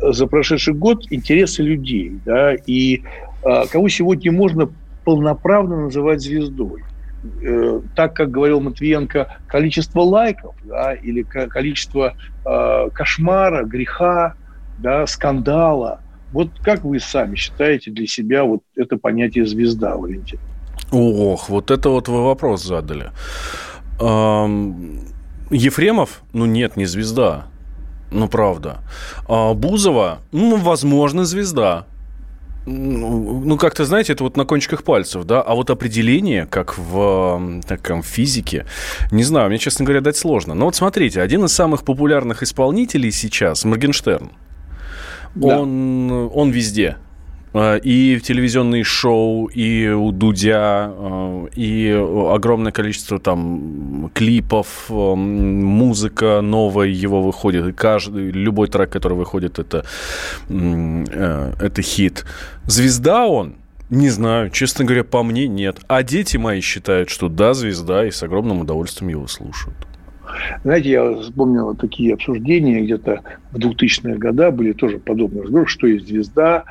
за 0.00 0.26
прошедший 0.26 0.74
год 0.74 1.04
интересы 1.10 1.62
людей, 1.62 2.18
да, 2.24 2.54
и 2.54 3.02
э, 3.44 3.66
кого 3.70 3.88
сегодня 3.88 4.32
можно 4.32 4.70
полноправно 5.04 5.84
называть 5.84 6.20
звездой. 6.20 6.84
Э, 7.42 7.80
так, 7.96 8.14
как 8.14 8.30
говорил 8.30 8.60
Матвиенко, 8.60 9.38
количество 9.46 10.00
лайков, 10.00 10.54
да, 10.64 10.94
или 10.94 11.22
количество 11.22 12.14
э, 12.44 12.90
кошмара, 12.92 13.64
греха, 13.64 14.34
да, 14.78 15.06
скандала. 15.06 16.00
Вот 16.32 16.50
как 16.62 16.84
вы 16.84 17.00
сами 17.00 17.36
считаете 17.36 17.90
для 17.90 18.06
себя 18.06 18.44
вот 18.44 18.62
это 18.76 18.96
понятие 18.98 19.46
звезда, 19.46 19.96
Валентин? 19.96 20.38
Ох, 20.92 21.48
вот 21.48 21.70
это 21.70 21.90
вот 21.90 22.08
вы 22.08 22.24
вопрос 22.24 22.64
задали. 22.64 23.10
Ефремов, 25.50 26.22
ну 26.32 26.44
нет, 26.46 26.76
не 26.76 26.84
звезда. 26.84 27.46
Ну, 28.10 28.28
правда. 28.28 28.78
А 29.28 29.54
Бузова, 29.54 30.20
ну, 30.32 30.56
возможно, 30.56 31.24
звезда. 31.24 31.86
Ну, 32.66 33.42
ну, 33.44 33.56
как-то, 33.56 33.84
знаете, 33.86 34.12
это 34.12 34.24
вот 34.24 34.36
на 34.36 34.44
кончиках 34.44 34.82
пальцев, 34.82 35.24
да, 35.24 35.40
а 35.40 35.54
вот 35.54 35.70
определение, 35.70 36.46
как 36.46 36.76
в 36.76 37.62
таком 37.66 38.02
физике, 38.02 38.66
не 39.10 39.24
знаю, 39.24 39.48
мне, 39.48 39.58
честно 39.58 39.86
говоря, 39.86 40.02
дать 40.02 40.18
сложно. 40.18 40.54
Но 40.54 40.66
вот 40.66 40.76
смотрите, 40.76 41.22
один 41.22 41.44
из 41.44 41.52
самых 41.52 41.82
популярных 41.82 42.42
исполнителей 42.42 43.10
сейчас, 43.10 43.64
Моргенштерн, 43.64 44.32
да. 45.34 45.60
он, 45.60 46.30
он 46.34 46.50
везде. 46.50 46.96
А, 47.52 47.76
и 47.76 48.16
в 48.16 48.22
телевизионные 48.22 48.84
шоу, 48.84 49.46
и 49.46 49.88
у 49.88 50.12
Дудя, 50.12 50.90
а, 50.90 51.46
и 51.54 51.90
огромное 51.90 52.72
количество 52.72 53.18
там 53.18 54.10
клипов, 54.14 54.86
музыка 54.88 56.40
новая 56.40 56.88
его 56.88 57.22
выходит, 57.22 57.66
и 57.66 57.72
каждый, 57.72 58.30
любой 58.30 58.68
трек, 58.68 58.90
который 58.90 59.16
выходит, 59.16 59.58
это, 59.58 59.84
это 60.48 61.82
хит. 61.82 62.24
Звезда 62.66 63.26
он, 63.26 63.54
не 63.90 64.10
знаю, 64.10 64.50
честно 64.50 64.84
говоря, 64.84 65.04
по 65.04 65.22
мне 65.22 65.46
нет. 65.46 65.78
А 65.88 66.02
дети 66.02 66.36
мои 66.36 66.60
считают, 66.60 67.08
что 67.08 67.28
да, 67.28 67.54
звезда, 67.54 68.06
и 68.06 68.10
с 68.10 68.22
огромным 68.22 68.60
удовольствием 68.60 69.10
его 69.10 69.26
слушают. 69.26 69.76
Знаете, 70.62 70.90
я 70.90 71.14
вспомнил 71.14 71.74
такие 71.74 72.14
обсуждения 72.14 72.82
где-то 72.82 73.22
в 73.50 73.56
2000-х 73.56 74.18
годах 74.18 74.54
были 74.54 74.72
тоже 74.72 74.98
подобные 74.98 75.42
разговоры, 75.42 75.68
что 75.68 75.86
есть 75.86 76.06
звезда, 76.06 76.64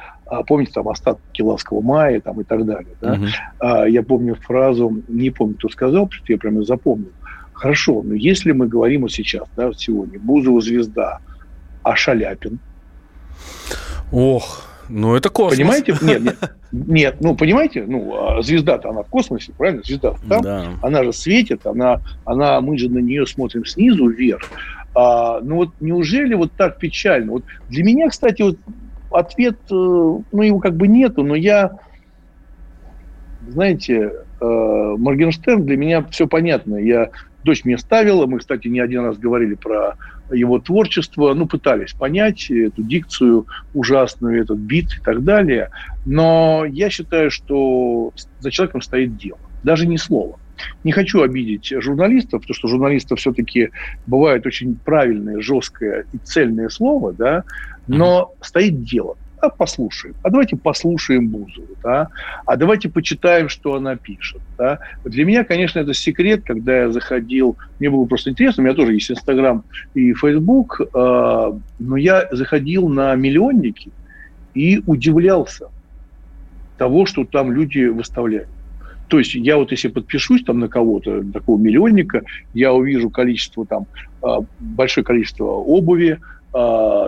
помните, 0.43 0.71
там 0.73 0.89
остатки 0.89 1.41
ласкового 1.41 1.83
мая 1.83 2.19
там, 2.19 2.41
и 2.41 2.43
так 2.43 2.65
далее. 2.65 2.93
Да? 3.01 3.13
Угу. 3.13 3.25
А, 3.59 3.87
я 3.87 4.03
помню 4.03 4.35
фразу, 4.35 5.01
не 5.07 5.29
помню, 5.29 5.55
кто 5.55 5.69
сказал, 5.69 6.09
что 6.11 6.33
я 6.33 6.37
прямо 6.37 6.63
запомнил. 6.63 7.11
Хорошо, 7.53 8.03
но 8.03 8.13
если 8.13 8.51
мы 8.51 8.67
говорим 8.67 9.01
вот 9.01 9.11
сейчас, 9.11 9.47
да, 9.55 9.67
вот 9.67 9.79
сегодня, 9.79 10.19
Бузова 10.19 10.61
звезда, 10.61 11.19
а 11.81 11.95
Шаляпин? 11.95 12.59
Ох, 14.11 14.63
ну 14.89 15.15
это 15.15 15.29
космос. 15.29 15.57
Понимаете? 15.57 15.95
Нет, 16.01 16.21
нет, 16.21 16.35
нет 16.71 17.15
ну 17.19 17.35
понимаете, 17.35 17.85
ну 17.87 18.13
а 18.15 18.41
звезда-то 18.41 18.89
она 18.89 19.03
в 19.03 19.07
космосе, 19.07 19.53
правильно? 19.57 19.81
Звезда 19.83 20.15
там, 20.29 20.41
да. 20.41 20.65
она 20.81 21.03
же 21.03 21.13
светит, 21.13 21.65
она, 21.65 22.01
она, 22.25 22.61
мы 22.61 22.77
же 22.77 22.89
на 22.89 22.99
нее 22.99 23.25
смотрим 23.25 23.65
снизу 23.65 24.07
вверх. 24.07 24.43
А, 24.93 25.39
ну 25.41 25.55
вот 25.55 25.69
неужели 25.79 26.33
вот 26.33 26.51
так 26.53 26.77
печально? 26.77 27.33
Вот 27.33 27.43
для 27.69 27.83
меня, 27.83 28.09
кстати, 28.09 28.41
вот 28.41 28.57
ответ, 29.11 29.57
э, 29.69 29.73
ну, 29.73 30.41
его 30.41 30.59
как 30.59 30.75
бы 30.75 30.87
нету, 30.87 31.23
но 31.23 31.35
я, 31.35 31.79
знаете, 33.47 34.11
э, 34.39 34.45
Моргенштерн 34.97 35.65
для 35.65 35.77
меня 35.77 36.03
все 36.09 36.27
понятно. 36.27 36.75
Я, 36.75 37.09
дочь 37.43 37.65
мне 37.65 37.77
ставила, 37.77 38.25
мы, 38.25 38.39
кстати, 38.39 38.67
не 38.67 38.79
один 38.79 39.05
раз 39.05 39.17
говорили 39.17 39.55
про 39.55 39.95
его 40.31 40.59
творчество, 40.59 41.33
ну, 41.33 41.47
пытались 41.47 41.93
понять 41.93 42.51
эту 42.51 42.83
дикцию 42.83 43.47
ужасную, 43.73 44.41
этот 44.41 44.57
бит 44.57 44.87
и 44.99 45.03
так 45.03 45.23
далее. 45.23 45.69
Но 46.05 46.65
я 46.65 46.89
считаю, 46.89 47.31
что 47.31 48.13
за 48.39 48.51
человеком 48.51 48.81
стоит 48.81 49.17
дело, 49.17 49.39
даже 49.63 49.87
не 49.87 49.97
слово. 49.97 50.39
Не 50.83 50.91
хочу 50.91 51.21
обидеть 51.21 51.71
журналистов, 51.81 52.41
потому 52.41 52.55
что 52.55 52.67
журналистов 52.67 53.19
все-таки 53.19 53.69
бывает 54.05 54.45
очень 54.45 54.75
правильное, 54.75 55.39
жесткое 55.39 56.05
и 56.13 56.17
цельное 56.17 56.69
слово, 56.69 57.13
да, 57.13 57.43
но 57.87 58.33
mm-hmm. 58.33 58.45
стоит 58.45 58.83
дело. 58.83 59.15
А 59.39 59.49
послушаем. 59.49 60.15
А 60.23 60.31
давайте 60.31 60.55
послушаем 60.55 61.27
Бузову, 61.27 61.67
да? 61.83 62.07
А 62.45 62.55
давайте 62.55 62.89
почитаем, 62.89 63.49
что 63.49 63.75
она 63.75 63.95
пишет, 63.95 64.41
да? 64.57 64.79
Для 65.05 65.25
меня, 65.25 65.43
конечно, 65.43 65.79
это 65.79 65.93
секрет, 65.93 66.41
когда 66.43 66.75
я 66.75 66.91
заходил, 66.91 67.55
мне 67.79 67.91
было 67.91 68.05
просто 68.05 68.31
интересно, 68.31 68.63
у 68.63 68.65
меня 68.65 68.75
тоже 68.75 68.93
есть 68.93 69.11
Инстаграм 69.11 69.63
и 69.93 70.13
Фейсбук, 70.13 70.81
э, 70.81 71.53
но 71.79 71.97
я 71.97 72.27
заходил 72.31 72.89
на 72.89 73.13
миллионники 73.13 73.91
и 74.55 74.81
удивлялся 74.87 75.69
того, 76.79 77.05
что 77.05 77.23
там 77.23 77.51
люди 77.51 77.85
выставляют. 77.85 78.49
То 79.07 79.19
есть 79.19 79.35
я 79.35 79.57
вот 79.57 79.71
если 79.71 79.87
подпишусь 79.87 80.43
там 80.43 80.59
на 80.59 80.67
кого-то, 80.67 81.23
такого 81.31 81.57
миллионника, 81.57 82.23
я 82.53 82.73
увижу 82.73 83.09
количество 83.09 83.65
там, 83.65 83.85
а, 84.21 84.39
большое 84.59 85.05
количество 85.05 85.45
обуви, 85.45 86.19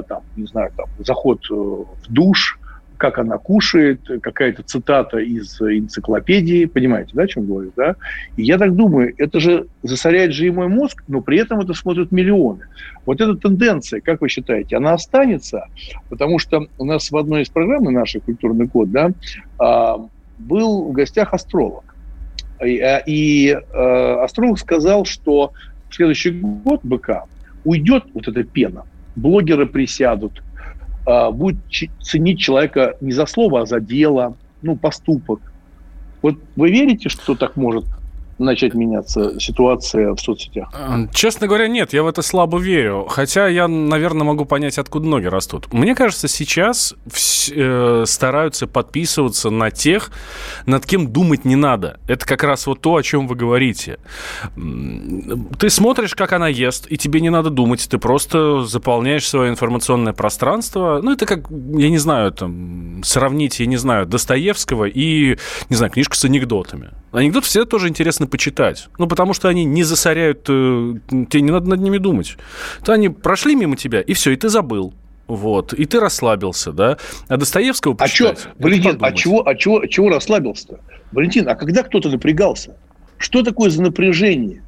там, 0.07 0.23
не 0.35 0.45
знаю, 0.45 0.71
там, 0.75 0.85
заход 0.99 1.39
э, 1.49 1.53
в 1.53 2.07
душ, 2.09 2.59
как 2.97 3.17
она 3.17 3.37
кушает, 3.37 4.01
какая-то 4.21 4.61
цитата 4.61 5.19
из 5.19 5.59
энциклопедии, 5.61 6.65
понимаете, 6.65 7.11
да, 7.13 7.23
о 7.23 7.27
чем 7.27 7.45
говорю, 7.45 7.71
да? 7.75 7.95
И 8.35 8.43
я 8.43 8.57
так 8.57 8.75
думаю, 8.75 9.13
это 9.17 9.39
же 9.39 9.67
засоряет 9.83 10.33
же 10.33 10.47
и 10.47 10.51
мой 10.51 10.67
мозг, 10.67 11.03
но 11.07 11.21
при 11.21 11.39
этом 11.39 11.61
это 11.61 11.73
смотрят 11.73 12.11
миллионы. 12.11 12.65
Вот 13.05 13.21
эта 13.21 13.35
тенденция, 13.35 14.01
как 14.01 14.19
вы 14.19 14.27
считаете, 14.27 14.75
она 14.75 14.93
останется? 14.93 15.67
Потому 16.09 16.39
что 16.39 16.67
у 16.77 16.83
нас 16.83 17.09
в 17.09 17.15
одной 17.15 17.43
из 17.43 17.49
программ 17.49 17.85
нашей 17.85 18.19
«Культурный 18.19 18.67
код», 18.67 18.91
да, 18.91 19.11
а, 19.57 20.05
был 20.37 20.89
в 20.89 20.91
гостях 20.91 21.33
астролог. 21.33 21.95
И, 22.61 22.77
э, 22.79 23.01
и 23.05 23.49
э, 23.51 24.23
астролог 24.23 24.59
сказал, 24.59 25.05
что 25.05 25.53
следующий 25.89 26.31
год 26.31 26.81
БК 26.83 27.23
уйдет 27.63 28.05
вот 28.13 28.27
эта 28.27 28.43
пена, 28.43 28.83
блогеры 29.15 29.65
присядут, 29.65 30.43
э, 31.05 31.31
будет 31.31 31.57
ценить 32.01 32.39
человека 32.39 32.95
не 33.01 33.11
за 33.11 33.25
слово, 33.25 33.61
а 33.61 33.65
за 33.65 33.79
дело, 33.79 34.37
ну, 34.61 34.75
поступок. 34.75 35.39
Вот 36.21 36.35
вы 36.55 36.69
верите, 36.69 37.09
что 37.09 37.35
так 37.35 37.55
может 37.55 37.85
начать 38.39 38.73
меняться 38.73 39.39
ситуация 39.39 40.13
в 40.13 40.19
соцсетях? 40.19 40.71
Честно 41.13 41.47
говоря, 41.47 41.67
нет, 41.67 41.93
я 41.93 42.03
в 42.03 42.07
это 42.07 42.21
слабо 42.21 42.59
верю. 42.59 43.05
Хотя 43.09 43.47
я, 43.47 43.67
наверное, 43.67 44.23
могу 44.23 44.45
понять, 44.45 44.77
откуда 44.77 45.07
ноги 45.07 45.25
растут. 45.25 45.71
Мне 45.73 45.95
кажется, 45.95 46.27
сейчас 46.27 46.95
э, 47.53 48.03
стараются 48.05 48.67
подписываться 48.67 49.49
на 49.49 49.71
тех, 49.71 50.11
над 50.65 50.85
кем 50.85 51.11
думать 51.11 51.45
не 51.45 51.55
надо. 51.55 51.99
Это 52.07 52.25
как 52.25 52.43
раз 52.43 52.67
вот 52.67 52.81
то, 52.81 52.95
о 52.95 53.03
чем 53.03 53.27
вы 53.27 53.35
говорите. 53.35 53.99
Ты 55.59 55.69
смотришь, 55.69 56.15
как 56.15 56.33
она 56.33 56.47
ест, 56.47 56.87
и 56.89 56.97
тебе 56.97 57.21
не 57.21 57.29
надо 57.29 57.49
думать. 57.49 57.87
Ты 57.89 57.97
просто 57.97 58.63
заполняешь 58.63 59.27
свое 59.27 59.49
информационное 59.51 60.13
пространство. 60.13 60.99
Ну, 61.03 61.11
это 61.11 61.25
как, 61.25 61.49
я 61.49 61.89
не 61.89 61.97
знаю, 61.97 62.31
там, 62.31 63.01
сравнить, 63.03 63.59
я 63.59 63.65
не 63.65 63.77
знаю, 63.77 64.05
Достоевского 64.05 64.85
и, 64.85 65.37
не 65.69 65.75
знаю, 65.75 65.91
книжку 65.91 66.15
с 66.15 66.25
анекдотами. 66.25 66.91
Анекдоты 67.11 67.47
всегда 67.47 67.65
тоже 67.65 67.87
интересно 67.87 68.27
почитать. 68.27 68.89
Ну, 68.97 69.07
потому 69.07 69.33
что 69.33 69.47
они 69.47 69.65
не 69.65 69.83
засоряют, 69.83 70.45
э, 70.49 70.93
тебе 71.29 71.41
не 71.41 71.51
надо 71.51 71.69
над 71.69 71.79
ними 71.79 71.97
думать. 71.97 72.37
То 72.83 72.93
они 72.93 73.09
прошли 73.09 73.55
мимо 73.55 73.75
тебя, 73.75 74.01
и 74.01 74.13
все, 74.13 74.31
и 74.31 74.35
ты 74.35 74.49
забыл. 74.49 74.93
Вот, 75.27 75.73
и 75.73 75.85
ты 75.85 75.99
расслабился, 75.99 76.71
да? 76.71 76.97
А 77.27 77.37
Достоевского 77.37 77.93
почитать... 77.93 78.39
А, 78.39 78.41
чё, 78.41 78.49
Валентин, 78.57 78.97
а 78.99 79.11
чего, 79.11 79.47
а 79.47 79.55
чего, 79.55 79.85
чего 79.85 80.09
расслабился-то? 80.09 80.79
Валентин, 81.11 81.47
а 81.47 81.55
когда 81.55 81.83
кто-то 81.83 82.09
напрягался? 82.09 82.75
Что 83.17 83.43
такое 83.43 83.69
за 83.69 83.83
напряжение? 83.83 84.63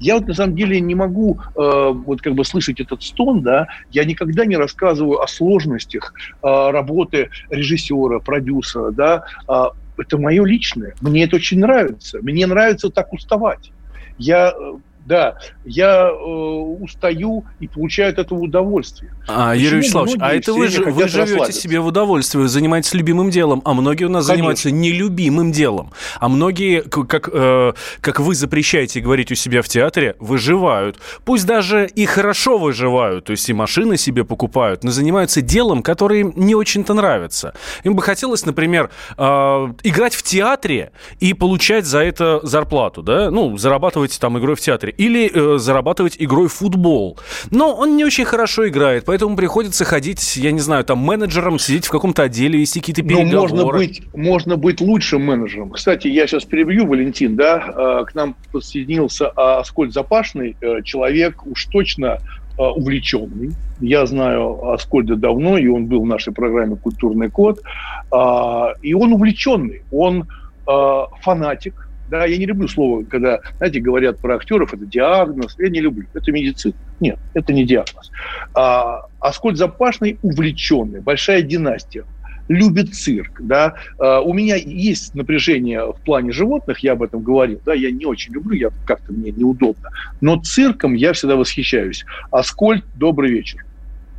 Я 0.00 0.16
вот 0.16 0.26
на 0.26 0.34
самом 0.34 0.56
деле 0.56 0.80
не 0.80 0.96
могу 0.96 1.38
э, 1.54 1.92
вот 1.94 2.20
как 2.20 2.34
бы 2.34 2.44
слышать 2.44 2.80
этот 2.80 3.04
стон, 3.04 3.42
да, 3.42 3.68
я 3.92 4.04
никогда 4.04 4.44
не 4.44 4.56
рассказываю 4.56 5.22
о 5.22 5.28
сложностях 5.28 6.12
э, 6.42 6.70
работы 6.70 7.30
режиссера, 7.50 8.18
продюсера, 8.18 8.90
да, 8.90 9.24
э, 9.48 9.64
это 9.98 10.18
мое 10.18 10.44
личное. 10.44 10.94
Мне 11.00 11.24
это 11.24 11.36
очень 11.36 11.58
нравится. 11.58 12.18
Мне 12.22 12.46
нравится 12.46 12.90
так 12.90 13.12
уставать. 13.12 13.72
Я 14.18 14.52
э, 14.56 14.74
да, 15.04 15.38
я 15.64 16.08
э, 16.08 16.14
устаю 16.14 17.44
и 17.60 17.66
получаю 17.66 18.12
от 18.12 18.18
этого 18.18 18.38
удовольствие. 18.38 19.12
А, 19.26 19.54
Юрий 19.54 19.78
Вячеславович, 19.78 20.16
а 20.20 20.34
это 20.34 20.52
вы, 20.52 20.68
же, 20.68 20.84
вы 20.84 21.08
живете 21.08 21.52
себе 21.52 21.80
в 21.80 21.86
удовольствие, 21.86 22.42
вы 22.42 22.48
занимаетесь 22.48 22.94
любимым 22.94 23.30
делом, 23.30 23.62
а 23.64 23.74
многие 23.74 24.04
у 24.04 24.08
нас 24.08 24.26
Конечно. 24.26 24.34
занимаются 24.34 24.70
нелюбимым 24.70 25.52
делом. 25.52 25.92
А 26.20 26.28
многие, 26.28 26.82
как, 26.82 27.28
э, 27.32 27.72
как 28.00 28.20
вы 28.20 28.34
запрещаете 28.34 29.00
говорить 29.00 29.32
у 29.32 29.34
себя 29.34 29.62
в 29.62 29.68
театре, 29.68 30.16
выживают. 30.20 30.98
Пусть 31.24 31.46
даже 31.46 31.86
и 31.86 32.06
хорошо 32.06 32.58
выживают, 32.58 33.24
то 33.24 33.32
есть 33.32 33.48
и 33.48 33.52
машины 33.52 33.96
себе 33.96 34.24
покупают, 34.24 34.84
но 34.84 34.90
занимаются 34.90 35.40
делом, 35.42 35.82
которое 35.82 36.20
им 36.20 36.32
не 36.36 36.54
очень-то 36.54 36.94
нравится. 36.94 37.54
Им 37.82 37.94
бы 37.94 38.02
хотелось, 38.02 38.46
например, 38.46 38.90
э, 39.16 39.24
играть 39.82 40.14
в 40.14 40.22
театре 40.22 40.92
и 41.18 41.34
получать 41.34 41.86
за 41.86 42.00
это 42.04 42.40
зарплату, 42.44 43.02
да? 43.02 43.30
Ну, 43.30 43.56
зарабатывать 43.56 44.18
там 44.20 44.38
игрой 44.38 44.54
в 44.54 44.60
театре 44.60 44.91
или 44.96 45.30
э, 45.32 45.58
зарабатывать 45.58 46.16
игрой 46.18 46.48
в 46.48 46.52
футбол. 46.52 47.18
Но 47.50 47.74
он 47.74 47.96
не 47.96 48.04
очень 48.04 48.24
хорошо 48.24 48.68
играет, 48.68 49.04
поэтому 49.04 49.36
приходится 49.36 49.84
ходить, 49.84 50.36
я 50.36 50.52
не 50.52 50.60
знаю, 50.60 50.84
там 50.84 50.98
менеджером, 50.98 51.58
сидеть 51.58 51.86
в 51.86 51.90
каком-то 51.90 52.22
отделе, 52.22 52.58
вести 52.58 52.80
какие-то 52.80 53.02
переговоры. 53.02 53.52
Но 53.52 53.62
можно 53.64 53.72
быть, 53.72 54.02
можно 54.14 54.56
быть 54.56 54.80
лучшим 54.80 55.24
менеджером. 55.24 55.70
Кстати, 55.70 56.08
я 56.08 56.26
сейчас 56.26 56.44
перебью, 56.44 56.86
Валентин, 56.86 57.36
да, 57.36 58.00
э, 58.02 58.04
к 58.06 58.14
нам 58.14 58.34
подсоединился 58.52 59.28
Аскольд 59.28 59.92
Запашный, 59.92 60.56
э, 60.60 60.82
человек 60.82 61.46
уж 61.46 61.66
точно 61.66 62.18
э, 62.58 62.62
увлеченный. 62.62 63.52
Я 63.80 64.06
знаю 64.06 64.70
Аскольда 64.70 65.16
давно, 65.16 65.58
и 65.58 65.66
он 65.66 65.86
был 65.86 66.02
в 66.02 66.06
нашей 66.06 66.32
программе 66.32 66.76
«Культурный 66.76 67.30
код». 67.30 67.60
А, 68.10 68.74
и 68.82 68.94
он 68.94 69.12
увлеченный, 69.12 69.82
он 69.90 70.28
фанатик, 70.64 71.81
да, 72.12 72.26
я 72.26 72.36
не 72.36 72.44
люблю 72.44 72.68
слово, 72.68 73.04
когда, 73.04 73.40
знаете, 73.56 73.80
говорят 73.80 74.18
про 74.18 74.36
актеров, 74.36 74.74
это 74.74 74.84
диагноз. 74.84 75.56
Я 75.58 75.70
не 75.70 75.80
люблю. 75.80 76.06
Это 76.12 76.30
медицина. 76.30 76.74
Нет, 77.00 77.18
это 77.32 77.54
не 77.54 77.64
диагноз. 77.64 78.10
А, 78.54 79.06
Аскольд 79.18 79.56
Запашный 79.56 80.18
увлеченный, 80.20 81.00
большая 81.00 81.40
династия 81.40 82.04
любит 82.48 82.94
цирк, 82.94 83.40
да. 83.40 83.76
А, 83.98 84.20
у 84.20 84.34
меня 84.34 84.56
есть 84.56 85.14
напряжение 85.14 85.86
в 85.86 86.00
плане 86.04 86.32
животных, 86.32 86.80
я 86.80 86.92
об 86.92 87.02
этом 87.02 87.22
говорил, 87.22 87.62
да, 87.64 87.72
я 87.72 87.90
не 87.90 88.04
очень 88.04 88.34
люблю, 88.34 88.56
я 88.56 88.68
как-то 88.84 89.10
мне 89.10 89.30
неудобно, 89.30 89.88
но 90.20 90.36
цирком 90.36 90.92
я 90.92 91.14
всегда 91.14 91.36
восхищаюсь. 91.36 92.04
Аскольд, 92.30 92.84
добрый 92.94 93.30
вечер. 93.30 93.64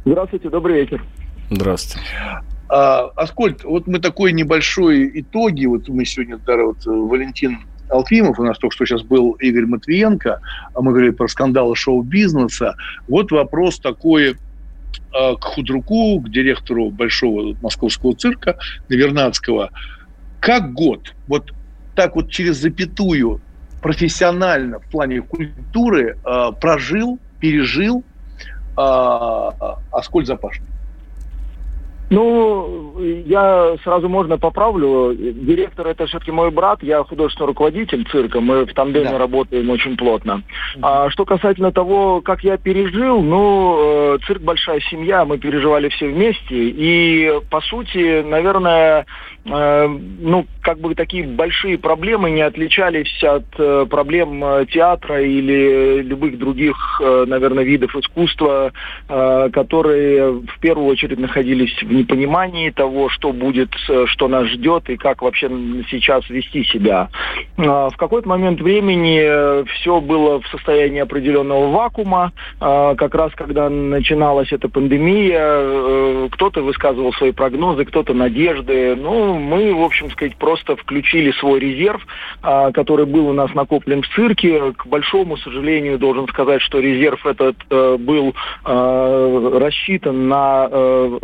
Здравствуйте, 0.03 0.49
добрый 0.49 0.82
вечер. 0.82 1.06
Здравствуйте. 1.51 2.08
А, 2.69 3.12
Аскольд, 3.15 3.63
вот 3.63 3.86
мы 3.86 3.99
такой 3.99 4.34
небольшой 4.34 5.12
итоги, 5.21 5.67
вот 5.67 5.88
мы 5.89 6.06
сегодня, 6.06 6.39
да, 6.39 6.58
вот 6.58 6.84
Валентин 6.88 7.60
Алфимов, 7.93 8.39
у 8.39 8.43
нас 8.43 8.58
только 8.58 8.75
что 8.75 8.86
сейчас 8.86 9.03
был 9.03 9.34
Игорь 9.34 9.65
Матвиенко, 9.65 10.39
а 10.73 10.82
мы 10.82 10.91
говорили 10.91 11.12
про 11.12 11.27
скандалы 11.27 11.75
шоу-бизнеса. 11.75 12.75
Вот 13.08 13.32
вопрос 13.32 13.79
такой 13.79 14.32
э, 14.32 14.34
к 15.12 15.43
худруку, 15.43 16.19
к 16.19 16.29
директору 16.29 16.89
большого 16.89 17.56
московского 17.62 18.15
цирка 18.15 18.58
Навернадского. 18.89 19.69
Как 20.39 20.73
год, 20.73 21.13
вот 21.27 21.53
так 21.95 22.15
вот 22.15 22.29
через 22.29 22.58
запятую 22.58 23.41
профессионально 23.82 24.79
в 24.79 24.86
плане 24.89 25.21
культуры 25.21 26.17
э, 26.25 26.51
прожил, 26.60 27.19
пережил 27.39 28.03
э, 28.77 28.82
Аскольд 29.91 30.27
Запашный? 30.27 30.72
Ну, 32.13 33.02
я 33.26 33.76
сразу 33.84 34.08
можно 34.08 34.38
поправлю. 34.38 35.15
Директор 35.15 35.88
это 35.88 36.06
все-таки 36.06 36.32
мой 36.32 36.52
брат, 36.52 36.84
я 36.84 37.04
художественный 37.04 37.47
руководитель 37.47 38.06
цирка, 38.12 38.39
мы 38.39 38.65
в 38.65 38.73
тандеме 38.73 39.10
да. 39.10 39.17
работаем 39.17 39.67
очень 39.71 39.97
плотно. 39.97 40.43
А 40.82 41.10
что 41.10 41.26
касательно 41.26 41.71
того, 41.71 42.21
как 42.21 42.43
я 42.43 42.58
пережил, 42.58 43.21
ну, 43.23 44.13
э, 44.15 44.17
цирк 44.28 44.43
большая 44.43 44.80
семья, 44.91 45.26
мы 45.26 45.39
переживали 45.39 45.89
все 45.89 46.08
вместе, 46.08 46.56
и 46.56 47.32
по 47.49 47.62
сути, 47.62 48.21
наверное, 48.21 49.06
Э, 49.45 49.88
ну, 49.88 50.45
как 50.62 50.80
бы 50.80 50.95
такие 50.95 51.28
большие 51.28 51.78
проблемы 51.78 52.32
не 52.32 52.41
отличались 52.41 53.21
от 53.23 53.45
э, 53.58 53.86
проблем 53.89 54.65
театра 54.67 55.21
или 55.21 56.02
любых 56.02 56.38
других, 56.38 57.02
наверное, 57.02 57.63
видов 57.63 57.95
искусства, 57.95 58.71
которые 59.08 60.32
в 60.32 60.60
первую 60.62 60.88
очередь 60.88 61.19
находились 61.19 61.73
в 61.82 61.91
непонимании 62.04 62.70
того, 62.70 63.10
что 63.10 63.32
будет, 63.32 63.70
что 64.06 64.28
нас 64.28 64.48
ждет 64.48 64.89
и 64.89 64.98
как 64.98 65.22
вообще 65.22 65.50
сейчас 65.89 66.30
вести 66.30 66.63
себя. 66.66 67.10
В 67.58 67.94
какой-то 67.98 68.28
момент 68.28 68.62
времени 68.62 69.63
все 69.76 70.02
было 70.02 70.42
в 70.42 70.48
состоянии 70.48 71.00
определенного 71.00 71.70
вакуума. 71.72 72.32
Как 72.60 73.16
раз 73.16 73.32
когда 73.36 73.70
начиналась 73.70 74.52
эта 74.52 74.70
пандемия, 74.70 76.30
кто-то 76.30 76.62
высказывал 76.62 77.13
свои 77.13 77.32
прогнозы, 77.32 77.86
кто-то 77.86 78.13
надежды. 78.13 78.96
Ну, 78.96 79.38
мы, 79.38 79.74
в 79.74 79.82
общем 79.84 80.10
сказать, 80.12 80.36
просто 80.36 80.76
включили 80.76 81.32
свой 81.34 81.60
резерв, 81.60 82.06
а, 82.42 82.72
который 82.72 83.06
был 83.06 83.28
у 83.28 83.34
нас 83.34 83.54
накоплен 83.54 84.02
в 84.02 84.08
цирке. 84.10 84.74
К 84.74 84.86
большому 84.88 85.38
сожалению, 85.38 86.00
должен 86.00 86.28
сказать, 86.28 86.62
что 86.62 86.80
резерв 86.80 87.26
этот 87.26 87.56
э, 87.70 87.98
был 88.00 88.34
э, 88.66 89.60
рассчитан 89.60 90.28
на 90.28 90.68
э, 90.72 91.20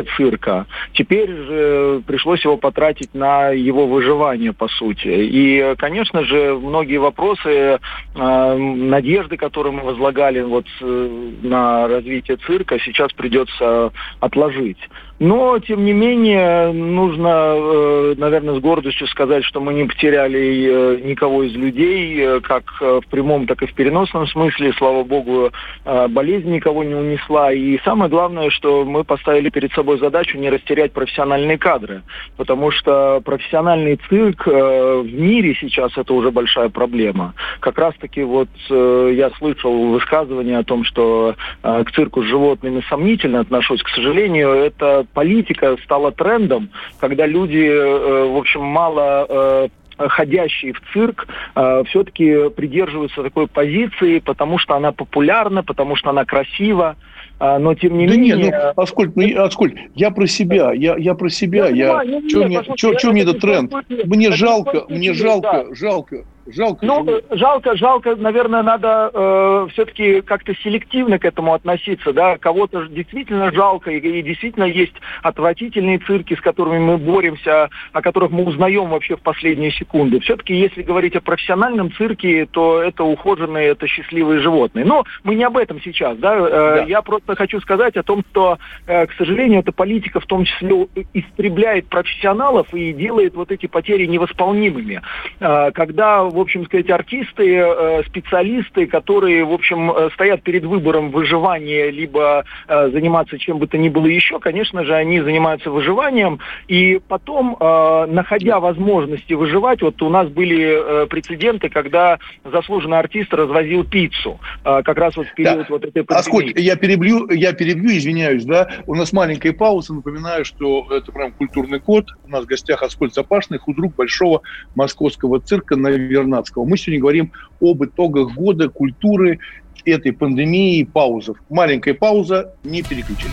развитие 0.00 0.04
цирка. 0.16 0.66
Теперь 0.92 1.30
же 1.30 2.02
пришлось 2.06 2.44
его 2.44 2.56
потратить 2.56 3.14
на 3.14 3.50
его 3.50 3.86
выживание, 3.86 4.52
по 4.52 4.68
сути. 4.68 5.08
И, 5.08 5.74
конечно 5.78 6.24
же, 6.24 6.54
многие 6.54 6.98
вопросы, 6.98 7.78
надежды, 8.14 9.36
которые 9.36 9.72
мы 9.72 9.82
возлагали 9.82 10.40
вот 10.42 10.66
на 10.80 11.88
развитие 11.88 12.36
цирка, 12.38 12.78
сейчас 12.80 13.12
придется 13.12 13.92
отложить. 14.20 14.78
Но, 15.20 15.58
тем 15.58 15.84
не 15.84 15.92
менее, 15.92 16.72
нужно, 16.72 17.28
э, 17.28 18.14
наверное, 18.16 18.54
с 18.54 18.58
гордостью 18.58 19.06
сказать, 19.08 19.44
что 19.44 19.60
мы 19.60 19.74
не 19.74 19.84
потеряли 19.84 20.38
э, 20.40 21.00
никого 21.04 21.42
из 21.42 21.52
людей, 21.52 22.18
э, 22.18 22.40
как 22.40 22.64
в 22.80 23.02
прямом, 23.10 23.46
так 23.46 23.62
и 23.62 23.66
в 23.66 23.74
переносном 23.74 24.26
смысле. 24.26 24.72
Слава 24.78 25.04
богу, 25.04 25.50
болезнь 25.84 26.50
никого 26.50 26.84
не 26.84 26.94
унесла. 26.94 27.52
И 27.52 27.78
самое 27.84 28.10
главное, 28.10 28.48
что 28.48 28.86
мы 28.86 29.04
поставили 29.04 29.50
перед 29.50 29.72
собой 29.74 29.98
задачу 29.98 30.38
не 30.38 30.48
растерять 30.48 30.92
профессиональные 30.92 31.58
кадры, 31.58 32.02
потому 32.38 32.70
что 32.70 33.20
профессиональный 33.22 34.00
цирк 34.08 34.46
в 34.46 35.12
мире 35.12 35.54
сейчас 35.60 35.92
это 35.98 36.14
уже 36.14 36.30
большая 36.30 36.70
проблема. 36.70 37.34
Как 37.60 37.78
раз-таки 37.78 38.22
вот 38.22 38.48
я 38.70 39.30
слышал 39.38 39.90
высказывание 39.90 40.58
о 40.58 40.64
том, 40.64 40.84
что 40.84 41.34
к 41.62 41.90
цирку 41.92 42.22
с 42.22 42.26
животными 42.26 42.82
сомнительно 42.88 43.40
отношусь. 43.40 43.82
К 43.82 43.88
сожалению, 43.90 44.50
эта 44.50 45.04
политика 45.12 45.76
стала 45.84 46.12
трендом, 46.12 46.70
когда 46.98 47.26
люди, 47.26 47.64
э, 47.64 48.24
в 48.24 48.36
общем, 48.36 48.62
мало 48.62 49.26
э, 49.28 49.68
ходящие 50.08 50.72
в 50.72 50.80
цирк 50.92 51.26
э, 51.54 51.82
все-таки 51.88 52.50
придерживаются 52.50 53.22
такой 53.22 53.46
позиции, 53.46 54.18
потому 54.20 54.58
что 54.58 54.74
она 54.74 54.92
популярна, 54.92 55.62
потому 55.62 55.96
что 55.96 56.10
она 56.10 56.24
красива. 56.24 56.96
А, 57.42 57.58
но 57.58 57.74
тем 57.74 57.96
не 57.96 58.06
да 58.06 58.14
менее... 58.14 58.36
Нет, 58.36 58.54
ну, 58.76 58.82
Аскольд, 58.82 59.16
ну, 59.16 59.42
Аскольд, 59.42 59.74
я 59.94 60.10
про 60.10 60.26
себя, 60.26 60.72
я, 60.72 60.96
я 60.98 61.14
про 61.14 61.30
себя, 61.30 61.68
я, 61.68 62.02
я... 62.02 62.20
что 62.28 63.12
мне, 63.12 63.22
этот 63.22 63.40
тренд? 63.40 63.72
Мне 64.04 64.30
жалко, 64.30 64.84
мне 64.90 65.14
жалко, 65.14 65.74
жалко, 65.74 66.26
Жалко. 66.54 66.84
Ну, 66.84 67.04
живут. 67.04 67.24
жалко, 67.30 67.76
жалко, 67.76 68.16
наверное, 68.16 68.62
надо 68.62 69.10
э, 69.12 69.66
все-таки 69.72 70.20
как-то 70.20 70.54
селективно 70.56 71.18
к 71.18 71.24
этому 71.24 71.54
относиться, 71.54 72.12
да. 72.12 72.38
Кого-то 72.38 72.86
действительно 72.86 73.52
жалко, 73.52 73.90
и, 73.90 73.98
и 73.98 74.22
действительно 74.22 74.64
есть 74.64 74.94
отвратительные 75.22 75.98
цирки, 75.98 76.34
с 76.34 76.40
которыми 76.40 76.78
мы 76.78 76.98
боремся, 76.98 77.70
о 77.92 78.02
которых 78.02 78.30
мы 78.30 78.44
узнаем 78.44 78.88
вообще 78.88 79.16
в 79.16 79.20
последние 79.20 79.70
секунды. 79.72 80.20
Все-таки, 80.20 80.54
если 80.54 80.82
говорить 80.82 81.16
о 81.16 81.20
профессиональном 81.20 81.92
цирке, 81.92 82.46
то 82.46 82.80
это 82.82 83.04
ухоженные, 83.04 83.68
это 83.68 83.86
счастливые 83.86 84.40
животные. 84.40 84.84
Но 84.84 85.04
мы 85.24 85.34
не 85.34 85.44
об 85.44 85.56
этом 85.56 85.80
сейчас, 85.80 86.16
да. 86.18 86.34
Э, 86.36 86.48
да. 86.50 86.84
Я 86.84 87.02
просто 87.02 87.34
хочу 87.36 87.60
сказать 87.60 87.96
о 87.96 88.02
том, 88.02 88.22
что, 88.30 88.58
э, 88.86 89.06
к 89.06 89.12
сожалению, 89.14 89.60
эта 89.60 89.72
политика 89.72 90.20
в 90.20 90.26
том 90.26 90.44
числе 90.44 90.88
истребляет 91.14 91.86
профессионалов 91.86 92.72
и 92.74 92.92
делает 92.92 93.34
вот 93.34 93.50
эти 93.50 93.66
потери 93.66 94.06
невосполнимыми. 94.06 95.02
Э, 95.40 95.70
когда 95.72 96.24
общем 96.40 96.64
сказать, 96.66 96.90
артисты, 96.90 97.56
э, 97.56 98.02
специалисты, 98.06 98.86
которые, 98.86 99.44
в 99.44 99.52
общем, 99.52 99.90
э, 99.90 100.10
стоят 100.14 100.42
перед 100.42 100.64
выбором 100.64 101.10
выживания, 101.10 101.90
либо 101.90 102.44
э, 102.68 102.90
заниматься 102.90 103.38
чем 103.38 103.58
бы 103.58 103.66
то 103.66 103.78
ни 103.78 103.88
было 103.88 104.06
еще, 104.06 104.38
конечно 104.38 104.84
же, 104.84 104.94
они 104.94 105.20
занимаются 105.20 105.70
выживанием, 105.70 106.40
и 106.68 107.00
потом, 107.08 107.56
находя 107.60 108.60
возможности 108.60 109.32
выживать, 109.32 109.82
вот 109.82 110.00
у 110.02 110.08
нас 110.08 110.28
были 110.28 111.06
прецеденты, 111.06 111.68
когда 111.68 112.18
заслуженный 112.44 112.98
артист 112.98 113.32
развозил 113.32 113.84
пиццу, 113.84 114.38
как 114.62 114.96
раз 114.96 115.16
вот 115.16 115.26
в 115.26 115.34
период 115.34 115.58
да. 115.58 115.66
вот 115.68 115.84
этой 115.84 116.04
пандемии. 116.04 116.20
Аскольд, 116.20 116.58
я 116.58 116.76
перебью, 116.76 117.30
я 117.30 117.52
перебью, 117.52 117.90
извиняюсь, 117.90 118.44
да, 118.44 118.68
у 118.86 118.94
нас 118.94 119.12
маленькая 119.12 119.52
пауза, 119.52 119.94
напоминаю, 119.94 120.44
что 120.44 120.86
это 120.90 121.12
прям 121.12 121.32
культурный 121.32 121.80
код, 121.80 122.06
у 122.24 122.28
нас 122.28 122.44
в 122.44 122.46
гостях 122.46 122.82
Аскольд 122.82 123.14
Запашный, 123.14 123.58
худрук 123.58 123.94
большого 123.94 124.42
московского 124.74 125.40
цирка, 125.40 125.76
наверное, 125.76 126.19
Вернадского. 126.20 126.64
Мы 126.64 126.76
сегодня 126.76 127.00
говорим 127.00 127.32
об 127.60 127.84
итогах 127.84 128.34
года 128.34 128.68
культуры 128.68 129.38
этой 129.84 130.12
пандемии 130.12 130.78
и 130.78 130.84
паузах. 130.84 131.42
Маленькая 131.48 131.94
пауза, 131.94 132.54
не 132.64 132.82
переключайтесь. 132.82 133.30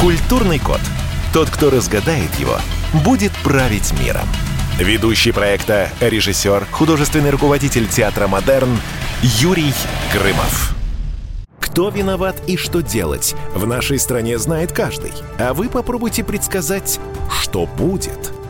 Культурный 0.00 0.58
код. 0.58 0.80
Тот, 1.32 1.50
кто 1.50 1.70
разгадает 1.70 2.32
его, 2.38 2.56
будет 3.04 3.32
править 3.42 3.92
миром. 4.00 4.28
Ведущий 4.78 5.32
проекта, 5.32 5.88
режиссер, 6.00 6.66
художественный 6.70 7.30
руководитель 7.30 7.88
театра 7.88 8.26
«Модерн» 8.26 8.76
Юрий 9.22 9.72
Грымов. 10.12 10.74
Кто 11.58 11.88
виноват 11.88 12.36
и 12.46 12.56
что 12.56 12.82
делать, 12.82 13.34
в 13.54 13.66
нашей 13.66 13.98
стране 13.98 14.38
знает 14.38 14.72
каждый. 14.72 15.12
А 15.38 15.54
вы 15.54 15.68
попробуйте 15.68 16.22
предсказать, 16.22 17.00
что 17.30 17.66
будет– 17.66 18.32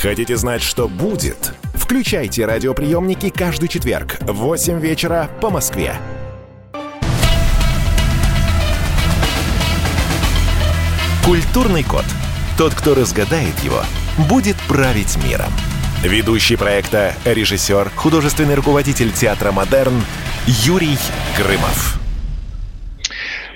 Хотите 0.00 0.36
знать, 0.36 0.62
что 0.62 0.88
будет? 0.88 1.52
Включайте 1.74 2.46
радиоприемники 2.46 3.30
каждый 3.30 3.68
четверг 3.68 4.18
в 4.20 4.32
8 4.32 4.80
вечера 4.80 5.28
по 5.40 5.50
Москве. 5.50 5.94
Культурный 11.24 11.84
код. 11.84 12.04
Тот, 12.58 12.74
кто 12.74 12.94
разгадает 12.94 13.58
его, 13.60 13.82
будет 14.28 14.56
править 14.68 15.16
миром. 15.24 15.52
Ведущий 16.02 16.56
проекта, 16.56 17.14
режиссер, 17.24 17.90
художественный 17.94 18.56
руководитель 18.56 19.12
театра 19.12 19.52
«Модерн» 19.52 20.02
Юрий 20.46 20.98
Грымов. 21.38 22.00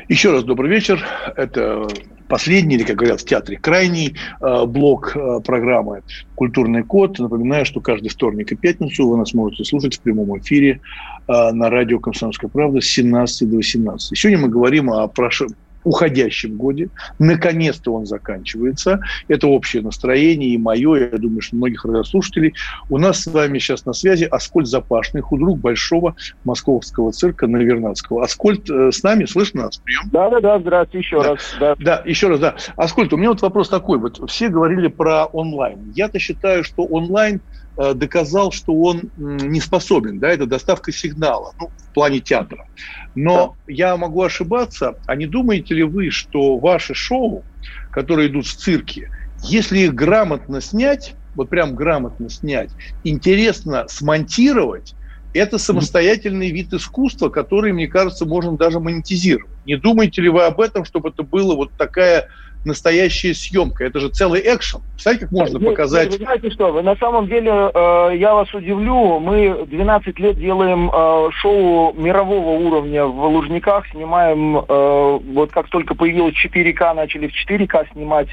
Еще 0.09 0.31
раз 0.31 0.45
добрый 0.45 0.71
вечер. 0.71 1.05
Это 1.37 1.89
последний, 2.29 2.77
или, 2.77 2.85
как 2.85 2.97
говорят 2.97 3.21
в 3.21 3.25
театре, 3.25 3.59
крайний 3.59 4.17
э, 4.41 4.65
блок 4.67 5.17
э, 5.17 5.41
программы 5.45 6.03
«Культурный 6.35 6.83
код». 6.83 7.19
Напоминаю, 7.19 7.65
что 7.65 7.81
каждый 7.81 8.09
вторник 8.09 8.53
и 8.53 8.57
пятницу 8.57 9.09
вы 9.09 9.17
нас 9.17 9.35
можете 9.35 9.65
слушать 9.65 9.97
в 9.97 10.01
прямом 10.01 10.39
эфире 10.39 10.81
э, 11.29 11.51
на 11.53 11.71
радио 11.71 11.99
«Комсомольская 11.99 12.51
правда» 12.51 12.81
с 12.81 12.87
17 12.87 13.49
до 13.51 13.57
18. 13.57 14.19
Сегодня 14.19 14.39
мы 14.39 14.49
говорим 14.49 14.91
о 14.91 15.07
прош 15.09 15.43
уходящем 15.87 16.57
годе. 16.57 16.89
Наконец-то 17.21 17.95
он 17.95 18.07
заканчивается. 18.07 19.01
Это 19.29 19.47
общее 19.47 19.83
настроение 19.83 20.51
и 20.51 20.59
мое, 20.59 21.11
я 21.13 21.19
думаю, 21.19 21.41
что 21.41 21.55
многих 21.55 21.85
радиослушателей. 21.85 22.55
У 22.91 22.99
нас 22.99 23.23
с 23.23 23.27
вами 23.29 23.59
сейчас 23.59 23.87
на 23.87 23.93
связи 23.93 24.25
Аскольд 24.25 24.67
Запашный, 24.67 25.23
худрук 25.23 25.61
большого 25.61 26.17
московского 26.45 27.13
цирка 27.13 27.47
Навернадского. 27.47 28.25
Аскольд 28.25 28.69
э, 28.69 28.91
с 28.91 29.03
нами, 29.05 29.27
слышно 29.27 29.63
нас? 29.63 29.79
Прием? 29.79 30.11
Да-да-да, 30.11 30.59
здравствуйте 30.59 30.99
еще 31.07 31.23
да. 31.23 31.29
раз. 31.29 31.57
Да. 31.61 31.77
да, 31.79 32.03
еще 32.05 32.29
раз, 32.29 32.41
да. 32.41 32.57
Аскольд, 32.77 33.13
у 33.13 33.17
меня 33.17 33.29
вот 33.29 33.41
вопрос 33.43 33.69
такой. 33.69 33.99
Вот 33.99 34.29
все 34.29 34.49
говорили 34.49 34.89
про 34.89 35.27
онлайн. 35.27 35.93
Я-то 35.95 36.19
считаю, 36.19 36.65
что 36.65 36.83
онлайн 36.83 37.41
доказал, 37.77 38.53
что 38.53 38.75
он 38.75 39.11
не 39.17 39.61
способен, 39.61 40.19
да, 40.19 40.29
это 40.31 40.47
доставка 40.47 40.93
сигнала, 40.93 41.53
ну, 41.61 41.71
в 41.77 41.95
плане 41.95 42.21
театра. 42.21 42.67
Но 43.15 43.57
да. 43.67 43.73
я 43.73 43.97
могу 43.97 44.23
ошибаться. 44.23 44.99
А 45.07 45.15
не 45.15 45.27
думаете 45.27 45.75
ли 45.75 45.83
вы, 45.83 46.11
что 46.11 46.59
ваши 46.59 46.95
шоу, 46.95 47.45
которые 47.91 48.29
идут 48.29 48.47
в 48.47 48.57
цирке, 48.57 49.11
если 49.43 49.81
их 49.81 49.95
грамотно 49.95 50.61
снять, 50.61 51.15
вот 51.35 51.51
прям 51.51 51.75
грамотно 51.75 52.31
снять, 52.31 52.71
интересно 53.05 53.87
смонтировать, 53.89 54.95
это 55.35 55.59
самостоятельный 55.59 56.51
вид 56.51 56.73
искусства, 56.73 57.29
который, 57.29 57.73
мне 57.73 57.89
кажется, 57.89 58.25
можно 58.25 58.57
даже 58.57 58.81
монетизировать. 58.81 59.51
Не 59.67 59.77
думаете 59.77 60.23
ли 60.23 60.29
вы 60.31 60.45
об 60.45 60.61
этом, 60.61 60.85
чтобы 60.85 61.11
это 61.11 61.23
было 61.23 61.55
вот 61.55 61.73
такая 61.77 62.29
настоящая 62.67 63.35
съемка. 63.35 63.85
Это 63.85 64.01
же 64.01 64.09
целый 64.09 64.41
экшен. 64.41 64.81
Представляете, 64.93 65.27
как 65.27 65.33
можно 65.33 65.59
Нет, 65.59 65.69
показать... 65.69 66.11
Вы 66.11 66.25
знаете 66.25 66.51
что, 66.51 66.73
вы 66.73 66.83
на 66.83 66.97
самом 66.97 67.27
деле, 67.27 67.51
э, 67.51 68.11
я 68.17 68.35
вас 68.35 68.53
удивлю, 68.53 69.21
мы 69.21 69.67
12 69.67 70.19
лет 70.19 70.39
делаем 70.39 70.91
э, 70.93 71.31
шоу 71.33 71.95
мирового 71.95 72.59
уровня 72.67 73.07
в 73.07 73.25
Лужниках, 73.27 73.87
снимаем, 73.89 74.57
э, 74.59 75.19
вот 75.33 75.53
как 75.53 75.69
только 75.69 75.95
появилось 75.95 76.35
4К, 76.35 76.95
начали 76.95 77.29
в 77.29 77.33
4К 77.33 77.93
снимать 77.93 78.29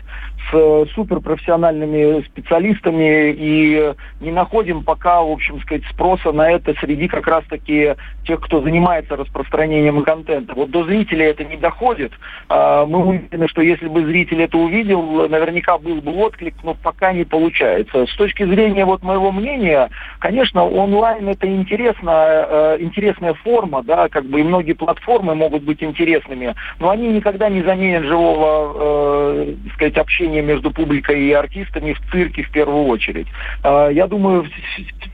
с 0.49 0.53
э, 0.53 0.85
суперпрофессиональными 0.93 2.21
специалистами 2.25 3.31
и 3.31 3.93
не 4.21 4.31
находим 4.31 4.83
пока, 4.83 5.21
в 5.21 5.31
общем 5.31 5.61
сказать, 5.61 5.83
спроса 5.91 6.31
на 6.31 6.49
это 6.49 6.73
среди 6.79 7.07
как 7.07 7.27
раз-таки 7.27 7.95
тех, 8.25 8.39
кто 8.41 8.61
занимается 8.61 9.15
распространением 9.15 10.03
контента. 10.03 10.53
Вот 10.55 10.71
до 10.71 10.83
зрителей 10.85 11.25
это 11.25 11.43
не 11.43 11.57
доходит. 11.57 12.11
Э, 12.49 12.85
мы 12.87 13.05
уверены, 13.05 13.47
что 13.47 13.61
если 13.61 13.87
бы 13.87 14.05
зрители 14.05 14.22
зритель 14.23 14.43
это 14.43 14.57
увидел, 14.57 15.27
наверняка 15.27 15.77
был 15.77 16.01
бы 16.01 16.11
отклик, 16.13 16.55
но 16.63 16.73
пока 16.73 17.13
не 17.13 17.25
получается. 17.25 18.05
С 18.05 18.15
точки 18.15 18.45
зрения 18.45 18.85
вот 18.85 19.03
моего 19.03 19.31
мнения, 19.31 19.89
конечно, 20.19 20.63
онлайн 20.63 21.27
это 21.27 21.47
интересно, 21.47 22.11
э, 22.11 22.77
интересная 22.79 23.33
форма, 23.33 23.83
да, 23.83 24.09
как 24.09 24.25
бы 24.25 24.39
и 24.39 24.43
многие 24.43 24.73
платформы 24.73 25.35
могут 25.35 25.63
быть 25.63 25.83
интересными, 25.83 26.55
но 26.79 26.89
они 26.89 27.09
никогда 27.09 27.49
не 27.49 27.61
заменят 27.63 28.03
живого, 28.03 28.73
э, 28.75 29.55
сказать, 29.75 29.97
общения 29.97 30.41
между 30.41 30.71
публикой 30.71 31.21
и 31.21 31.33
артистами 31.33 31.93
в 31.93 32.11
цирке 32.11 32.43
в 32.43 32.51
первую 32.51 32.85
очередь. 32.85 33.27
Э, 33.63 33.89
я 33.91 34.07
думаю, 34.07 34.45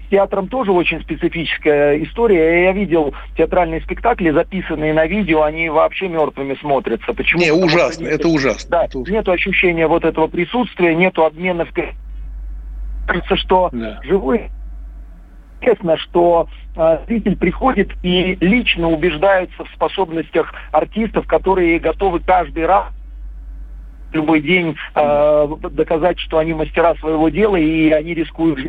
с 0.09 0.11
театром 0.11 0.47
тоже 0.47 0.71
очень 0.71 1.01
специфическая 1.01 2.03
история. 2.03 2.63
Я 2.63 2.71
видел 2.71 3.13
театральные 3.37 3.81
спектакли, 3.81 4.31
записанные 4.31 4.91
на 4.93 5.05
видео, 5.05 5.43
они 5.43 5.69
вообще 5.69 6.07
мертвыми 6.07 6.55
смотрятся. 6.55 7.13
Почему? 7.13 7.41
Не, 7.41 7.51
ужасно, 7.51 8.07
это 8.07 8.27
ужасно. 8.27 8.69
Да, 8.71 8.85
это 8.85 8.97
ужасно. 8.97 9.13
нету 9.13 9.31
ощущения 9.31 9.87
вот 9.87 10.03
этого 10.03 10.27
присутствия, 10.27 10.95
нету 10.95 11.23
обмена 11.25 11.65
в 11.65 11.73
кажется, 13.07 13.35
что 13.37 13.69
да. 13.71 13.99
живой 14.03 14.49
Естественно, 15.61 15.97
что 15.97 16.47
э, 16.77 16.99
зритель 17.05 17.35
приходит 17.35 17.91
и 18.01 18.37
лично 18.39 18.87
убеждается 18.87 19.65
в 19.65 19.69
способностях 19.75 20.53
артистов, 20.71 21.27
которые 21.27 21.79
готовы 21.79 22.21
каждый 22.21 22.65
раз 22.65 22.85
любой 24.13 24.39
день 24.39 24.77
э, 24.95 25.47
доказать, 25.71 26.17
что 26.19 26.37
они 26.37 26.53
мастера 26.53 26.95
своего 26.95 27.27
дела 27.27 27.57
и 27.57 27.89
они 27.89 28.13
рискуют 28.13 28.59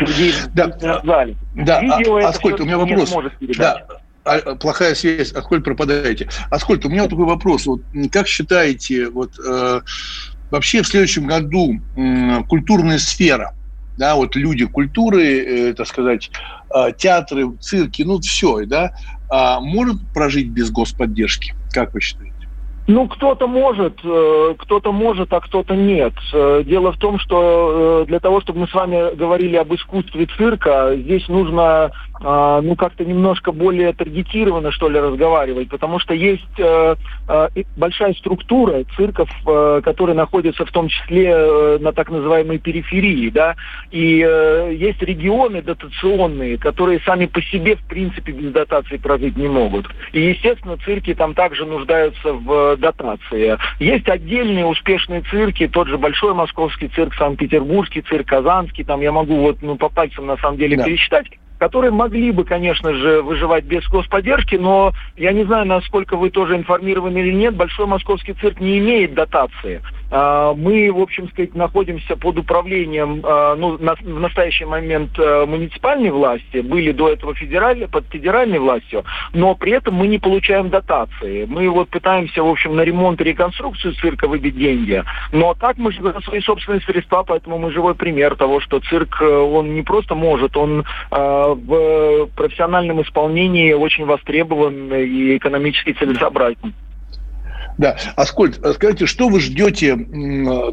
людей 0.00 0.34
да. 0.54 1.00
зале. 1.04 1.36
Да, 1.54 1.80
Видео 1.80 2.16
а, 2.16 2.28
Аскольд, 2.28 2.60
у 2.60 2.64
меня 2.64 2.78
вопрос. 2.78 3.14
Да. 3.56 3.86
А, 4.24 4.54
плохая 4.54 4.94
связь, 4.94 5.32
Аскольд, 5.32 5.64
пропадаете. 5.64 6.28
Аскольд, 6.50 6.84
у 6.84 6.88
меня 6.88 7.08
такой 7.08 7.24
вопрос. 7.24 7.66
Вот, 7.66 7.82
как 8.12 8.26
считаете, 8.26 9.08
вот, 9.08 9.32
э, 9.38 9.80
вообще 10.50 10.82
в 10.82 10.86
следующем 10.86 11.26
году 11.26 11.80
э, 11.96 12.42
культурная 12.48 12.98
сфера, 12.98 13.54
да, 13.96 14.14
вот 14.14 14.36
люди 14.36 14.64
культуры, 14.64 15.70
э, 15.70 15.74
так 15.74 15.86
сказать, 15.86 16.30
э, 16.74 16.92
театры, 16.96 17.52
цирки, 17.60 18.02
ну 18.02 18.20
все, 18.20 18.64
да, 18.64 18.92
э, 19.30 19.60
может 19.60 19.96
прожить 20.14 20.48
без 20.48 20.70
господдержки? 20.70 21.54
Как 21.72 21.92
вы 21.92 22.00
считаете? 22.00 22.41
Ну, 22.92 23.08
кто-то 23.08 23.46
может, 23.46 24.00
э, 24.04 24.54
кто-то 24.58 24.92
может, 24.92 25.32
а 25.32 25.40
кто-то 25.40 25.74
нет. 25.74 26.12
Э, 26.34 26.62
дело 26.62 26.92
в 26.92 26.98
том, 26.98 27.18
что 27.18 28.02
э, 28.02 28.06
для 28.06 28.20
того, 28.20 28.42
чтобы 28.42 28.60
мы 28.60 28.68
с 28.68 28.74
вами 28.74 29.14
говорили 29.14 29.56
об 29.56 29.72
искусстве 29.74 30.28
цирка, 30.36 30.92
здесь 30.94 31.26
нужно 31.28 31.90
ну, 32.24 32.76
как-то 32.76 33.04
немножко 33.04 33.50
более 33.50 33.92
таргетированно, 33.94 34.70
что 34.70 34.88
ли, 34.88 35.00
разговаривать, 35.00 35.68
потому 35.68 35.98
что 35.98 36.14
есть 36.14 36.44
большая 37.76 38.14
структура 38.14 38.84
цирков, 38.96 39.28
которые 39.82 40.14
находятся 40.14 40.64
в 40.64 40.70
том 40.70 40.86
числе 40.86 41.78
на 41.80 41.90
так 41.90 42.12
называемой 42.12 42.58
периферии, 42.58 43.28
да, 43.28 43.56
и 43.90 44.18
есть 44.70 45.02
регионы 45.02 45.62
дотационные, 45.62 46.58
которые 46.58 47.00
сами 47.00 47.26
по 47.26 47.42
себе, 47.42 47.74
в 47.74 47.82
принципе, 47.88 48.30
без 48.30 48.52
дотации 48.52 48.98
прожить 48.98 49.36
не 49.36 49.48
могут. 49.48 49.88
И, 50.12 50.20
естественно, 50.20 50.76
цирки 50.84 51.14
там 51.14 51.34
также 51.34 51.66
нуждаются 51.66 52.34
в 52.34 52.76
дотации. 52.82 53.56
Есть 53.78 54.08
отдельные 54.08 54.66
успешные 54.66 55.22
цирки, 55.22 55.66
тот 55.66 55.88
же 55.88 55.96
Большой 55.96 56.34
Московский 56.34 56.88
цирк, 56.88 57.14
Санкт-Петербургский 57.14 58.02
цирк, 58.02 58.26
Казанский, 58.26 58.84
там 58.84 59.00
я 59.00 59.12
могу 59.12 59.36
вот, 59.36 59.62
ну, 59.62 59.76
по 59.76 59.88
пальцам, 59.88 60.26
на 60.26 60.36
самом 60.36 60.58
деле, 60.58 60.76
да. 60.76 60.84
пересчитать, 60.84 61.26
которые 61.58 61.92
могли 61.92 62.32
бы, 62.32 62.44
конечно 62.44 62.92
же, 62.92 63.22
выживать 63.22 63.64
без 63.64 63.86
господдержки, 63.88 64.56
но 64.56 64.92
я 65.16 65.32
не 65.32 65.44
знаю, 65.44 65.64
насколько 65.64 66.16
вы 66.16 66.30
тоже 66.30 66.56
информированы 66.56 67.18
или 67.18 67.32
нет, 67.32 67.54
Большой 67.54 67.86
Московский 67.86 68.32
цирк 68.34 68.60
не 68.60 68.78
имеет 68.78 69.14
дотации. 69.14 69.80
А, 70.14 70.52
мы, 70.52 70.92
в 70.92 71.00
общем 71.00 71.28
сказать, 71.30 71.54
находимся 71.54 72.16
под 72.16 72.38
управлением, 72.38 73.22
а, 73.24 73.56
ну, 73.56 73.78
в 73.78 74.20
настоящий 74.20 74.66
момент 74.66 75.10
а, 75.18 75.46
муниципальной 75.46 76.10
власти, 76.10 76.58
были 76.58 76.92
до 76.92 77.08
этого 77.08 77.34
федеральной, 77.34 77.88
под 77.88 78.04
федеральной 78.10 78.58
властью, 78.58 79.04
но 79.32 79.54
при 79.54 79.72
этом 79.72 79.94
мы 79.94 80.08
не 80.08 80.18
получаем 80.18 80.68
дотации. 80.68 81.46
Мы 81.46 81.70
вот 81.70 81.88
пытаемся, 81.88 82.42
в 82.42 82.48
общем, 82.48 82.76
на 82.76 82.82
ремонт 82.82 83.22
и 83.22 83.24
реконструкцию 83.24 83.94
цирка 83.94 84.28
выбить 84.28 84.56
деньги, 84.56 85.02
но 85.32 85.54
так 85.54 85.78
мы 85.78 85.92
за 85.92 86.20
свои 86.20 86.40
собственные 86.40 86.82
средства, 86.82 87.24
поэтому 87.26 87.56
мы 87.56 87.72
живой 87.72 87.94
пример 87.94 88.36
того, 88.36 88.60
что 88.60 88.80
цирк, 88.80 89.22
э, 89.22 89.26
он 89.26 89.74
не 89.74 89.82
просто 89.82 90.14
может, 90.14 90.56
он 90.56 90.84
в 91.10 92.28
профессиональном 92.36 93.00
исполнении 93.02 93.72
очень 93.72 94.04
востребован 94.04 94.92
и 94.92 95.36
экономически 95.36 95.92
целесообразен. 95.92 96.74
Да. 97.78 97.96
Аскольд, 98.16 98.60
скажите, 98.74 99.06
что 99.06 99.28
вы 99.28 99.40
ждете 99.40 99.96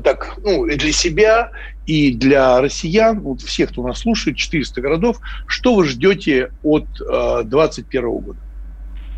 так, 0.03 0.37
ну, 0.43 0.65
для 0.65 0.91
себя 0.91 1.51
и 1.85 2.13
для 2.13 2.61
россиян, 2.61 3.19
вот 3.21 3.41
всех, 3.41 3.71
кто 3.71 3.87
нас 3.87 3.99
слушает, 3.99 4.37
400 4.37 4.81
городов, 4.81 5.19
что 5.47 5.75
вы 5.75 5.85
ждете 5.85 6.51
от 6.61 6.87
2021 6.97 8.05
э, 8.05 8.09
года? 8.09 8.39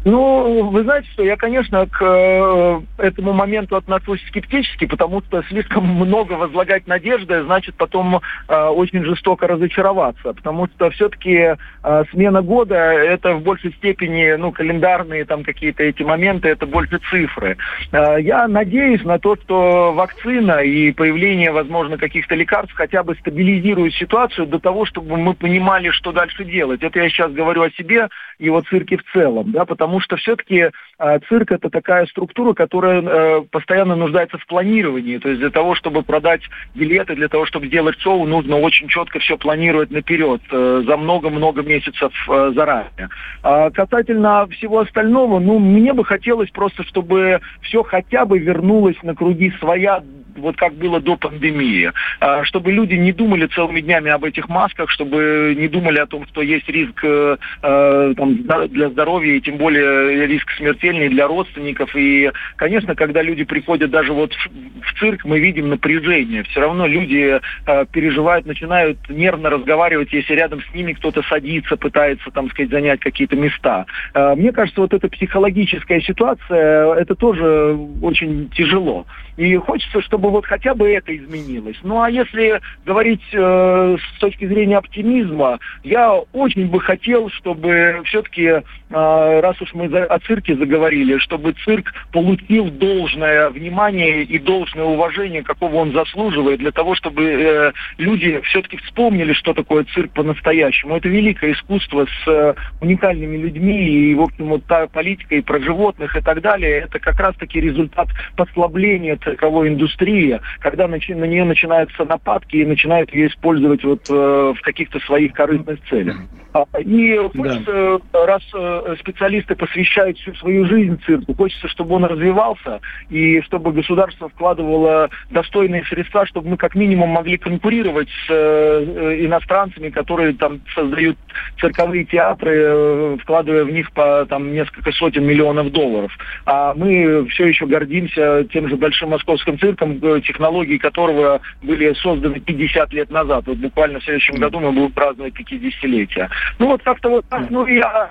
Ну, 0.03 0.69
вы 0.71 0.81
знаете, 0.83 1.07
что 1.11 1.23
я, 1.23 1.37
конечно, 1.37 1.85
к 1.85 2.01
э, 2.01 2.81
этому 2.97 3.33
моменту 3.33 3.75
отношусь 3.75 4.19
скептически, 4.27 4.85
потому 4.85 5.21
что 5.21 5.43
слишком 5.43 5.85
много 5.85 6.33
возлагать 6.33 6.87
надежды, 6.87 7.43
значит 7.43 7.75
потом 7.75 8.19
э, 8.47 8.65
очень 8.69 9.03
жестоко 9.05 9.45
разочароваться, 9.45 10.33
потому 10.33 10.67
что 10.67 10.89
все-таки 10.89 11.55
э, 11.83 12.03
смена 12.11 12.41
года 12.41 12.75
это 12.75 13.35
в 13.35 13.43
большей 13.43 13.73
степени, 13.73 14.33
ну, 14.37 14.51
календарные 14.51 15.25
там 15.25 15.43
какие-то 15.43 15.83
эти 15.83 16.01
моменты, 16.01 16.49
это 16.49 16.65
больше 16.65 16.99
цифры. 17.11 17.57
Э, 17.91 18.17
я 18.19 18.47
надеюсь 18.47 19.03
на 19.03 19.19
то, 19.19 19.35
что 19.35 19.93
вакцина 19.93 20.61
и 20.61 20.91
появление, 20.93 21.51
возможно, 21.51 21.99
каких-то 21.99 22.33
лекарств 22.33 22.73
хотя 22.73 23.03
бы 23.03 23.13
стабилизирует 23.15 23.93
ситуацию 23.93 24.47
до 24.47 24.57
того, 24.57 24.85
чтобы 24.85 25.17
мы 25.17 25.35
понимали, 25.35 25.91
что 25.91 26.11
дальше 26.11 26.43
делать. 26.43 26.81
Это 26.81 26.99
я 26.99 27.09
сейчас 27.09 27.31
говорю 27.31 27.61
о 27.61 27.69
себе 27.69 28.09
и 28.39 28.49
о 28.49 28.61
цирке 28.61 28.97
в 28.97 29.03
целом, 29.13 29.51
да, 29.51 29.65
потому 29.65 29.90
потому 29.91 29.99
что 29.99 30.15
все-таки 30.15 30.69
э, 30.99 31.19
цирк 31.27 31.51
это 31.51 31.69
такая 31.69 32.05
структура, 32.05 32.53
которая 32.53 33.01
э, 33.01 33.41
постоянно 33.51 33.97
нуждается 33.97 34.37
в 34.37 34.45
планировании. 34.47 35.17
То 35.17 35.27
есть 35.27 35.41
для 35.41 35.49
того, 35.49 35.75
чтобы 35.75 36.01
продать 36.01 36.41
билеты, 36.73 37.13
для 37.13 37.27
того, 37.27 37.45
чтобы 37.45 37.67
сделать 37.67 37.99
шоу, 37.99 38.25
нужно 38.25 38.55
очень 38.55 38.87
четко 38.87 39.19
все 39.19 39.37
планировать 39.37 39.91
наперед, 39.91 40.41
э, 40.49 40.83
за 40.87 40.95
много-много 40.95 41.61
месяцев 41.61 42.13
э, 42.29 42.53
заранее. 42.55 43.09
А 43.43 43.69
касательно 43.71 44.47
всего 44.47 44.79
остального, 44.79 45.39
ну, 45.39 45.59
мне 45.59 45.91
бы 45.91 46.05
хотелось 46.05 46.49
просто, 46.51 46.83
чтобы 46.83 47.41
все 47.61 47.83
хотя 47.83 48.23
бы 48.23 48.39
вернулось 48.39 48.95
на 49.03 49.13
круги 49.13 49.51
своя 49.59 50.01
вот 50.35 50.57
как 50.57 50.73
было 50.73 50.99
до 50.99 51.15
пандемии, 51.15 51.91
а, 52.19 52.43
чтобы 52.43 52.71
люди 52.71 52.95
не 52.95 53.11
думали 53.11 53.47
целыми 53.47 53.81
днями 53.81 54.11
об 54.11 54.23
этих 54.23 54.49
масках, 54.49 54.89
чтобы 54.89 55.55
не 55.57 55.67
думали 55.67 55.99
о 55.99 56.05
том, 56.05 56.25
что 56.27 56.41
есть 56.41 56.67
риск 56.69 56.99
э, 57.03 57.37
э, 57.61 58.13
там, 58.15 58.43
для 58.69 58.89
здоровья 58.89 59.35
и 59.35 59.41
тем 59.41 59.57
более 59.57 60.27
риск 60.27 60.49
смертельный 60.57 61.09
для 61.09 61.27
родственников. 61.27 61.95
И, 61.95 62.31
конечно, 62.55 62.95
когда 62.95 63.21
люди 63.21 63.43
приходят 63.43 63.91
даже 63.91 64.13
вот 64.13 64.33
в 64.33 64.99
цирк, 64.99 65.25
мы 65.25 65.39
видим 65.39 65.69
напряжение. 65.69 66.43
Все 66.43 66.61
равно 66.61 66.87
люди 66.87 67.39
э, 67.65 67.85
переживают, 67.91 68.45
начинают 68.45 68.97
нервно 69.09 69.49
разговаривать, 69.49 70.13
если 70.13 70.33
рядом 70.33 70.61
с 70.61 70.73
ними 70.73 70.93
кто-то 70.93 71.21
садится, 71.23 71.77
пытается, 71.77 72.29
там 72.31 72.49
сказать, 72.49 72.71
занять 72.71 72.99
какие-то 72.99 73.35
места. 73.35 73.85
Мне 74.13 74.51
кажется, 74.51 74.81
вот 74.81 74.93
эта 74.93 75.07
психологическая 75.07 76.01
ситуация, 76.01 76.93
это 76.95 77.15
тоже 77.15 77.77
очень 78.01 78.49
тяжело. 78.49 79.05
И 79.41 79.55
хочется, 79.55 80.03
чтобы 80.03 80.29
вот 80.29 80.45
хотя 80.45 80.75
бы 80.75 80.87
это 80.87 81.17
изменилось. 81.17 81.77
Ну 81.81 81.99
а 81.99 82.11
если 82.11 82.61
говорить 82.85 83.23
э, 83.33 83.97
с 83.97 84.19
точки 84.19 84.45
зрения 84.45 84.77
оптимизма, 84.77 85.57
я 85.83 86.13
очень 86.31 86.67
бы 86.67 86.79
хотел, 86.79 87.31
чтобы 87.31 88.03
все-таки, 88.05 88.43
э, 88.43 88.61
раз 88.91 89.59
уж 89.59 89.73
мы 89.73 89.89
за, 89.89 90.05
о 90.05 90.19
цирке 90.19 90.55
заговорили, 90.55 91.17
чтобы 91.17 91.53
цирк 91.65 91.91
получил 92.11 92.69
должное 92.69 93.49
внимание 93.49 94.21
и 94.21 94.37
должное 94.37 94.85
уважение, 94.85 95.41
какого 95.41 95.77
он 95.77 95.91
заслуживает, 95.91 96.59
для 96.59 96.71
того, 96.71 96.93
чтобы 96.93 97.23
э, 97.23 97.71
люди 97.97 98.41
все-таки 98.41 98.77
вспомнили, 98.77 99.33
что 99.33 99.55
такое 99.55 99.85
цирк 99.85 100.11
по-настоящему. 100.11 100.97
Это 100.97 101.09
великое 101.09 101.53
искусство 101.53 102.05
с 102.05 102.27
э, 102.27 102.53
уникальными 102.79 103.37
людьми 103.37 103.89
и, 103.89 104.13
в 104.13 104.21
общем, 104.21 104.49
вот 104.49 104.65
та 104.65 104.85
политика 104.85 105.33
и 105.33 105.41
про 105.41 105.59
животных 105.59 106.15
и 106.15 106.21
так 106.21 106.41
далее. 106.41 106.81
Это 106.81 106.99
как 106.99 107.19
раз-таки 107.19 107.59
результат 107.59 108.07
послабления 108.35 109.17
цирковой 109.31 109.69
индустрии 109.69 110.39
когда 110.59 110.87
на, 110.87 110.97
на 110.97 111.25
нее 111.25 111.43
начинаются 111.43 112.05
нападки 112.05 112.57
и 112.57 112.65
начинают 112.65 113.13
ее 113.13 113.27
использовать 113.27 113.83
вот 113.83 114.09
э, 114.09 114.53
в 114.55 114.61
каких-то 114.61 114.99
своих 114.99 115.33
корыстных 115.33 115.79
целях. 115.89 116.17
А, 116.53 116.65
и 116.79 117.17
хочется, 117.17 117.99
да. 118.11 118.25
раз 118.25 118.43
э, 118.53 118.95
специалисты 118.99 119.55
посвящают 119.55 120.17
всю 120.17 120.33
свою 120.35 120.65
жизнь 120.65 120.99
цирку, 121.05 121.33
хочется, 121.33 121.69
чтобы 121.69 121.95
он 121.95 122.03
развивался 122.03 122.81
и 123.09 123.41
чтобы 123.41 123.71
государство 123.71 124.27
вкладывало 124.27 125.09
достойные 125.29 125.85
средства, 125.85 126.25
чтобы 126.25 126.49
мы 126.49 126.57
как 126.57 126.75
минимум 126.75 127.09
могли 127.09 127.37
конкурировать 127.37 128.09
с 128.09 128.29
э, 128.29 129.25
иностранцами, 129.25 129.89
которые 129.89 130.33
там 130.33 130.59
создают 130.75 131.17
цирковые 131.59 132.03
театры, 132.03 133.17
вкладывая 133.19 133.63
в 133.63 133.71
них 133.71 133.91
по 133.93 134.25
там 134.25 134.51
несколько 134.51 134.91
сотен 134.91 135.25
миллионов 135.25 135.71
долларов. 135.71 136.11
А 136.45 136.73
мы 136.73 137.25
все 137.29 137.47
еще 137.47 137.65
гордимся 137.65 138.45
тем 138.51 138.67
же 138.67 138.75
большим 138.75 139.10
московским 139.11 139.59
цирком, 139.59 139.99
технологии 140.21 140.77
которого 140.77 141.41
были 141.61 141.93
созданы 141.93 142.39
50 142.39 142.93
лет 142.93 143.11
назад. 143.11 143.43
Вот 143.45 143.57
буквально 143.57 143.99
в 143.99 144.03
следующем 144.03 144.35
году 144.35 144.59
мы 144.59 144.71
будем 144.71 144.91
праздновать 144.91 145.33
50-летие. 145.33 146.29
Ну 146.59 146.67
вот 146.67 146.81
как-то 146.83 147.09
вот 147.09 147.25
так. 147.29 147.49
Ну 147.49 147.65
и 147.65 147.79
а, 147.79 148.09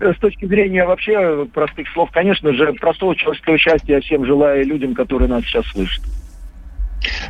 с 0.00 0.18
точки 0.20 0.44
зрения 0.44 0.84
вообще 0.84 1.46
простых 1.52 1.88
слов, 1.92 2.10
конечно 2.12 2.52
же, 2.52 2.72
простого 2.74 3.16
человеческого 3.16 3.58
счастья 3.58 3.94
я 3.94 4.00
всем 4.00 4.24
желаю 4.24 4.66
людям, 4.66 4.94
которые 4.94 5.28
нас 5.28 5.44
сейчас 5.44 5.66
слышат. 5.68 6.02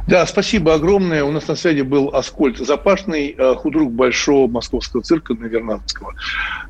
Да, 0.07 0.27
спасибо 0.27 0.75
огромное. 0.75 1.25
У 1.25 1.33
нас 1.33 1.47
на 1.49 1.57
связи 1.57 1.83
был 1.83 2.11
Аскольд 2.15 2.59
Запашный, 2.59 3.35
э, 3.37 3.55
худрук 3.55 3.93
Большого 3.93 4.49
Московского 4.51 5.03
цирка 5.03 5.35
Навернадского. 5.35 6.15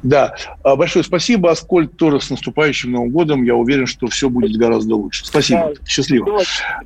Да, 0.03 0.35
э, 0.65 0.77
большое 0.77 1.05
спасибо, 1.05 1.51
Аскольд, 1.51 1.97
тоже 1.97 2.21
с 2.21 2.31
наступающим 2.31 2.93
Новым 2.93 3.11
годом. 3.11 3.43
Я 3.43 3.55
уверен, 3.55 3.87
что 3.87 4.09
все 4.09 4.29
будет 4.29 4.57
гораздо 4.57 4.97
лучше. 4.97 5.25
Спасибо, 5.25 5.73
да. 5.75 5.87
счастливо. 5.87 6.43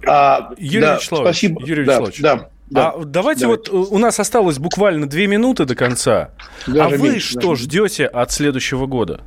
А, 0.07 0.51
Юрий 0.59 0.81
да, 0.81 0.95
Вячеславович, 0.97 1.29
спасибо. 1.29 1.67
Юрий 1.67 1.83
Вячеславович. 1.83 2.21
Да, 2.21 2.37
да. 2.37 2.49
Да, 2.71 2.89
а 2.89 3.05
давайте, 3.05 3.43
давайте 3.43 3.47
вот 3.47 3.69
у 3.69 3.99
нас 3.99 4.19
осталось 4.19 4.59
буквально 4.59 5.07
две 5.07 5.27
минуты 5.27 5.67
до 5.67 5.75
конца. 5.75 6.31
Даже 6.67 6.81
а 6.81 6.89
вы 6.89 7.11
меньше, 7.11 7.33
что 7.33 7.51
даже. 7.51 7.65
ждете 7.65 8.07
от 8.07 8.33
следующего 8.33 8.87
года? 8.87 9.21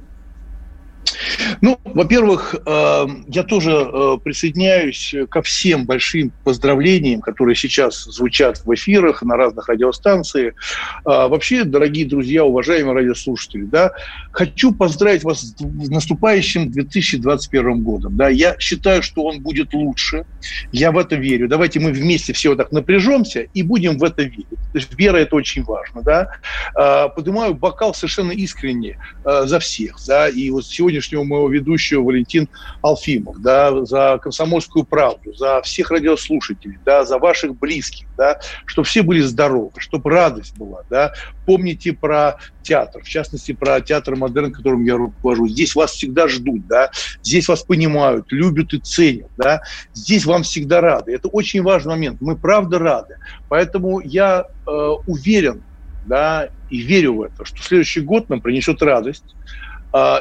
Ну, 1.62 1.80
во-первых, 1.84 2.56
э, 2.66 3.06
я 3.28 3.44
тоже 3.44 3.72
э, 3.72 4.18
присоединяюсь 4.24 5.16
ко 5.30 5.42
всем 5.42 5.86
большим 5.86 6.32
поздравлениям, 6.44 7.22
которые 7.22 7.56
сейчас 7.56 8.04
звучат 8.04 8.62
в 8.66 8.74
эфирах 8.74 9.22
на 9.24 9.36
разных 9.36 9.68
радиостанциях. 9.68 10.56
А, 11.04 11.28
вообще, 11.28 11.64
дорогие 11.64 12.06
друзья, 12.06 12.44
уважаемые 12.44 12.94
радиослушатели, 12.94 13.64
да, 13.64 13.92
хочу 14.32 14.74
поздравить 14.74 15.24
вас 15.24 15.42
с 15.42 15.90
наступающим 15.90 16.72
2021 16.72 17.84
годом. 17.84 18.16
Да, 18.16 18.30
я 18.30 18.58
считаю, 18.60 19.04
что 19.04 19.24
он 19.24 19.42
будет 19.42 19.74
лучше. 19.74 20.26
Я 20.72 20.92
в 20.92 20.98
это 20.98 21.16
верю. 21.16 21.48
Давайте 21.48 21.80
мы 21.80 21.92
вместе 21.92 22.34
все 22.34 22.50
вот 22.50 22.58
так 22.58 22.72
напряжемся 22.72 23.42
и 23.54 23.64
будем 23.64 23.98
в 23.98 24.04
это 24.04 24.24
верить. 24.24 24.48
То 24.50 24.78
есть 24.78 24.90
вера– 24.98 25.18
это 25.18 25.36
очень 25.36 25.64
важно. 25.64 26.02
Да. 26.02 26.32
А, 26.76 27.10
поднимаю 27.10 27.54
бокал 27.54 27.94
совершенно 27.94 28.32
искренне 28.32 28.98
э, 29.24 29.44
за 29.46 29.60
всех. 29.60 29.98
Да, 30.08 30.28
и 30.28 30.50
вот 30.50 30.66
сегодня 30.66 31.02
сегодняшнего 31.06 31.24
моего 31.24 31.50
ведущего 31.50 32.04
Валентин 32.04 32.50
Алфимов, 32.82 33.42
да, 33.42 33.86
за 33.86 34.20
комсомольскую 34.22 34.86
правду, 34.86 35.34
за 35.34 35.62
всех 35.62 35.92
радиослушателей, 35.92 36.78
да, 36.86 37.06
за 37.06 37.18
ваших 37.18 37.58
близких, 37.58 38.08
да, 38.18 38.40
чтобы 38.66 38.88
все 38.88 39.04
были 39.04 39.22
здоровы, 39.22 39.72
чтобы 39.78 40.10
радость 40.10 40.58
была, 40.58 40.82
да. 40.90 41.14
Помните 41.46 41.94
про 41.94 42.38
театр, 42.64 43.04
в 43.04 43.08
частности, 43.08 43.54
про 43.54 43.82
театр 43.82 44.16
модерн, 44.16 44.52
которым 44.52 44.84
я 44.84 44.96
руковожу. 44.96 45.48
Здесь 45.48 45.76
вас 45.76 45.92
всегда 45.92 46.28
ждут, 46.28 46.68
да, 46.68 46.92
здесь 47.24 47.48
вас 47.48 47.64
понимают, 47.64 48.32
любят 48.32 48.74
и 48.74 48.80
ценят, 48.80 49.30
да, 49.38 49.62
здесь 49.94 50.26
вам 50.26 50.44
всегда 50.44 50.82
рады. 50.82 51.14
Это 51.14 51.28
очень 51.28 51.62
важный 51.62 51.92
момент. 51.92 52.22
Мы 52.22 52.36
правда 52.36 52.80
рады. 52.80 53.18
Поэтому 53.50 54.00
я 54.00 54.46
э, 54.68 54.72
уверен, 55.08 55.64
да, 56.06 56.50
и 56.70 56.80
верю 56.80 57.16
в 57.16 57.22
это, 57.24 57.46
что 57.46 57.62
следующий 57.62 58.02
год 58.02 58.30
нам 58.30 58.42
принесет 58.42 58.82
радость, 58.82 59.36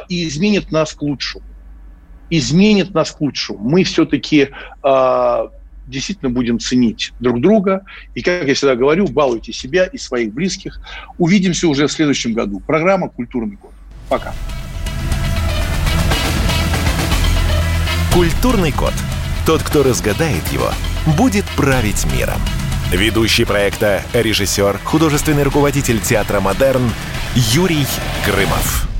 и 0.09 0.27
изменит 0.27 0.71
нас 0.71 0.93
к 0.93 1.01
лучшему. 1.01 1.43
Изменит 2.29 2.93
нас 2.93 3.11
к 3.11 3.21
лучшему. 3.21 3.59
Мы 3.59 3.83
все-таки 3.83 4.49
э, 4.83 5.47
действительно 5.87 6.31
будем 6.31 6.59
ценить 6.59 7.13
друг 7.19 7.41
друга. 7.41 7.83
И, 8.13 8.21
как 8.21 8.47
я 8.47 8.53
всегда 8.53 8.75
говорю, 8.75 9.07
балуйте 9.07 9.53
себя 9.53 9.85
и 9.85 9.97
своих 9.97 10.33
близких. 10.33 10.79
Увидимся 11.17 11.67
уже 11.67 11.87
в 11.87 11.91
следующем 11.91 12.33
году. 12.33 12.59
Программа 12.59 13.09
«Культурный 13.09 13.57
год». 13.57 13.73
Пока. 14.09 14.33
Культурный 18.13 18.71
код. 18.71 18.93
Тот, 19.45 19.61
кто 19.61 19.83
разгадает 19.83 20.47
его, 20.51 20.71
будет 21.17 21.45
править 21.55 22.05
миром. 22.17 22.39
Ведущий 22.91 23.45
проекта, 23.45 24.01
режиссер, 24.13 24.79
художественный 24.83 25.43
руководитель 25.43 25.99
театра 25.99 26.39
«Модерн» 26.39 26.89
Юрий 27.35 27.85
Грымов. 28.25 28.94